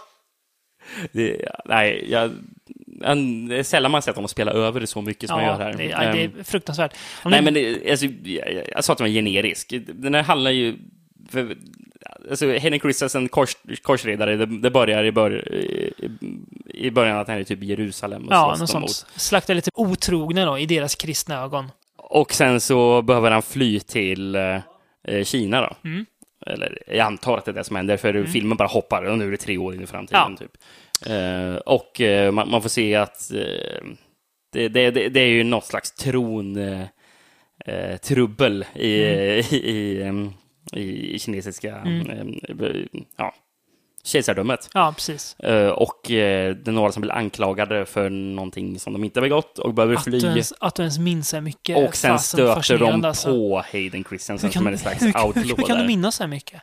det, 1.11 1.49
nej, 1.65 2.05
jag, 2.11 2.31
han- 3.03 3.47
det 3.47 3.57
är 3.59 3.63
sällan 3.63 3.91
man 3.91 4.01
sett 4.01 4.15
honom 4.15 4.27
spela 4.27 4.51
över 4.51 4.79
det 4.79 4.87
så 4.87 5.01
mycket 5.01 5.29
som 5.29 5.39
han 5.39 5.47
gör 5.47 5.59
här. 5.59 5.73
det, 5.73 5.83
ja, 5.85 5.99
det 5.99 6.05
Ehm, 6.05 6.31
är 6.39 6.43
fruktansvärt. 6.43 6.93
Han 7.21 7.29
Nej, 7.31 7.39
är- 7.39 7.43
men 7.43 7.53
det, 7.53 7.91
alltså, 7.91 8.05
jag, 8.05 8.53
jag, 8.53 8.63
jag 8.71 8.83
sa 8.83 8.91
att 8.93 8.97
den 8.97 9.05
var 9.07 9.11
generisk. 9.13 9.73
Den 9.93 10.13
här 10.15 10.23
handlar 10.23 10.51
ju... 10.51 10.75
För, 11.29 11.55
alltså, 12.29 12.51
Henrik 12.51 12.81
Christensen, 12.81 13.29
kors, 13.29 13.57
korsredare, 13.81 14.35
det, 14.35 14.45
det 14.45 14.71
börjar 14.71 15.03
i, 15.03 15.11
bör, 15.11 15.53
i, 15.53 15.93
i 16.65 16.91
början 16.91 17.17
att 17.17 17.27
han 17.27 17.37
är 17.37 17.43
typ 17.43 17.63
i 17.63 17.65
Jerusalem 17.65 18.27
och 18.27 18.33
Ja, 18.33 18.55
slåss 18.55 18.59
något 18.59 18.81
dem 18.81 18.87
sånt. 18.89 19.07
mot. 19.13 19.21
Slaktar 19.21 19.53
lite 19.53 19.71
otrogna 19.73 20.45
då, 20.45 20.57
i 20.57 20.65
deras 20.65 20.95
kristna 20.95 21.41
ögon. 21.43 21.71
Och 21.97 22.33
sen 22.33 22.61
så 22.61 23.01
behöver 23.01 23.31
han 23.31 23.41
fly 23.41 23.79
till 23.79 24.35
eh, 24.35 25.23
Kina 25.23 25.61
då. 25.61 25.89
Mm. 25.89 26.05
Eller 26.45 26.83
jag 26.87 26.99
antar 26.99 27.37
att 27.37 27.45
det 27.45 27.51
är 27.51 27.55
det 27.55 27.63
som 27.63 27.75
händer, 27.75 27.97
för 27.97 28.23
filmen 28.23 28.57
bara 28.57 28.67
hoppar 28.67 29.03
och 29.03 29.17
nu 29.17 29.27
är 29.27 29.31
det 29.31 29.37
tre 29.37 29.57
år 29.57 29.75
in 29.75 29.81
i 29.81 29.87
framtiden. 29.87 30.21
Ja. 30.31 30.37
Typ. 30.37 30.51
Eh, 31.05 31.55
och 31.55 32.01
eh, 32.01 32.31
man, 32.31 32.49
man 32.49 32.61
får 32.61 32.69
se 32.69 32.95
att 32.95 33.31
eh, 33.31 33.87
det, 34.53 34.69
det, 34.69 34.91
det, 34.91 35.19
är 35.19 35.27
ju 35.27 35.43
något 35.43 35.65
slags 35.65 35.91
tron... 35.91 36.57
Eh, 36.57 36.81
eh, 37.65 37.97
trubbel 37.97 38.65
i, 38.75 39.03
Mm. 39.03 39.39
i, 39.51 39.55
i, 39.55 40.31
i, 40.71 41.15
i 41.15 41.19
kinesiska 41.19 41.75
Mm. 41.77 42.09
em, 42.11 43.05
ja, 43.17 43.33
kejsardömet. 44.03 44.69
Ja, 44.73 44.93
precis. 44.95 45.39
Eh, 45.39 45.69
och 45.69 46.11
eh, 46.11 46.55
det 46.55 46.67
är 46.67 46.71
några 46.71 46.91
som 46.91 47.01
blir 47.01 47.11
anklagade 47.11 47.85
för 47.85 48.09
någonting 48.09 48.79
som 48.79 48.93
de 48.93 49.03
inte 49.03 49.19
har 49.19 49.21
begått 49.21 49.59
och 49.59 49.73
behöver 49.73 49.95
Att 49.95 50.03
fly. 50.03 50.19
du, 50.19 50.27
ens, 50.27 50.53
att 50.59 50.75
du 50.75 50.81
ens 50.83 50.97
minns 50.99 51.29
så 51.29 51.41
mycket. 51.41 51.77
Och 51.87 51.95
sen 51.95 52.19
stöter 52.19 52.77
de 52.77 53.05
alltså. 53.05 53.27
på 53.27 53.63
Hayden 53.71 54.03
Christensen 54.03 54.47
Hur 54.49 54.53
som 54.53 54.63
kan, 54.63 54.73
en 54.73 54.79
slags 54.79 55.01
hur, 55.01 55.07
hur, 55.07 55.25
outlaw 55.25 55.53
hur 55.57 55.63
kan 55.67 55.77
du 55.77 55.87
minnas 55.87 56.15
så 56.15 56.23
här 56.23 56.27
mycket? 56.27 56.61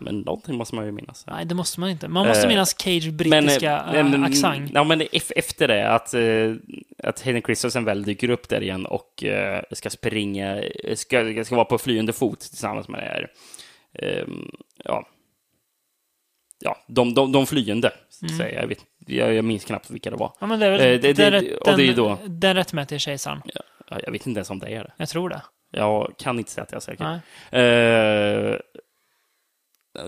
Men 0.00 0.20
någonting 0.20 0.54
måste 0.56 0.74
man 0.74 0.84
ju 0.86 0.92
minnas. 0.92 1.26
Nej, 1.26 1.44
det 1.44 1.54
måste 1.54 1.80
man 1.80 1.88
inte. 1.90 2.08
Man 2.08 2.26
måste 2.26 2.42
Eh, 2.42 2.48
minnas 2.48 2.78
Cage 2.78 3.10
brittiska 3.12 3.76
eh, 3.94 4.04
men, 4.04 4.14
äh, 4.14 4.22
accent. 4.28 4.70
Ja, 4.74 4.84
men 4.84 5.02
ef- 5.02 5.32
efter 5.36 5.68
det, 5.68 5.90
att, 5.90 6.14
eh, 6.14 6.52
att 7.02 7.22
Hayden 7.24 7.42
Christensen 7.42 7.84
väl 7.84 8.02
dyker 8.02 8.30
upp 8.30 8.48
där 8.48 8.62
igen 8.62 8.86
och 8.86 9.24
eh, 9.24 9.62
ska 9.72 9.90
springa, 9.90 10.62
ska, 10.94 11.44
ska 11.44 11.54
vara 11.56 11.64
på 11.64 11.78
flyende 11.78 12.12
fot 12.12 12.40
tillsammans 12.40 12.88
med 12.88 13.00
det 13.00 13.06
här. 13.06 13.30
ehm, 13.98 14.50
ja, 14.84 15.06
ja, 16.64 16.76
de, 16.88 17.14
de, 17.14 17.32
de 17.32 17.46
flyende, 17.46 17.92
Mm. 18.22 18.38
säger 18.38 18.54
jag. 18.54 18.62
Jag, 18.62 18.68
vet, 18.68 18.84
jag. 19.06 19.34
Jag 19.34 19.44
minns 19.44 19.64
knappt 19.64 19.90
vilka 19.90 20.10
det 20.10 20.16
var. 20.16 20.32
Ja, 20.40 20.46
men 20.46 20.60
det 20.60 20.66
är 20.66 20.70
väl 20.70 20.80
det- 21.02 21.12
det- 21.12 21.30
det- 21.30 21.56
och 21.56 21.66
det 21.76 21.82
är 21.82 21.86
ju 21.86 21.86
den, 21.86 21.96
då- 21.96 22.18
den 22.26 22.54
rättmätiga 22.56 22.98
kejsaren. 22.98 23.42
Ja, 23.90 23.98
Jag 24.04 24.12
vet 24.12 24.26
inte 24.26 24.38
ens 24.38 24.50
om 24.50 24.58
det 24.58 24.66
är 24.68 24.84
det. 24.84 24.92
Jag 24.96 25.08
tror 25.08 25.28
det. 25.28 25.42
Jag 25.70 26.14
kan 26.18 26.38
inte 26.38 26.50
säga 26.50 26.62
att 26.62 26.72
jag 26.72 26.76
är 26.76 26.80
säker. 26.80 27.04
Nej. 27.04 28.60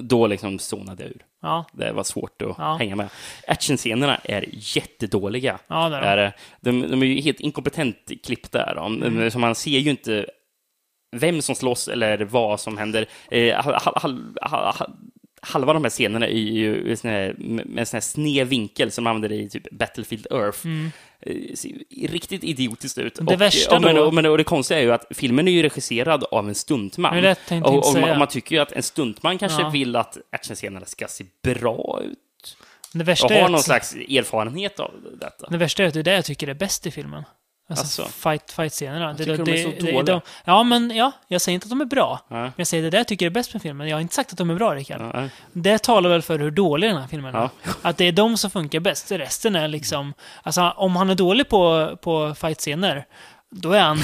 Då 0.01 0.27
liksom 0.27 0.59
zonade 0.59 1.03
jag 1.03 1.11
ur. 1.11 1.25
Ja, 1.43 1.65
Det 1.73 1.93
var 1.93 2.05
svårt 2.05 2.43
att 2.43 2.55
Ja. 2.59 2.77
hänga 2.77 2.97
med. 2.97 3.09
Actionscenerna 3.47 4.17
är 4.25 4.45
jättedåliga. 4.53 5.59
ja 5.67 5.89
det 5.89 5.97
är 5.97 6.17
det. 6.17 6.33
De, 6.61 6.83
de 6.91 7.03
är 7.03 7.07
ju 7.07 7.21
helt 7.21 7.41
inkompetent 7.41 7.97
klippta. 8.25 8.75
De, 8.75 9.03
Mm. 9.03 9.31
så 9.31 9.39
man 9.39 9.55
ser 9.55 9.79
ju 9.79 9.91
inte 9.91 10.27
vem 11.17 11.43
som 11.43 11.55
slåss 11.55 11.89
eller 11.89 12.19
vad 12.19 12.61
som 12.61 12.79
händer. 12.79 13.07
Eh, 13.31 13.55
hal, 13.65 13.75
hal, 13.97 14.37
hal, 14.43 14.75
halva 15.43 15.73
de 15.73 15.85
här 15.85 15.91
scenerna 15.91 16.27
är 16.27 16.31
ju 16.33 16.97
här, 17.03 17.35
med 17.39 17.79
en 17.79 17.87
sån 17.87 17.97
här 17.97 18.01
sned 18.01 18.47
vinkel 18.49 18.91
som 18.91 19.05
man 19.05 19.15
använder 19.17 19.37
i 19.37 19.49
typ 19.49 19.71
Battlefield 19.71 20.27
Earth. 20.31 20.59
Eh, 21.21 21.55
ser 21.55 22.09
riktigt 22.09 22.45
idiotiskt 22.45 22.99
ut. 22.99 23.19
Mm. 23.19 23.27
Det 23.27 23.35
och, 23.35 23.41
värsta 23.41 23.77
och, 23.77 23.83
då- 23.83 24.03
och, 24.03 24.15
men, 24.15 24.27
och 24.27 24.39
det 24.39 24.45
konstiga 24.45 24.81
är 24.81 24.85
ju 24.85 24.93
att 24.93 25.07
filmen 25.11 25.49
är 25.49 25.53
ju 25.53 25.63
regisserad 25.63 26.25
av 26.25 26.49
en 26.49 26.55
stuntman. 26.55 27.17
Är 27.19 27.23
det 27.23 27.61
och, 27.63 27.89
och 27.89 28.01
man, 28.01 28.19
man 28.19 28.29
tycker 28.29 28.57
ju 28.57 28.63
att 28.63 28.73
en 28.73 28.83
stuntman 28.83 29.39
kanske 29.39 29.63
Ja. 29.63 29.69
vill 29.71 29.97
att 29.97 30.19
actionscenerna 30.33 30.87
ska 30.87 31.07
se 31.09 31.25
bra 31.43 32.01
ut. 32.05 32.57
Det 32.93 33.01
Och 33.01 33.09
värsta, 33.09 33.35
är 33.35 33.43
har 33.43 33.49
någon 33.49 33.63
slags 33.63 33.95
erfarenhet 33.95 34.81
av 34.81 34.91
detta. 35.21 35.47
det 35.51 35.57
värsta 35.59 35.83
är 35.83 35.87
att 35.87 35.95
det 35.95 36.01
är 36.01 36.05
det 36.05 36.15
jag 36.15 36.25
tycker 36.25 36.49
är 36.49 36.55
bäst 36.55 36.87
i 36.87 36.91
filmen. 36.91 37.23
Alltså, 37.71 38.03
Alltså? 38.03 38.19
fight, 38.19 38.53
fight-scenerna. 38.53 39.15
tycker 39.17 39.37
de 39.45 39.53
är 39.53 39.63
så 39.63 39.69
det, 39.71 39.93
dåliga. 39.93 40.03
de, 40.03 40.21
Ja, 40.45 40.63
men 40.63 40.91
ja, 40.97 41.13
jag 41.29 41.41
säger 41.41 41.55
inte 41.55 41.65
att 41.65 41.71
de 41.71 41.81
är 41.81 41.85
bra. 41.85 42.21
Ja. 42.29 42.37
Men 42.37 42.53
jag 42.57 42.67
säger 42.67 42.83
det 42.83 42.91
där 42.91 42.99
jag 42.99 43.09
tycker 43.09 43.27
är 43.27 43.31
bäst 43.31 43.53
med 43.53 43.63
filmen. 43.63 43.89
Jag 43.89 43.97
har 43.97 44.01
inte 44.01 44.15
sagt 44.15 44.33
att 44.33 44.39
de 44.39 44.51
är 44.51 44.55
bra, 44.55 44.75
Rickard. 44.75 45.01
Ja, 45.15 45.29
Det 45.53 45.79
talar 45.83 46.11
väl 46.11 46.23
för 46.23 46.39
hur 46.39 46.51
dålig 46.51 46.91
den 46.91 46.97
här 47.01 47.09
filmen 47.09 47.35
är. 47.35 47.39
Ja. 47.39 47.51
Att 47.83 47.97
det 47.97 48.05
är 48.05 48.13
de 48.13 48.37
som 48.39 48.51
funkar 48.51 48.81
bäst. 48.81 49.13
Resten 49.13 49.57
är 49.57 49.69
liksom... 49.69 50.15
Alltså, 50.43 50.71
om 50.77 50.97
han 50.97 51.11
är 51.11 51.15
dålig 51.15 51.49
på, 51.49 51.97
på 52.03 52.35
fight-scener, 52.35 53.05
då 53.51 53.73
är 53.73 53.81
han, 53.81 53.99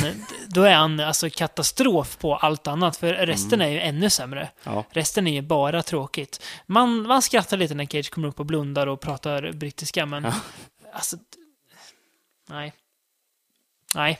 då 0.48 0.62
är 0.62 0.74
han 0.74 1.00
alltså 1.00 1.30
katastrof 1.30 2.18
på 2.18 2.36
allt 2.36 2.66
annat. 2.66 2.96
För 2.96 3.12
resten 3.14 3.60
är 3.60 3.68
ju 3.68 3.80
ännu 3.80 4.10
sämre. 4.10 4.48
Ja. 4.64 4.84
Resten 4.90 5.26
är 5.26 5.32
ju 5.32 5.42
bara 5.42 5.82
tråkigt. 5.82 6.42
Man, 6.66 7.02
man 7.06 7.22
skrattar 7.22 7.56
lite 7.56 7.74
när 7.74 7.86
Cage 7.86 8.10
kommer 8.10 8.28
upp 8.28 8.40
och 8.40 8.46
blundar 8.46 8.86
och 8.86 9.00
pratar 9.00 9.52
brittiska, 9.52 10.06
men... 10.06 10.26
Alltså... 10.92 11.16
Nej. 12.48 12.72
Nej. 13.94 14.18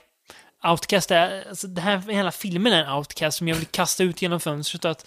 Outcast 0.65 1.11
är, 1.11 1.49
alltså 1.49 1.67
det 1.67 1.81
här, 1.81 1.99
hela 1.99 2.33
filmen 2.33 2.73
är 2.73 2.85
en 2.85 2.93
outcast 2.93 3.39
som 3.39 3.49
jag 3.49 3.57
vill 3.57 3.67
kasta 3.67 4.03
ut 4.05 4.23
genom 4.23 4.41
fönstret 4.41 4.85
och 4.85 4.91
att 4.91 5.07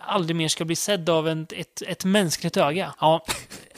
aldrig 0.00 0.36
mer 0.36 0.48
ska 0.48 0.64
bli 0.64 0.76
sedd 0.76 1.08
av 1.08 1.28
en, 1.28 1.46
ett, 1.50 1.82
ett 1.82 2.04
mänskligt 2.04 2.56
öga. 2.56 2.94
Ja, 3.00 3.24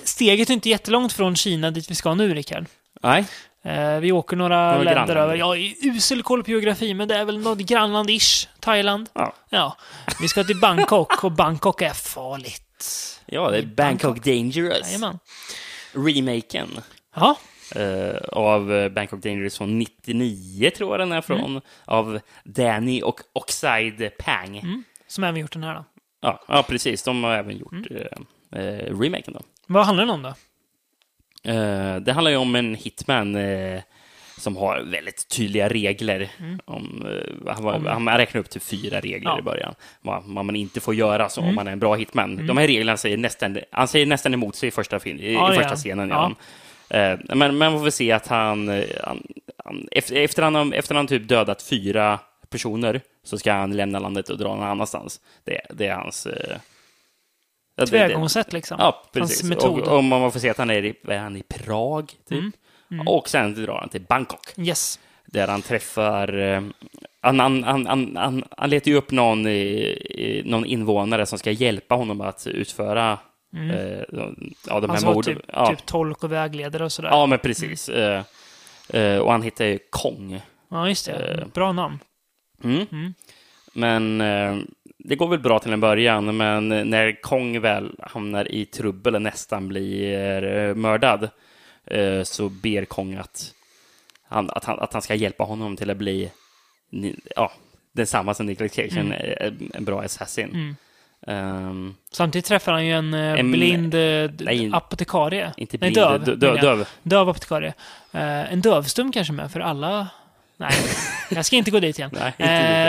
steget 0.05 0.51
är 0.51 0.55
inte 0.55 0.69
jättelångt 0.69 1.13
från 1.13 1.37
Kina 1.37 1.71
dit 1.71 1.91
vi 1.91 1.95
ska 1.95 2.15
nu, 2.15 2.35
Rickard. 2.35 2.67
Nej, 3.03 3.25
Eh, 3.69 3.99
vi 3.99 4.13
åker 4.13 4.37
några, 4.37 4.75
Några 4.75 4.95
länder 4.95 5.17
över. 5.17 5.35
Jag 5.35 5.59
är 5.59 5.75
usel 5.81 6.23
koll 6.23 6.45
på 6.45 6.51
geografi, 6.51 6.95
men 6.95 7.09
det 7.09 7.15
är 7.17 7.25
väl 7.25 7.39
något 7.39 7.59
grannland-ish. 7.59 8.49
Thailand. 8.61 9.09
Ja. 9.13 9.35
Ja. 9.51 9.77
Vi 10.21 10.29
ska 10.29 10.45
till 10.45 10.61
Bangkok 10.61 11.25
och 11.25 11.33
Bangkok 11.33 11.83
är 11.83 11.93
farligt. 11.93 13.21
ja, 13.27 13.51
det 13.51 13.57
är 13.59 13.63
I 13.63 13.67
Bangkok 13.67 14.25
Dangerous. 14.25 14.87
Jajamän. 14.87 15.19
Remaken 15.93 16.81
Ja, 17.15 17.31
eh, 17.31 17.37
av 18.33 18.73
eh, 18.73 18.89
Bangkok 18.89 19.23
Dangerous 19.23 19.59
från 19.59 19.79
99, 19.79 20.71
tror 20.71 20.91
jag 20.93 21.01
den 21.01 21.13
är 21.13 21.21
från. 21.21 21.41
Mm. 21.51 21.61
Av 21.85 22.21
Danny 22.45 23.03
och 23.03 23.21
Oxide 23.33 24.11
Pang. 24.19 24.83
som 25.07 25.25
även 25.25 25.41
gjort 25.41 25.53
den 25.53 25.63
här 25.63 25.75
då. 25.75 25.85
Ja, 26.21 26.45
ja, 26.49 26.65
precis. 26.69 27.03
De 27.03 27.25
har 27.25 27.35
även 27.35 27.57
gjort 27.59 27.73
Mm. 27.73 28.03
eh, 28.53 28.63
eh, 28.63 28.99
remaken 29.01 29.35
då. 29.35 29.41
Vad 29.67 29.87
handlar 29.87 30.07
den 30.07 30.15
om 30.15 30.23
då? 30.23 30.35
Eh, 31.51 31.97
det 31.97 32.13
handlar 32.13 32.31
ju 32.31 32.37
om 32.37 32.55
en 32.55 32.75
hitman 32.75 33.37
eh, 33.37 33.81
som 34.39 34.57
har 34.57 34.81
väldigt 34.81 35.29
tydliga 35.29 35.69
regler. 35.69 36.31
Om, 36.65 37.07
eh, 37.47 37.53
han, 37.55 37.65
var, 37.65 37.75
Mm. 37.75 37.97
Om- 37.97 38.07
han 38.07 38.19
räknar 38.19 38.41
upp 38.41 38.51
till 38.51 38.61
fyra 38.61 39.01
regler 39.01 39.21
Ja. 39.31 39.33
Mm. 39.33 39.39
i 39.41 39.43
början. 39.45 39.75
Vad, 40.01 40.23
vad 40.27 40.45
man 40.45 40.57
inte 40.57 40.81
får 40.81 40.95
göra 40.95 41.29
så, 41.29 41.41
om 41.41 41.55
man 41.55 41.69
är 41.69 41.73
en 41.73 41.79
bra 41.79 41.95
hitman. 41.95 42.47
De 42.47 42.57
här 42.57 42.67
reglerna 42.67 42.97
säger 42.97 43.17
nästan, 43.17 43.59
han 43.73 43.89
säger 43.89 44.07
nästan 44.07 44.35
emot 44.35 44.57
sig 44.57 44.69
i 44.69 44.71
första, 44.71 45.01
film, 45.01 45.19
i, 45.19 45.35
Ja, 45.35 45.49
det 45.49 45.55
första 45.55 45.69
han. 45.69 45.77
scenen. 45.77 46.09
Ja. 46.09 46.35
Eh, 46.91 47.19
men 47.35 47.57
man 47.57 47.73
får 47.73 47.83
väl 47.83 47.93
se 47.93 48.13
att 48.13 48.27
han, 48.27 48.69
eh, 48.69 48.85
han, 49.05 49.23
han 49.65 49.89
efter, 49.93 50.43
han 50.43 50.73
efter 50.73 50.95
han 50.95 51.07
typ 51.07 51.29
dödat 51.29 51.63
fyra 51.63 52.19
personer 52.51 53.01
så 53.25 53.39
ska 53.39 53.53
han 53.53 53.77
lämna 53.77 53.99
landet 53.99 54.29
och 54.29 54.39
dra 54.39 54.55
någon 54.55 54.69
annanstans. 54.69 55.21
Det, 55.45 55.61
det 55.71 55.87
är 55.87 55.95
hans... 55.95 56.27
Eh, 56.27 56.59
Tillvägagångssätt 57.79 58.53
liksom. 58.53 58.77
Ja, 58.81 58.85
Hans 58.85 59.13
precis. 59.13 59.43
metod. 59.49 59.81
Och, 59.81 59.97
och 59.97 60.05
man 60.05 60.33
får 60.33 60.41
se 60.41 60.51
att 60.51 60.59
han 60.59 60.71
är 60.71 60.85
i, 60.85 60.95
är 61.09 61.19
han, 61.19 61.37
i 61.37 61.43
Prag, 61.43 62.13
typ. 62.29 62.55
Mm. 62.91 63.09
Och 63.09 63.29
sen 63.29 63.55
drar 63.65 63.79
han 63.81 63.89
till 63.89 64.01
Bangkok. 64.01 64.59
Yes. 64.59 64.99
Där 65.27 65.49
han 65.49 65.63
träffar... 65.63 66.39
eh, 66.39 66.63
Han, 67.21 67.41
han, 67.41 67.65
han, 67.65 67.87
han, 68.17 68.45
han, 68.57 68.71
letar 68.71 68.91
ju 68.91 68.97
upp 68.97 69.11
någon, 69.11 69.43
någon 70.45 70.65
invånare 70.65 71.27
som 71.27 71.39
ska 71.39 71.51
hjälpa 71.51 71.95
honom 71.95 72.21
att 72.21 72.47
utföra 72.47 73.19
eh, 73.55 74.03
ja, 74.69 74.81
de 74.81 74.83
här 74.83 74.89
Alltså 74.89 75.07
morden. 75.07 75.35
typ, 75.37 75.45
ja. 75.53 75.67
typ 75.71 75.87
tolk 75.87 76.25
och 76.25 76.33
vägledare 76.33 76.85
och 76.85 76.93
sådär. 76.93 77.09
ja, 77.09 77.27
men 77.27 77.39
precis. 77.39 77.89
Eh, 77.89 78.23
eh, 78.89 79.19
och 79.19 79.33
han 79.33 79.43
hittar 79.43 79.65
ju 79.65 79.79
Kong. 79.91 80.41
Ja, 80.71 80.89
just 80.89 81.09
Eh. 81.09 81.19
det. 81.19 81.47
Bra 81.55 81.73
namn. 81.73 81.99
Mm. 82.65 83.15
Men 83.73 84.21
eh, 84.21 84.57
det 84.99 85.17
går 85.17 85.29
väl 85.29 85.39
bra 85.41 85.59
till 85.59 85.73
en 85.73 85.81
början, 85.81 86.37
men 86.37 86.69
när 86.69 87.23
Kong 87.23 87.61
väl 87.61 87.97
hamnar 88.01 88.53
i 88.53 88.65
trubbel 88.65 89.15
och 89.15 89.23
nästan 89.23 89.69
blir 89.69 90.43
eh, 90.45 90.75
mördad 90.75 91.29
eh, 91.85 92.23
så 92.23 92.49
ber 92.49 92.85
Kong 92.85 93.15
att 93.15 93.55
han, 94.31 94.51
att, 94.51 94.65
han, 94.65 94.79
att 94.79 94.93
han 94.93 95.03
ska 95.03 95.15
hjälpa 95.15 95.45
honom 95.45 95.77
till 95.77 95.91
att 95.91 95.97
bli 95.97 96.31
ja, 97.37 97.53
densamma 97.93 98.35
som 98.35 98.47
Nicolas 98.47 98.73
Cage, 98.73 98.97
en, 98.97 99.13
en 99.75 99.85
bra 99.85 100.03
assassin. 100.03 100.77
Ehm, 101.27 101.95
Samtidigt 102.13 102.47
träffar 102.47 102.73
han 102.73 102.87
ju 102.87 102.93
en, 102.93 103.15
eh, 103.15 103.21
En- 103.41 103.53
blind 103.53 103.95
eh, 103.95 104.31
nej, 104.39 104.71
apotekarie. 104.73 105.53
inte 105.57 105.79
Nej, 105.81 105.91
blind, 105.91 105.95
döv. 106.07 106.25
dö- 106.25 106.35
dö- 106.35 106.47
menar 106.55 106.65
jag. 106.69 106.79
döv. 106.79 106.89
Döv 107.03 107.29
apotekarie. 107.29 107.75
Eh, 108.13 108.53
en 108.53 108.61
dövstum 108.61 109.13
kanske 109.13 109.33
med, 109.33 109.53
för 109.53 109.61
alla... 109.61 110.09
Nej, 110.57 110.73
jag 111.31 111.47
ska 111.47 111.57
inte 111.57 111.71
gå 111.71 111.81
dit 111.81 111.99
igen. 111.99 112.11
Nej, 112.39 112.49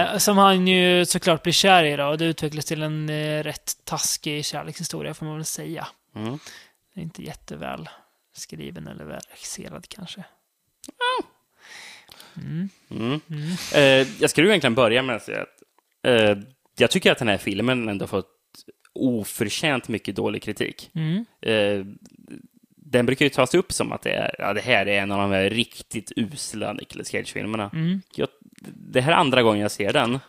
eh, 0.10 0.18
som 0.18 0.38
han 0.38 0.68
ju 0.68 1.06
såklart 1.06 1.44
blir 1.44 1.54
kär 1.54 1.84
i 1.84 1.96
då, 1.96 2.06
och 2.06 2.18
det 2.18 2.26
utvecklas 2.26 2.66
till 2.66 2.84
en 2.84 3.10
eh, 3.10 3.44
rätt 3.44 3.72
taskig 3.84 4.46
kärlekshistoria, 4.46 5.14
får 5.14 5.26
man 5.26 5.36
väl 5.36 5.46
säga. 5.46 5.88
Mm. 6.16 6.40
Det 6.94 7.00
är 7.02 7.04
inte 7.04 7.24
jätteväl 7.24 7.90
skriven 8.34 8.88
eller 8.88 9.06
väl 9.06 9.22
regisserad 9.32 9.86
kanske. 9.90 10.24
Mm. 12.38 12.70
Eh, 13.74 14.08
jag 14.22 14.30
skulle 14.30 14.48
ju 14.48 14.52
egentligen 14.52 14.76
börja 14.76 15.02
med 15.02 15.16
att 15.16 15.24
säga 15.24 15.42
att 15.42 15.48
jag 16.80 16.92
tycker 16.92 17.12
att 17.12 17.18
den 17.18 17.28
här 17.28 17.38
filmen 17.38 17.90
ändå 17.90 18.08
fått 18.08 18.28
oförtjänt 18.94 19.88
mycket 19.88 20.16
dålig 20.16 20.44
kritik. 20.44 20.92
Mm. 20.96 21.26
Eh, 21.42 21.86
den 22.76 23.06
brukar 23.06 23.26
ju 23.26 23.30
tas 23.30 23.54
upp 23.54 23.72
som 23.72 23.92
att 23.92 24.02
det, 24.02 24.12
är, 24.12 24.36
ja, 24.40 24.54
det 24.54 24.62
här 24.62 24.86
är 24.86 25.02
en 25.02 25.12
av 25.12 25.20
de 25.20 25.32
här 25.32 25.50
riktigt 25.50 26.12
usla 26.16 26.74
Nicolas 26.74 27.08
Cage-filmerna. 27.08 27.70
Mm. 27.74 28.02
Det 28.74 29.02
här 29.02 29.12
är 29.12 29.16
andra 29.16 29.44
gången 29.44 29.62
jag 29.62 29.72
ser 29.72 29.94
den. 29.94 30.20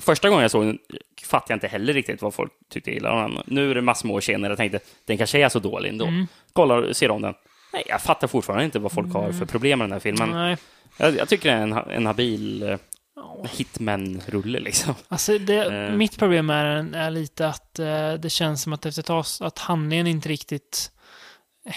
Första 0.00 0.28
gången 0.28 0.42
jag 0.42 0.50
såg 0.50 0.64
den 0.64 0.78
fattade 1.22 1.52
jag 1.52 1.56
inte 1.56 1.68
heller 1.68 1.92
riktigt 1.92 2.22
vad 2.22 2.34
folk 2.34 2.52
tyckte 2.68 2.90
illa 2.90 3.12
om 3.12 3.34
den. 3.34 3.42
Nu 3.46 3.70
är 3.70 3.74
det 3.74 3.82
massor 3.82 4.06
med 4.06 4.16
år 4.16 4.20
senare 4.20 4.50
jag 4.50 4.56
tänkte 4.56 4.80
den 5.04 5.18
kanske 5.18 5.44
är 5.44 5.48
så 5.48 5.58
dålig 5.58 5.88
ändå. 5.88 6.06
Mm. 6.06 6.26
Kollar, 6.52 6.92
ser 6.92 7.10
om 7.10 7.22
den. 7.22 7.34
Nej, 7.72 7.82
jag 7.88 8.02
fattar 8.02 8.28
fortfarande 8.28 8.64
inte 8.64 8.78
vad 8.78 8.92
folk 8.92 9.12
har 9.12 9.32
för 9.32 9.46
problem 9.46 9.78
med 9.78 9.84
den 9.84 9.92
här 9.92 10.00
filmen. 10.00 10.30
Nej. 10.30 10.56
Jag, 10.96 11.16
jag 11.16 11.28
tycker 11.28 11.48
det 11.50 11.56
är 11.56 11.62
en, 11.62 11.72
en 11.72 12.06
habil 12.06 12.62
eh, 12.62 12.78
hitman-rulle 13.44 14.60
liksom. 14.60 14.94
Alltså 15.08 15.38
det, 15.38 15.64
Eh. 15.64 15.92
mitt 15.92 16.18
problem 16.18 16.50
är, 16.50 16.94
är 16.96 17.10
lite 17.10 17.48
att 17.48 17.78
eh, 17.78 18.12
det 18.12 18.30
känns 18.30 18.62
som 18.62 18.72
att 18.72 18.86
efter 18.86 19.02
ett 19.02 19.06
tag 19.06 19.24
att 19.40 19.58
handlingen 19.58 20.06
inte 20.06 20.28
riktigt 20.28 20.90
eh, 21.66 21.74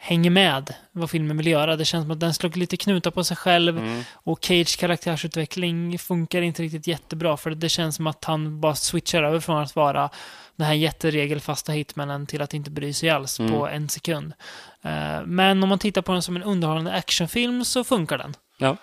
hänger 0.00 0.30
med 0.30 0.74
vad 0.92 1.10
filmen 1.10 1.36
vill 1.36 1.46
göra. 1.46 1.76
Det 1.76 1.84
känns 1.84 2.04
som 2.04 2.10
att 2.10 2.20
den 2.20 2.34
slår 2.34 2.50
lite 2.50 2.76
knutar 2.76 3.10
på 3.10 3.24
sig 3.24 3.36
själv 3.36 3.78
Mm. 3.78 4.02
och 4.12 4.44
Cage 4.44 4.76
karaktärsutveckling 4.78 5.98
funkar 5.98 6.42
inte 6.42 6.62
riktigt 6.62 6.86
jättebra 6.86 7.36
för 7.36 7.50
det 7.50 7.68
känns 7.68 7.96
som 7.96 8.06
att 8.06 8.24
han 8.24 8.60
bara 8.60 8.74
switchar 8.74 9.22
över 9.22 9.40
från 9.40 9.62
att 9.62 9.76
vara 9.76 10.10
den 10.56 10.66
här 10.66 10.74
jätteregelfasta 10.74 11.72
hitmannen 11.72 12.26
till 12.26 12.42
att 12.42 12.54
inte 12.54 12.70
bry 12.70 12.92
sig 12.92 13.10
alls 13.10 13.40
Mm. 13.40 13.52
på 13.52 13.68
en 13.68 13.88
sekund. 13.88 14.32
Men 15.24 15.62
om 15.62 15.68
man 15.68 15.78
tittar 15.78 16.02
på 16.02 16.12
den 16.12 16.22
som 16.22 16.36
en 16.36 16.42
underhållande 16.42 16.92
actionfilm 16.92 17.64
så 17.64 17.84
funkar 17.84 18.18
den. 18.18 18.34
Ja. 18.58 18.76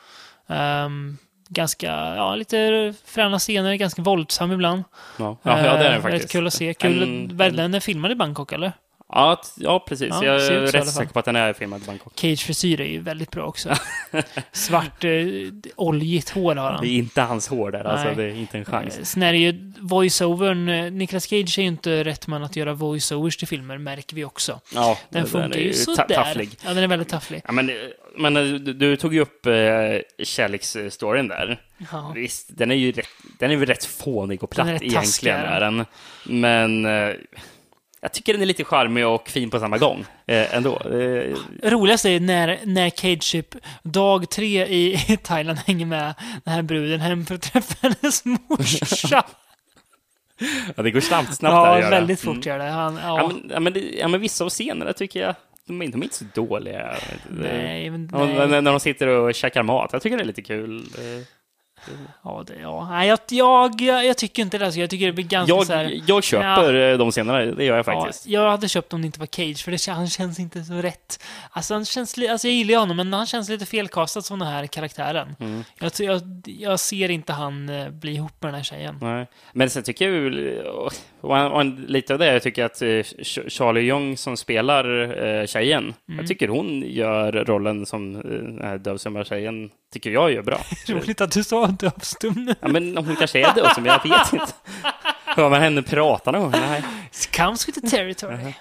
Ehm, 0.50 1.18
ganska, 1.54 1.88
ja, 2.16 2.36
lite 2.36 2.94
fräna 3.06 3.40
scener, 3.40 3.76
ganska 3.76 4.02
våldsam 4.02 4.52
ibland. 4.52 4.84
Ja, 5.20 5.38
ja, 5.44 5.56
det 5.56 5.60
är 5.70 5.78
den 5.84 5.94
Eh, 5.94 6.02
faktiskt. 6.02 6.24
Rätt 6.24 6.32
kul 6.32 6.48
att 6.48 6.54
se. 6.54 6.74
Kul, 6.74 7.04
En- 7.04 7.42
en, 7.42 7.56
den 7.56 7.74
är 7.74 7.80
filmad 7.80 8.12
i 8.12 8.16
Bangkok, 8.16 8.52
eller? 8.52 8.72
Ja, 9.16 9.42
ja 9.58 9.86
precis. 9.88 10.08
Ja, 10.12 10.26
jag 10.26 10.46
är 10.46 10.60
rätt 10.68 10.88
säker 10.90 11.14
på 11.14 11.20
att 11.20 11.26
den 11.26 11.36
är 11.36 11.54
filmad 11.54 11.82
i 11.84 11.86
Bangkok. 11.86 12.14
Cage 12.20 12.40
frisyr 12.46 12.82
är 12.82 12.86
ju 12.86 13.00
väldigt 13.00 13.32
bra 13.32 13.44
också. 13.46 13.74
Svart, 14.52 15.04
eh, 15.04 15.12
oljigt 15.76 16.30
hår 16.30 16.56
har 16.56 16.70
Det 16.72 16.76
är 16.76 16.78
han. 16.78 16.86
inte 16.86 17.22
hans 17.22 17.48
hår 17.48 17.72
där, 17.72 17.84
alltså. 17.84 18.06
Nej. 18.08 18.16
Det 18.16 18.24
är 18.24 18.36
inte 18.36 18.58
en 18.58 18.66
chans. 18.66 18.98
Eh, 18.98 19.04
Sen 19.04 19.24
är 19.24 19.32
det 19.34 19.38
ju 19.40 19.74
voiceovern. 19.80 20.70
eh, 20.70 20.92
Nicolas 20.92 21.24
Cage 21.28 21.58
är 21.58 21.62
ju 21.62 21.68
inte 21.68 22.04
rätt 22.04 22.28
man 22.28 22.44
att 22.44 22.56
göra 22.56 22.74
voiceovers 22.74 23.38
till 23.38 23.48
filmer, 23.48 23.78
märker 23.78 24.16
vi 24.16 24.24
också. 24.26 24.60
Ja, 24.74 24.98
Den 25.10 25.28
funkar 25.28 25.58
är 25.58 25.62
ju 25.64 25.74
sådär. 25.74 26.16
tafflig. 26.16 26.50
Ja, 26.66 26.74
den 26.74 26.84
är 26.84 26.88
väldigt 26.88 27.10
tafflig. 27.10 27.42
Ja, 27.46 27.52
men, 27.52 27.72
men 28.18 28.38
eh, 28.38 28.44
du, 28.44 28.74
du 28.74 28.96
tog 28.96 29.14
ju 29.14 29.20
upp 29.20 29.46
eh, 29.46 29.54
kärleksstoryn 30.24 31.28
där. 31.28 31.62
Ja. 31.92 32.12
Visst, 32.16 32.48
den 32.58 32.72
är 32.72 32.76
ju 32.76 32.92
rätt, 32.92 33.10
den 33.40 33.52
är 33.52 33.56
väl 33.56 33.68
rätt 33.68 33.86
fånig 33.86 34.44
och 34.44 34.50
platt 34.50 34.68
Den 34.68 34.84
egentligen. 34.84 35.38
är 35.40 35.46
Är 35.46 35.60
den. 35.60 35.86
Men 36.26 36.86
eh, 36.86 37.16
jag 38.02 38.12
tycker 38.14 38.34
den 38.34 38.42
är 38.42 38.46
lite 38.46 38.64
charmig 38.64 39.08
och 39.08 39.30
fin 39.30 39.50
på 39.50 39.60
samma 39.60 39.78
gång. 39.78 40.06
Eh, 40.28 40.56
ändå. 40.56 40.80
Eh, 40.80 41.36
Roligast 41.70 42.06
är 42.06 42.20
när, 42.20 42.60
när 42.66 42.90
Cage 42.90 43.32
typ 43.32 43.56
dag 43.84 44.30
tre 44.30 44.66
i, 44.66 44.94
i 45.14 45.18
Thailand 45.18 45.60
hänger 45.60 45.86
med 45.86 46.14
den 46.44 46.54
här 46.54 46.62
bruden 46.62 47.00
hem 47.02 47.26
för 47.26 47.36
att 47.36 47.42
träffa 47.42 47.76
hennes 47.82 48.26
morsa. 48.26 49.24
ja, 50.76 50.84
det 50.84 50.92
går 50.92 51.00
snabbt, 51.00 51.36
snabbt 51.36 51.54
där 51.54 51.60
ja, 51.66 51.74
att 51.76 51.80
göra. 51.80 51.90
väldigt 51.90 52.20
fort 52.20 52.46
Mm. 52.46 52.48
gör 52.48 52.60
det. 52.60 52.72
Han, 52.72 52.96
ja, 52.96 53.18
Ja, 53.22 53.28
men, 53.28 53.50
ja, 53.54 53.60
men, 53.60 53.84
ja, 54.00 54.08
men 54.08 54.22
vissa 54.22 54.44
av 54.44 54.50
scenerna 54.50 54.94
tycker 54.94 55.20
jag, 55.22 55.36
de 55.68 55.82
är, 55.82 55.88
de 55.88 56.02
är 56.02 56.04
inte 56.04 56.16
så 56.16 56.26
dåliga. 56.34 56.96
Nej, 57.30 57.90
men, 57.90 58.10
nej. 58.12 58.48
När, 58.48 58.62
när 58.62 58.72
de 58.72 58.80
sitter 58.80 59.08
och 59.08 59.36
käkar 59.36 59.64
mat. 59.64 59.90
Jag 59.94 60.02
tycker 60.02 60.18
det 60.18 60.24
är 60.24 60.26
lite 60.26 60.42
kul. 60.42 60.84
Eh, 61.88 61.94
Ja, 62.24 62.44
det, 62.48 62.54
ja. 62.62 62.88
Nej, 62.90 63.08
jag, 63.08 63.20
jag, 63.30 64.06
jag 64.06 64.18
tycker 64.18 64.42
inte 64.42 64.58
det. 64.58 64.66
Alltså, 64.66 64.80
jag 64.80 64.90
tycker 64.90 65.06
det 65.06 65.14
blir 65.14 65.26
ganska 65.26 65.56
Jag, 65.56 65.66
så 65.68 65.74
här... 65.74 66.02
jag 66.08 66.24
köper 66.24 66.74
eh, 66.92 66.98
de 66.98 67.12
scenerna, 67.12 67.40
det 67.46 67.64
gör 67.66 67.76
jag 67.76 67.86
faktiskt. 67.86 68.28
Ja, 68.28 68.42
jag 68.44 68.52
hade 68.52 68.70
köpt 68.70 68.94
om 68.94 69.02
det 69.02 69.06
inte 69.06 69.20
var 69.20 69.28
Cage, 69.28 69.64
för 69.64 69.72
det, 69.72 69.88
han 69.94 70.08
känns 70.10 70.40
inte 70.40 70.64
så 70.64 70.74
rätt. 70.74 71.24
Alltså, 71.52 71.74
han 71.74 71.86
känns, 71.86 72.18
alltså 72.30 72.48
jag 72.48 72.56
gillar 72.56 72.80
honom, 72.80 72.98
men 72.98 73.14
han 73.14 73.26
känns 73.26 73.50
lite 73.50 73.66
felkastad 73.66 74.22
som 74.22 74.40
den 74.40 74.48
här 74.48 74.68
karaktären. 74.68 75.36
Mm. 75.40 75.64
Jag, 75.80 75.92
jag, 76.00 76.22
jag 76.46 76.80
ser 76.80 77.12
inte 77.12 77.34
han 77.34 77.70
eh, 77.70 77.90
bli 77.90 78.12
ihop 78.14 78.34
med 78.42 78.48
den 78.48 78.56
här 78.56 78.64
tjejen. 78.64 78.98
Nej. 79.02 79.28
Men 79.54 79.70
sen 79.70 79.84
tycker 79.84 80.06
jag 80.10 80.14
ju, 80.34 80.62
och, 81.22 81.38
en- 81.38 81.52
och 81.52 81.62
en- 81.62 81.86
lite 81.88 82.14
av 82.14 82.20
det, 82.20 82.34
jag 82.34 82.44
tycker 82.44 82.66
att 82.66 82.82
eh, 82.82 82.86
Ch- 82.88 83.50
Charlie 83.50 83.82
Young 83.82 84.18
som 84.18 84.38
spelar 84.38 84.86
eh, 85.26 85.46
tjejen, 85.46 85.84
Mm. 85.84 86.20
jag 86.20 86.28
tycker 86.28 86.48
hon 86.48 86.84
gör 86.88 87.32
rollen 87.32 87.86
som 87.86 88.16
eh, 88.16 88.22
den 88.22 88.60
här 88.62 88.78
dövstumma 88.78 89.24
tjejen, 89.24 89.70
tycker 89.94 90.12
jag 90.12 90.32
gör 90.32 90.42
bra. 90.42 90.62
Roligt 90.88 91.22
att 91.22 91.32
du 91.32 91.44
sa 91.44 91.68
dövstum 91.68 92.34
nu. 92.34 92.56
Ja, 92.62 92.68
men 92.68 92.98
hon 92.98 93.16
kanske 93.16 93.40
är 93.40 93.56
dövstum, 93.56 93.86
jag 93.86 94.04
vet 94.04 94.34
inte. 94.34 94.54
Hör 95.26 95.50
man 95.50 95.62
henne 95.62 95.82
prata 95.82 96.32
någon 96.32 96.42
gång? 96.42 96.52
Nej. 96.52 96.84
Comes 97.36 97.68
with 97.68 97.82
the 97.82 97.90
territory. 97.90 98.36
Uh-huh. 98.36 98.54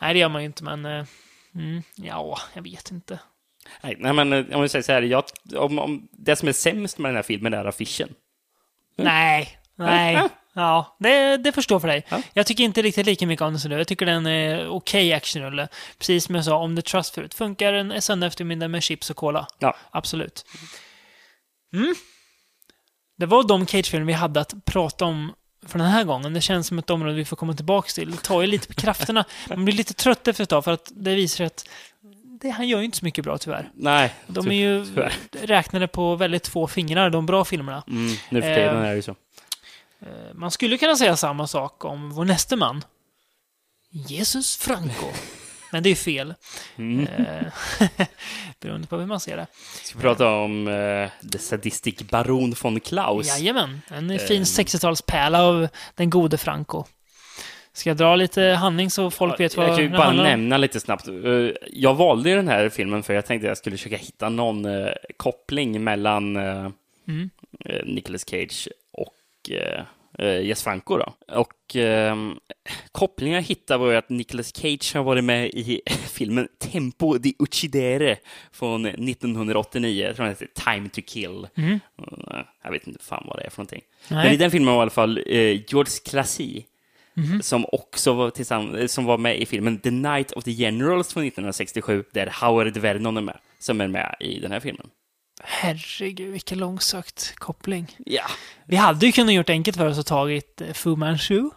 Nej, 0.00 0.14
det 0.14 0.20
gör 0.20 0.28
man 0.28 0.42
ju 0.42 0.46
inte, 0.46 0.64
men... 0.64 0.84
Mm, 1.54 1.82
ja, 1.94 2.38
jag 2.54 2.62
vet 2.62 2.90
inte. 2.90 3.18
Nej, 3.80 3.96
nej, 3.98 4.12
men 4.12 4.32
eh, 4.32 4.56
om 4.56 4.62
vi 4.62 4.68
säger 4.68 4.82
så 4.82 4.92
här, 4.92 5.02
jag, 5.02 5.24
om, 5.56 5.78
om, 5.78 6.08
det 6.12 6.36
som 6.36 6.48
är 6.48 6.52
sämst 6.52 6.98
med 6.98 7.08
den 7.08 7.16
här 7.16 7.22
filmen 7.22 7.54
är 7.54 7.64
affischen. 7.64 8.08
Nej, 8.96 9.58
nej. 9.76 10.14
Ja. 10.14 10.28
Ja, 10.58 10.96
det, 11.00 11.36
det 11.36 11.52
förstår 11.52 11.80
för 11.80 11.88
dig. 11.88 12.04
Ja. 12.08 12.22
Jag 12.32 12.46
tycker 12.46 12.64
inte 12.64 12.82
riktigt 12.82 13.06
lika 13.06 13.26
mycket 13.26 13.42
om 13.42 13.52
den 13.52 13.60
som 13.60 13.70
du. 13.70 13.76
Jag 13.76 13.88
tycker 13.88 14.06
den 14.06 14.26
är 14.26 14.68
okej 14.68 15.12
actionrulle. 15.12 15.68
Precis 15.98 16.24
som 16.24 16.34
jag 16.34 16.44
sa 16.44 16.56
om 16.56 16.76
The 16.76 16.82
Trust 16.82 17.14
förut. 17.14 17.34
Funkar 17.34 17.72
en 17.72 18.02
söndag 18.02 18.26
eftermiddag 18.26 18.68
med 18.68 18.82
chips 18.82 19.10
och 19.10 19.16
cola. 19.16 19.46
Ja. 19.58 19.76
Absolut. 19.90 20.44
Mm. 21.74 21.94
Det 23.18 23.26
var 23.26 23.48
de 23.48 23.66
Cage-filmer 23.66 24.06
vi 24.06 24.12
hade 24.12 24.40
att 24.40 24.64
prata 24.64 25.04
om 25.04 25.32
för 25.66 25.78
den 25.78 25.88
här 25.88 26.04
gången. 26.04 26.34
Det 26.34 26.40
känns 26.40 26.66
som 26.66 26.78
ett 26.78 26.90
område 26.90 27.14
vi 27.14 27.24
får 27.24 27.36
komma 27.36 27.52
tillbaka 27.54 27.88
till. 27.88 28.10
Det 28.10 28.22
tar 28.22 28.40
ju 28.40 28.46
lite 28.46 28.68
på 28.68 28.74
krafterna. 28.80 29.24
Man 29.48 29.64
blir 29.64 29.74
lite 29.74 29.94
trött 29.94 30.28
efter 30.28 30.42
ett 30.42 30.48
tag 30.48 30.64
för 30.64 30.72
att 30.72 30.92
det 30.94 31.14
visar 31.14 31.36
sig 31.36 31.46
att 31.46 31.68
det, 32.40 32.50
han 32.50 32.68
gör 32.68 32.78
ju 32.78 32.84
inte 32.84 32.98
så 32.98 33.04
mycket 33.04 33.24
bra 33.24 33.38
tyvärr. 33.38 33.70
Nej, 33.74 34.14
De 34.26 34.46
är 34.50 34.54
ju 34.54 34.84
tyvärr. 34.86 35.12
räknade 35.42 35.88
på 35.88 36.16
väldigt 36.16 36.48
få 36.48 36.66
fingrar, 36.66 37.10
de 37.10 37.26
bra 37.26 37.44
filmerna. 37.44 37.82
Mm, 37.88 38.16
nu 38.30 38.42
för 38.42 38.54
tiden 38.54 38.76
Eh, 38.76 38.82
är 38.82 38.90
det 38.90 38.96
ju 38.96 39.02
så. 39.02 39.14
Eh, 40.02 40.34
Man 40.34 40.50
skulle 40.50 40.78
kunna 40.78 40.96
säga 40.96 41.16
samma 41.16 41.46
sak 41.46 41.84
om 41.84 42.10
vår 42.10 42.24
nästa 42.24 42.56
man. 42.56 42.84
Jesus 43.90 44.56
Franco. 44.56 45.06
Men 45.72 45.82
det 45.82 45.90
är 45.90 45.94
fel. 45.94 46.34
Mm. 46.76 47.06
Eh, 47.06 47.46
Beroende 48.60 48.86
på 48.86 48.96
hur 48.98 49.06
man 49.06 49.20
ser 49.20 49.36
det. 49.36 49.46
Ska 49.82 49.98
vi 49.98 50.02
prata 50.02 50.28
om 50.30 50.68
uh, 50.68 51.08
The 51.32 51.38
Sadistic 51.38 51.96
Baron 51.98 52.54
von 52.62 52.80
Klaus? 52.80 53.26
Jajamän, 53.28 53.82
en 53.88 54.10
Eh. 54.10 54.18
fin 54.18 54.42
60-talspärla 54.44 55.38
av 55.40 55.68
den 55.94 56.10
gode 56.10 56.38
Franco. 56.38 56.84
Ska 57.72 57.90
jag 57.90 57.96
dra 57.96 58.16
lite 58.16 58.42
handling 58.42 58.90
så 58.90 59.10
folk 59.10 59.40
vet 59.40 59.56
vad 59.56 59.66
Jag 59.68 59.74
kan 59.76 59.84
ju 59.84 59.90
det 59.90 59.96
bara 59.96 60.04
handlar 60.06 60.24
om? 60.24 60.30
nämna 60.30 60.56
lite 60.56 60.80
snabbt. 60.80 61.08
Jag 61.72 61.94
valde 61.94 62.30
ju 62.30 62.36
den 62.36 62.48
här 62.48 62.68
filmen 62.68 63.02
för 63.02 63.14
jag 63.14 63.26
tänkte 63.26 63.46
att 63.46 63.50
jag 63.50 63.58
skulle 63.58 63.76
försöka 63.76 63.96
hitta 63.96 64.28
någon 64.28 64.66
koppling 65.16 65.84
mellan 65.84 66.36
Mm. 66.36 67.30
Nicolas 67.84 68.28
Cage 68.28 68.68
och 69.46 69.52
eh, 69.52 69.84
eh, 70.18 70.40
Jess 70.46 70.62
Franco. 70.62 70.96
Då. 70.96 71.14
Och 71.34 71.76
eh, 71.76 72.16
kopplingen 72.92 73.34
jag 73.34 73.42
hittade 73.42 73.78
var 73.78 73.90
ju 73.90 73.96
att 73.96 74.08
Nicolas 74.08 74.56
Cage 74.56 74.94
har 74.94 75.02
varit 75.02 75.24
med 75.24 75.46
i 75.46 75.80
filmen 75.88 76.48
Tempo 76.58 77.18
di 77.18 77.34
Uccidere 77.38 78.16
från 78.52 78.86
1989. 78.86 80.04
Jag 80.06 80.16
tror 80.16 80.26
den 80.26 80.34
heter 80.34 80.48
Time 80.74 80.88
to 80.88 81.00
Kill. 81.06 81.46
Mm. 81.56 81.80
Jag 82.62 82.70
vet 82.70 82.86
inte 82.86 83.04
fan 83.04 83.24
vad 83.26 83.38
det 83.38 83.42
är 83.44 83.50
för 83.50 83.58
någonting. 83.58 83.82
Nej. 84.08 84.24
Men 84.24 84.34
i 84.34 84.36
den 84.36 84.50
filmen 84.50 84.74
var 84.74 84.80
i 84.80 84.82
alla 84.82 84.90
fall 84.90 85.18
eh, 85.26 85.60
George 85.70 85.92
Classy 86.04 86.62
Mhm. 87.18 87.42
som 87.42 87.66
också 87.72 88.12
var, 88.12 88.30
tillsammans, 88.30 88.92
som 88.92 89.04
var 89.04 89.18
med 89.18 89.40
i 89.40 89.46
filmen 89.46 89.78
The 89.78 89.90
Night 89.90 90.32
of 90.32 90.44
the 90.44 90.50
Generals 90.50 91.12
från 91.12 91.22
1967, 91.24 92.04
där 92.12 92.32
Howard 92.40 92.76
Vernon 92.76 93.16
är 93.16 93.20
med, 93.20 93.38
som 93.58 93.80
är 93.80 93.88
med 93.88 94.16
i 94.20 94.40
den 94.40 94.52
här 94.52 94.60
filmen. 94.60 94.86
Herregud, 95.48 96.32
vilken 96.32 96.58
långsökt 96.58 97.34
koppling. 97.36 97.96
Ja, 98.06 98.22
Vi 98.64 98.76
hade 98.76 99.06
ju 99.06 99.12
kunnat 99.12 99.34
gjort 99.34 99.50
enkelt 99.50 99.76
för 99.76 99.86
oss 99.86 99.98
och 99.98 100.06
tagit 100.06 100.60
eh, 100.60 100.72
Fu 100.72 100.96
Manchu. 100.96 101.50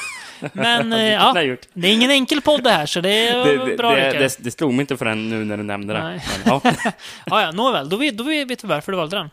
Men 0.52 0.92
eh, 0.92 0.98
det 0.98 1.10
ja, 1.10 1.42
gjort. 1.42 1.60
det 1.72 1.88
är 1.88 1.92
ingen 1.92 2.10
enkel 2.10 2.40
podd 2.40 2.62
det 2.64 2.70
här, 2.70 2.86
så 2.86 3.00
det 3.00 3.10
är 3.28 3.66
Det, 3.68 3.76
bra 3.76 3.94
det, 3.94 4.12
det, 4.12 4.36
det 4.38 4.50
slog 4.50 4.72
mig 4.74 4.80
inte 4.80 4.96
förrän 4.96 5.28
nu 5.30 5.44
när 5.44 5.56
du 5.56 5.62
nämnde 5.62 5.94
det. 5.94 6.02
Nej. 6.02 6.24
Men, 6.44 6.60
ja. 6.64 6.72
Ja, 7.26 7.42
ja, 7.42 7.52
nåväl, 7.52 7.88
då 7.88 7.96
vet, 7.96 8.18
då 8.18 8.24
vet 8.24 8.64
vi 8.64 8.68
varför 8.68 8.92
du 8.92 8.98
valde 8.98 9.16
den. 9.16 9.30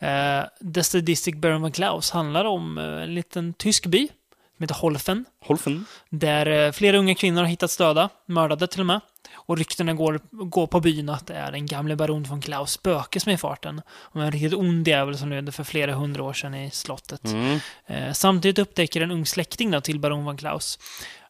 Mm. 0.00 0.40
Uh, 0.40 0.72
The 0.74 0.82
Sadistic 0.84 1.34
Baron 1.34 1.62
von 1.62 1.72
Klaus 1.72 2.10
handlar 2.10 2.44
om 2.44 2.78
eh, 2.78 2.84
en 2.84 3.14
liten 3.14 3.54
tysk 3.54 3.86
by 3.86 4.08
som 4.56 4.62
heter 4.62 4.74
Holfen, 4.74 5.24
Holfen. 5.44 5.84
där 6.10 6.46
eh, 6.66 6.72
flera 6.72 6.96
unga 6.98 7.14
kvinnor 7.14 7.40
har 7.42 7.48
hittats 7.48 7.76
döda, 7.76 8.08
mördade 8.26 8.66
till 8.66 8.80
och 8.80 8.86
med. 8.86 9.00
Och 9.46 9.58
ryktena 9.58 9.94
går, 9.94 10.20
går 10.30 10.66
på 10.66 10.80
byn 10.80 11.08
att 11.08 11.26
det 11.26 11.34
är 11.34 11.52
den 11.52 11.66
gamle 11.66 11.96
baron 11.96 12.22
von 12.22 12.40
Klaus 12.40 12.72
spöke 12.72 13.20
som 13.20 13.30
är 13.30 13.34
i 13.34 13.38
farten. 13.38 13.82
Och 13.88 14.22
en 14.22 14.32
riktigt 14.32 14.54
ond 14.54 14.88
jävel 14.88 15.18
som 15.18 15.30
levde 15.30 15.52
för 15.52 15.64
flera 15.64 15.94
hundra 15.94 16.22
år 16.22 16.32
sedan 16.32 16.54
i 16.54 16.70
slottet. 16.70 17.24
Mm. 17.24 17.60
Eh, 17.86 18.12
samtidigt 18.12 18.58
upptäcker 18.58 19.00
en 19.00 19.10
ung 19.10 19.26
släkting 19.26 19.70
då, 19.70 19.80
till 19.80 20.00
baron 20.00 20.24
von 20.24 20.36
Klaus 20.36 20.78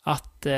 att 0.02 0.46
eh, 0.46 0.52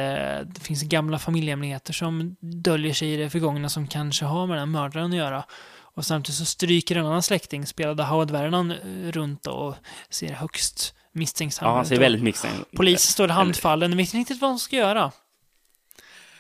det 0.46 0.60
finns 0.60 0.82
gamla 0.82 1.18
familjehemligheter 1.18 1.92
som 1.92 2.36
döljer 2.40 2.94
sig 2.94 3.12
i 3.12 3.16
det 3.16 3.30
förgångna 3.30 3.68
som 3.68 3.86
kanske 3.86 4.24
har 4.24 4.46
med 4.46 4.56
den 4.56 4.68
här 4.74 4.80
mördaren 4.80 5.10
att 5.10 5.16
göra. 5.16 5.44
Och 5.80 6.04
samtidigt 6.04 6.38
så 6.38 6.44
stryker 6.44 6.96
en 6.96 7.06
annan 7.06 7.22
släkting, 7.22 7.66
spelad 7.66 8.00
av 8.00 8.06
Howard 8.06 8.30
Vernon, 8.30 8.70
eh, 8.70 9.12
runt 9.12 9.46
och 9.46 9.74
ser 10.10 10.32
högst 10.32 10.94
misstänksam 11.12 11.68
Ja, 11.68 11.72
han 11.72 11.82
ut. 11.82 11.88
ser 11.88 11.96
Och 11.96 12.02
väldigt 12.02 12.22
misstänkt 12.22 12.56
Polisen 12.76 13.12
står 13.12 13.28
handfallen, 13.28 13.96
vet 13.96 14.06
inte 14.06 14.16
riktigt 14.16 14.40
vad 14.40 14.50
de 14.50 14.58
ska 14.58 14.76
göra. 14.76 15.12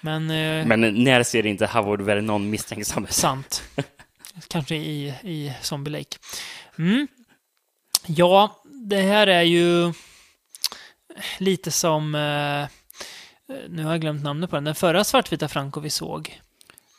Men, 0.00 0.30
eh, 0.30 0.66
Men 0.66 1.04
när 1.04 1.22
ser 1.22 1.46
inte 1.46 1.66
Howard 1.66 2.02
Vernon 2.02 2.50
misstänksam 2.50 3.04
ut? 3.04 3.12
sant. 3.12 3.62
Kanske 4.48 4.74
i, 4.76 5.08
i 5.22 5.52
Zombie 5.62 5.90
Lake. 5.90 6.16
Mm. 6.78 7.08
Ja, 8.06 8.62
det 8.64 9.00
här 9.00 9.26
är 9.26 9.42
ju 9.42 9.92
lite 11.38 11.70
som... 11.70 12.14
Eh, 12.14 12.66
nu 13.68 13.84
har 13.84 13.90
jag 13.90 14.00
glömt 14.00 14.22
namnet 14.24 14.50
på 14.50 14.56
den. 14.56 14.64
Den 14.64 14.74
förra 14.74 15.04
svartvita 15.04 15.48
Franco 15.48 15.80
vi 15.80 15.90
såg. 15.90 16.40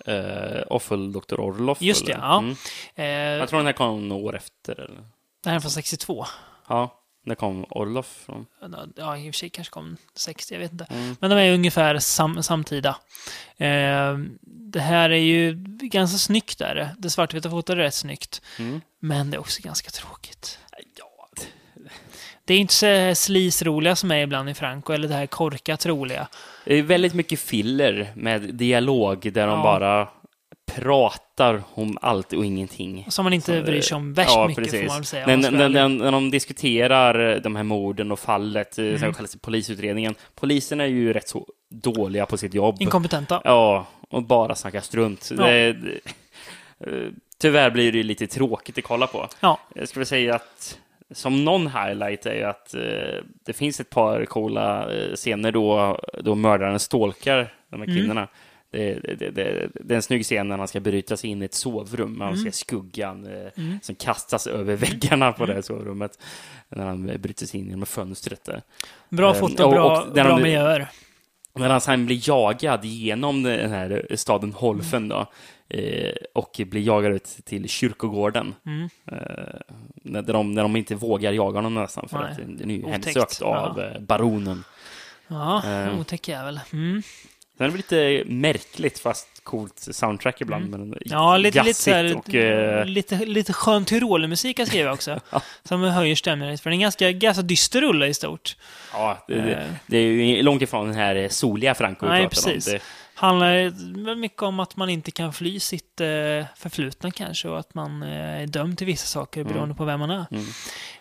Uh, 0.07 0.61
Awful 0.69 1.11
Dr. 1.13 1.39
Orloff? 1.39 1.81
Just 1.81 2.05
det, 2.05 2.11
eller? 2.11 2.23
ja. 2.23 2.37
Mm. 2.39 2.55
Eh, 2.95 3.05
Jag 3.39 3.49
tror 3.49 3.59
den 3.59 3.65
här 3.65 3.73
kom 3.73 4.09
några 4.09 4.23
år 4.25 4.35
efter. 4.35 4.73
Eller? 4.79 4.95
den 5.43 5.51
här 5.51 5.55
är 5.55 5.59
från 5.59 5.71
62. 5.71 6.25
Ja, 6.67 6.98
när 7.23 7.35
kom 7.35 7.65
Orloff 7.69 8.23
från? 8.25 8.45
Ja, 8.95 9.17
i 9.17 9.29
och 9.29 9.33
för 9.33 9.37
sig 9.39 9.49
kanske 9.49 9.71
kom 9.71 9.97
60, 10.15 10.53
jag 10.53 10.59
vet 10.59 10.71
inte. 10.71 10.85
Mm. 10.89 11.15
Men 11.19 11.29
de 11.29 11.35
är 11.39 11.53
ungefär 11.53 11.99
sam 11.99 12.43
samtida. 12.43 12.89
Eh, 13.57 14.17
det 14.45 14.79
här 14.79 15.09
är 15.09 15.15
ju 15.17 15.53
ganska 15.81 16.17
snyggt 16.17 16.59
där. 16.59 16.89
Det 16.97 17.09
svartvita 17.09 17.49
fotot 17.49 17.69
är 17.69 17.75
rätt 17.75 17.93
snyggt. 17.93 18.41
Mm. 18.59 18.81
Men 18.99 19.31
det 19.31 19.37
är 19.37 19.39
också 19.39 19.61
ganska 19.63 19.89
tråkigt. 19.89 20.59
Ja, 20.97 21.05
Det 22.45 22.53
är 22.53 22.59
inte 22.59 22.73
så 22.73 22.85
här 22.85 23.13
sleaze-roliga 23.13 23.95
som 23.95 24.11
är 24.11 24.17
ibland 24.17 24.49
i 24.49 24.53
Franco, 24.53 24.93
eller 24.93 25.07
det 25.07 25.13
här 25.13 25.27
korkat 25.27 25.85
roliga. 25.85 26.27
Det 26.65 26.75
är 26.75 26.83
väldigt 26.83 27.13
mycket 27.13 27.39
filler 27.39 28.11
med 28.15 28.41
dialog 28.41 29.33
där 29.33 29.47
de 29.47 29.57
Ja. 29.57 29.63
bara 29.63 30.07
pratar 30.69 31.63
om 31.73 31.97
allt 32.01 32.33
och 32.33 32.45
ingenting. 32.45 33.05
Som 33.09 33.23
man 33.23 33.33
inte 33.33 33.59
Så, 33.59 33.65
bryr 33.65 33.81
sig 33.81 33.95
om 33.95 34.13
värst 34.13 34.31
ja, 34.33 34.47
mycket, 34.47 34.63
precis. 34.63 34.79
får 34.79 34.87
man 34.87 34.97
väl 34.97 35.05
säga. 35.05 35.27
När, 35.27 35.51
när, 35.51 35.69
när, 35.69 35.89
när 35.89 36.11
de 36.11 36.31
diskuterar 36.31 37.39
de 37.39 37.55
här 37.55 37.63
morden 37.63 38.11
och 38.11 38.19
fallet, 38.19 38.77
mm. 38.77 38.99
som 38.99 39.13
kallas 39.13 39.35
polisutredningen. 39.35 40.15
Polisen 40.35 40.81
är 40.81 40.85
ju 40.85 41.13
rätt 41.13 41.29
så 41.29 41.47
dåliga 41.69 42.25
på 42.25 42.37
sitt 42.37 42.53
jobb. 42.53 42.75
Inkompetenta. 42.79 43.41
Ja, 43.43 43.85
och 44.09 44.23
bara 44.23 44.55
snackar 44.55 44.81
strunt. 44.81 45.31
Ja. 45.37 45.47
Det, 45.47 45.73
det, 45.73 45.99
eh, 46.79 47.09
tyvärr 47.37 47.69
blir 47.69 47.91
det 47.91 48.03
lite 48.03 48.27
tråkigt 48.27 48.77
att 48.77 48.83
kolla 48.83 49.07
på. 49.07 49.27
Ja. 49.39 49.59
Jag 49.75 49.89
skulle 49.89 50.05
säga 50.05 50.35
att 50.35 50.79
som 51.11 51.45
någon 51.45 51.67
highlight 51.67 52.25
är 52.25 52.35
ju 52.35 52.43
att 52.43 52.73
eh, 52.73 53.23
det 53.45 53.53
finns 53.53 53.79
ett 53.79 53.89
par 53.89 54.25
coola 54.25 54.93
eh, 54.93 55.15
scener 55.15 55.51
då, 55.51 55.99
då 56.23 56.35
mördaren 56.35 56.79
stalkar 56.79 57.53
de 57.69 57.79
här 57.79 57.87
Mm. 57.87 57.97
kvinnorna. 57.97 58.21
Det, 58.21 58.27
det, 58.71 58.93
det, 58.93 59.15
det, 59.31 59.69
det 59.73 59.93
är 59.93 59.95
en 59.95 60.01
snygg 60.01 60.23
scen 60.23 60.47
när 60.47 60.57
han 60.57 60.67
ska 60.67 60.79
bryta 60.79 61.17
sig 61.17 61.29
in 61.29 61.41
i 61.41 61.45
ett 61.45 61.53
sovrum. 61.53 62.17
Man 62.17 62.27
Mm. 62.33 62.43
ser 62.43 62.51
skuggan 62.51 63.25
eh, 63.27 63.63
som 63.81 63.95
kastas 63.95 64.47
över 64.47 64.75
väggarna 64.75 65.31
på 65.31 65.45
det 65.45 65.53
här 65.53 65.61
sovrummet. 65.61 66.19
När 66.69 66.85
han 66.85 67.05
bryter 67.05 67.45
sig 67.45 67.59
in 67.59 67.69
genom 67.69 67.85
fönstret 67.85 68.43
där. 68.43 68.61
Bra 69.09 69.29
Eh, 69.33 69.39
foto, 69.39 69.63
och- 69.63 69.71
bra, 69.71 70.01
och 70.01 70.13
bra 70.13 70.23
de- 70.23 70.41
miljöer. 70.43 70.89
När 71.53 71.69
han 71.69 71.81
sen 71.81 72.05
blir 72.05 72.29
jagad 72.29 72.85
genom 72.85 73.43
den 73.43 73.69
här 73.71 74.07
staden 74.15 74.53
Holfen 74.53 75.07
då, 75.09 75.31
eh, 75.69 76.11
och 76.33 76.61
blir 76.65 76.81
jagad 76.81 77.11
ut 77.13 77.37
till 77.45 77.69
kyrkogården. 77.69 78.55
Mm. 78.65 78.89
Eh, 79.11 79.59
när, 80.03 80.21
de, 80.21 80.53
när 80.53 80.61
de 80.61 80.75
inte 80.75 80.95
vågar 80.95 81.31
jaga 81.31 81.57
honom 81.57 81.73
nästan, 81.73 82.09
för 82.09 82.19
Nej. 82.19 82.31
att 82.31 82.57
den 82.59 82.71
är 82.71 82.75
ju 82.75 82.87
hemsökt 82.87 83.41
av 83.41 83.79
eh, 83.79 83.99
baronen. 83.99 84.63
Ja, 85.27 85.63
Eh. 85.65 85.99
otäck 85.99 86.27
jävel. 86.27 86.59
Mm. 86.73 87.01
Sen 87.59 87.71
är 87.73 87.77
lite 87.77 88.23
märkligt, 88.25 88.99
fast 88.99 89.27
coolt 89.43 89.87
soundtrack 89.91 90.41
ibland. 90.41 90.69
Men 90.69 90.81
Mm. 90.81 90.97
Ja, 91.05 91.37
lite, 91.37 91.63
lite, 91.63 91.81
så 91.81 91.91
här, 91.91 92.15
och, 92.15 92.35
eh, 92.35 92.85
lite, 92.85 93.25
lite 93.25 93.53
skön 93.53 93.85
Tyrolermusik 93.85 94.57
har 94.57 94.61
jag 94.61 94.67
skrivit 94.67 94.93
också. 94.93 95.19
som 95.63 95.83
höjer 95.83 96.15
stämningen. 96.15 96.57
För 96.57 96.69
det 96.69 96.73
är 96.73 96.75
en 96.75 96.79
ganska, 96.81 97.11
ganska 97.11 97.41
dyster 97.41 97.81
rulle 97.81 98.07
i 98.07 98.13
stort. 98.13 98.55
ja, 98.93 99.25
det, 99.27 99.41
det, 99.41 99.53
eh. 99.53 99.67
det 99.87 99.97
är 99.97 100.01
ju 100.01 100.41
långt 100.41 100.61
ifrån 100.61 100.87
den 100.87 100.95
här 100.95 101.27
soliga 101.29 101.75
Franco 101.75 102.05
Nej, 102.05 102.29
precis. 102.29 102.67
om. 102.67 102.73
Det, 102.73 102.79
handlar 103.13 104.15
mycket 104.15 104.41
om 104.41 104.59
att 104.59 104.75
man 104.75 104.89
inte 104.89 105.11
kan 105.11 105.33
fly 105.33 105.59
sitt 105.59 106.01
eh, 106.01 106.07
förflutna 106.55 107.11
kanske 107.11 107.47
och 107.49 107.59
att 107.59 107.73
man 107.73 108.03
är 108.03 108.47
dömd 108.47 108.77
till 108.77 108.87
vissa 108.87 109.05
saker 109.05 109.41
Mm. 109.41 109.53
beroende 109.53 109.75
på 109.75 109.85
vem 109.85 109.99
man 109.99 110.09
är. 110.09 110.25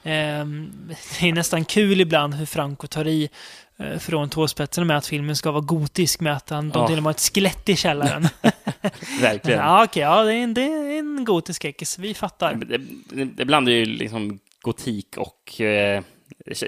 Ehm, 0.02 0.72
det 1.20 1.28
är 1.28 1.32
nästan 1.32 1.64
kul 1.64 2.00
ibland 2.00 2.34
hur 2.34 2.46
Franco 2.46 2.86
tar 2.86 3.06
i 3.06 3.28
från 3.98 4.28
tåspetsen 4.30 4.86
med 4.86 4.96
att 4.96 5.06
filmen 5.06 5.36
ska 5.36 5.50
vara 5.50 5.60
gotisk 5.64 6.20
med 6.20 6.32
att 6.36 6.50
han, 6.50 6.70
de 6.70 6.80
Ja. 6.80 6.86
till 6.88 6.96
och 6.96 7.02
med 7.02 7.06
har 7.06 7.10
ett 7.10 7.20
skelett 7.34 7.68
i 7.68 7.76
källaren. 7.76 8.28
verkligen. 9.20 9.58
ja, 9.60 9.84
okej, 9.84 10.02
ja, 10.02 10.22
det 10.24 10.32
är, 10.34 10.42
en, 10.42 10.54
det 10.54 10.62
är 10.62 10.98
en 10.98 11.24
gotisk 11.24 11.56
skräckis, 11.56 11.98
vi 11.98 12.14
fattar. 12.14 12.54
Det, 12.54 12.78
det, 13.24 13.44
blandar 13.44 13.72
ju 13.72 13.84
liksom 13.84 14.38
gotik 14.60 15.16
och... 15.16 15.60
Eh, 15.60 16.02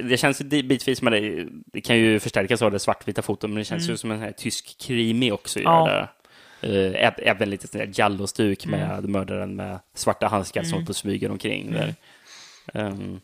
det 0.03 0.17
känns 0.21 0.43
bitvis, 0.43 1.03
men 1.03 1.13
det, 1.13 1.47
det 1.73 1.81
kan 1.81 1.97
ju 1.99 2.21
förstärkas 2.21 2.63
av 2.63 2.71
det 2.71 2.79
svartvita 2.79 3.23
fotot, 3.23 3.51
men 3.51 3.59
det 3.59 3.65
känns 3.65 3.91
ju 3.91 3.97
som 3.97 4.11
en 4.11 4.21
här 4.21 4.33
tysk 4.33 4.79
krimi 4.81 5.33
också 5.33 5.59
Mm. 5.59 5.73
Ja. 5.73 5.89
gör 5.91 6.09
det. 6.61 6.97
Eh, 6.97 7.07
ä- 7.09 7.15
även 7.23 7.51
lite 7.51 7.67
sån 7.69 7.79
där 7.81 7.87
giallostuk 7.87 8.65
Mm. 8.67 8.81
med 8.81 9.09
mördaren 9.09 9.57
med 9.57 9.79
svarta 9.95 10.29
handskar 10.29 10.63
som 10.63 10.87
på 10.87 10.95
smyger 10.95 11.31
omkring 11.31 11.73
där. 11.73 11.95
Mm. 12.75 12.93
Um, 12.93 13.21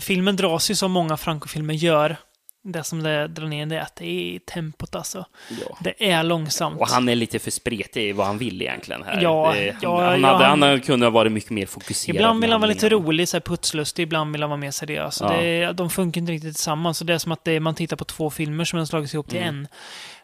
Filmen 0.00 0.36
dras 0.36 0.70
ju 0.70 0.74
som 0.74 0.92
många 0.92 1.16
Franco-filmer 1.16 1.74
gör. 1.74 2.16
Det 2.64 2.84
som 2.84 3.02
det 3.02 3.28
drar 3.28 3.46
ner 3.46 3.66
det 3.66 3.76
är 3.76 3.80
att 3.80 3.96
det 3.96 4.06
är 4.06 4.38
tempot 4.38 4.94
alltså. 4.94 5.24
ja. 5.66 5.78
Det 5.80 6.10
är 6.10 6.22
långsamt. 6.22 6.80
Och 6.80 6.88
han 6.88 7.08
är 7.08 7.14
lite 7.14 7.38
för 7.38 7.50
spretig 7.50 8.08
i 8.08 8.12
vad 8.12 8.26
han 8.26 8.38
vill 8.38 8.62
egentligen 8.62 9.02
här. 9.02 9.22
Ja, 9.22 9.52
det, 9.54 9.76
ja, 9.82 10.00
han, 10.00 10.08
han, 10.10 10.20
ja, 10.20 10.28
hade, 10.32 10.44
han- 10.44 10.62
han 10.62 10.80
kunnat 10.80 11.06
ha 11.06 11.10
varit 11.10 11.32
mycket 11.32 11.50
mer 11.50 11.66
fokuserad. 11.66 12.16
Ibland 12.16 12.40
vill 12.40 12.50
han 12.52 12.60
vara 12.60 12.68
lite 12.68 12.88
rolig, 12.88 13.28
så 13.28 13.36
här 13.36 13.40
putslustig, 13.42 14.02
ibland 14.02 14.32
vill 14.32 14.42
han 14.42 14.50
vara 14.50 14.60
mer 14.60 14.70
seriös. 14.70 15.18
Ja. 15.20 15.28
Det 15.36 15.72
de 15.72 15.90
funkar 15.90 16.20
inte 16.20 16.32
riktigt 16.32 16.54
tillsammans. 16.54 16.98
Så 16.98 17.04
det 17.04 17.14
är 17.14 17.18
som 17.18 17.32
att 17.32 17.44
det 17.44 17.60
man 17.60 17.74
tittar 17.74 17.96
på 17.96 18.04
två 18.04 18.30
filmer 18.30 18.64
som 18.64 18.78
har 18.78 18.86
slagits 18.86 19.14
ihop 19.14 19.28
till 19.28 19.38
Mm. 19.42 19.66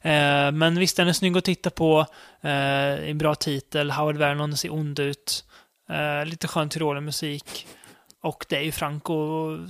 en. 0.03 0.47
Eh, 0.47 0.53
men 0.53 0.79
visst, 0.79 0.97
den 0.97 1.09
är 1.09 1.13
snygg 1.13 1.37
att 1.37 1.45
titta 1.45 1.71
på. 1.71 2.07
Eh, 2.43 2.51
en 3.11 3.19
bra 3.19 3.35
titel. 3.35 3.91
Howard 3.91 4.17
Vernon 4.17 4.57
ser 4.57 4.73
ond 4.73 4.99
ut. 4.99 5.45
Eh, 5.91 6.27
lite 6.27 6.49
skön 6.49 6.69
Tyrolermusik. 6.69 7.67
Och 8.25 8.47
det 8.49 8.57
är 8.57 8.61
ju 8.61 8.73
Franco, 8.73 9.17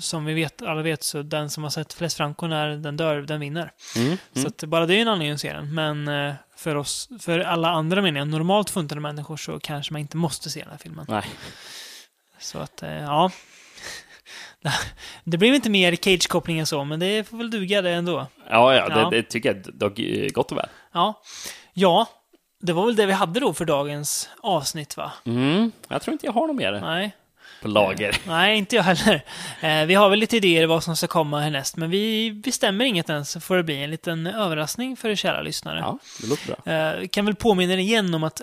som 0.00 0.24
vi 0.24 0.34
vet, 0.34 0.62
alla 0.62 0.82
vet, 0.82 1.02
så 1.02 1.22
den 1.22 1.50
som 1.50 1.62
har 1.62 1.70
sett 1.70 1.92
flest 1.92 2.16
Franco 2.16 2.46
när 2.46 2.68
den 2.68 2.96
dör, 2.96 3.22
den 3.22 3.40
vinner. 3.40 3.72
Mm, 3.96 4.16
Så 4.32 4.38
mm. 4.38 4.48
att 4.48 4.64
bara 4.64 4.86
det 4.86 4.94
är 4.94 5.02
en 5.02 5.08
anledning 5.08 5.34
att 5.34 5.40
se 5.40 5.52
den. 5.52 5.74
Men 5.74 6.08
eh, 6.08 6.34
för 6.56 6.74
oss, 6.74 7.08
för 7.20 7.38
alla 7.38 7.70
andra 7.70 8.02
menar 8.02 8.18
jag, 8.18 8.28
normalt 8.28 8.70
funtade 8.70 9.00
människor 9.00 9.36
så 9.36 9.60
kanske 9.60 9.92
man 9.92 10.00
inte 10.00 10.16
måste 10.16 10.50
se 10.50 10.60
den 10.60 10.70
här 10.70 10.78
filmen. 10.78 11.06
Nej. 11.08 11.24
Så 12.38 12.58
att, 12.58 12.82
eh, 12.82 13.02
ja. 13.02 13.30
Det 15.24 15.38
blev 15.38 15.54
inte 15.54 15.70
mer 15.70 15.96
Cage-koppling 15.96 16.58
än 16.58 16.66
så, 16.66 16.84
men 16.84 17.00
det 17.00 17.28
får 17.28 17.36
väl 17.36 17.50
duga 17.50 17.82
det 17.82 17.90
ändå. 17.90 18.26
Ja, 18.50 18.74
ja, 18.74 18.86
Ja. 18.88 19.10
Det, 19.10 19.16
det 19.16 19.22
tycker 19.22 19.54
jag 19.54 19.74
dock 19.74 19.98
är 19.98 20.30
gott 20.30 20.52
och 20.52 20.58
väl. 20.58 20.68
Ja. 20.92 21.22
Ja, 21.72 22.08
det 22.60 22.72
var 22.72 22.86
väl 22.86 22.96
det 22.96 23.06
vi 23.06 23.12
hade 23.12 23.40
då 23.40 23.54
för 23.54 23.64
dagens 23.64 24.30
avsnitt, 24.42 24.96
va? 24.96 25.12
Mm, 25.24 25.72
jag 25.88 26.02
tror 26.02 26.12
inte 26.12 26.26
jag 26.26 26.32
har 26.32 26.46
något 26.46 26.56
mer 26.56 26.80
Nej. 26.80 27.16
På 27.64 27.68
lager. 27.68 28.16
Nej, 28.26 28.58
inte 28.58 28.76
jag 28.76 28.82
heller. 28.82 29.24
Eh, 29.60 29.86
vi 29.86 29.94
har 29.94 30.08
väl 30.10 30.18
lite 30.18 30.36
idéer 30.36 30.66
vad 30.66 30.84
som 30.84 30.96
ska 30.96 31.06
komma 31.06 31.40
härnäst, 31.40 31.76
men 31.76 31.90
vi 31.90 32.32
bestämmer 32.32 32.84
inget 32.84 33.10
än, 33.10 33.24
så 33.24 33.40
får 33.40 33.56
det 33.56 33.62
bli 33.62 33.82
en 33.82 33.90
liten 33.90 34.26
överraskning 34.26 34.96
för 34.96 35.08
er 35.08 35.14
kära 35.14 35.42
lyssnare. 35.42 35.78
Ja, 35.78 35.98
det 36.20 36.26
låter 36.26 36.46
bra. 36.46 36.56
Eh, 36.72 37.08
kan 37.08 37.24
väl 37.26 37.34
påminna 37.34 37.72
er 37.74 37.78
igen 37.78 38.14
om 38.14 38.24
att 38.24 38.40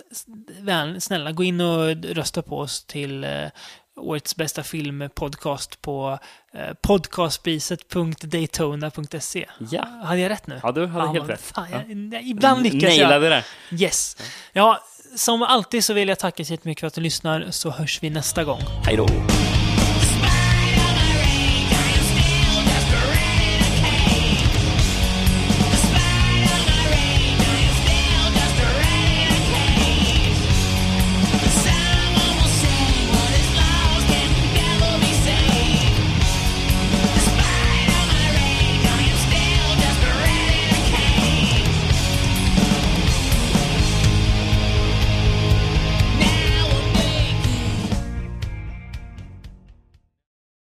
snälla 0.98 1.32
gå 1.32 1.44
in 1.44 1.60
och 1.60 1.96
rösta 2.04 2.42
på 2.42 2.58
oss 2.58 2.84
till 2.84 3.24
eh, 3.24 3.30
årets 3.96 4.36
bästa 4.36 4.62
filmpodcast 4.62 5.82
på 5.82 6.18
eh, 6.54 6.72
podcastpriset.daytona.se. 6.82 9.46
Ja. 9.70 9.86
Hade 10.04 10.20
jag 10.20 10.30
rätt 10.30 10.46
nu? 10.46 10.60
Ja, 10.62 10.72
du 10.72 10.86
hade 10.86 11.06
helt 11.06 11.18
men 11.18 11.26
rätt. 11.28 11.40
Fan, 11.42 11.66
Ja. 11.72 11.78
jag, 11.88 11.96
nej, 11.96 12.30
ibland 12.30 12.62
lyckas 12.62 12.82
Nailade 12.82 13.28
jag. 13.28 13.42
det. 13.70 13.82
Yes. 13.84 14.16
Ja, 14.52 14.84
som 15.16 15.42
alltid 15.42 15.84
så 15.84 15.94
vill 15.94 16.08
jag 16.08 16.18
tacka 16.18 16.44
så 16.44 16.52
jättemycket 16.52 16.80
för 16.80 16.86
att 16.86 16.94
du 16.94 17.00
lyssnar, 17.00 17.46
så 17.50 17.70
hörs 17.70 18.02
vi 18.02 18.10
nästa 18.10 18.44
gång. 18.44 18.60
Hej 18.84 18.96
då. 18.96 19.06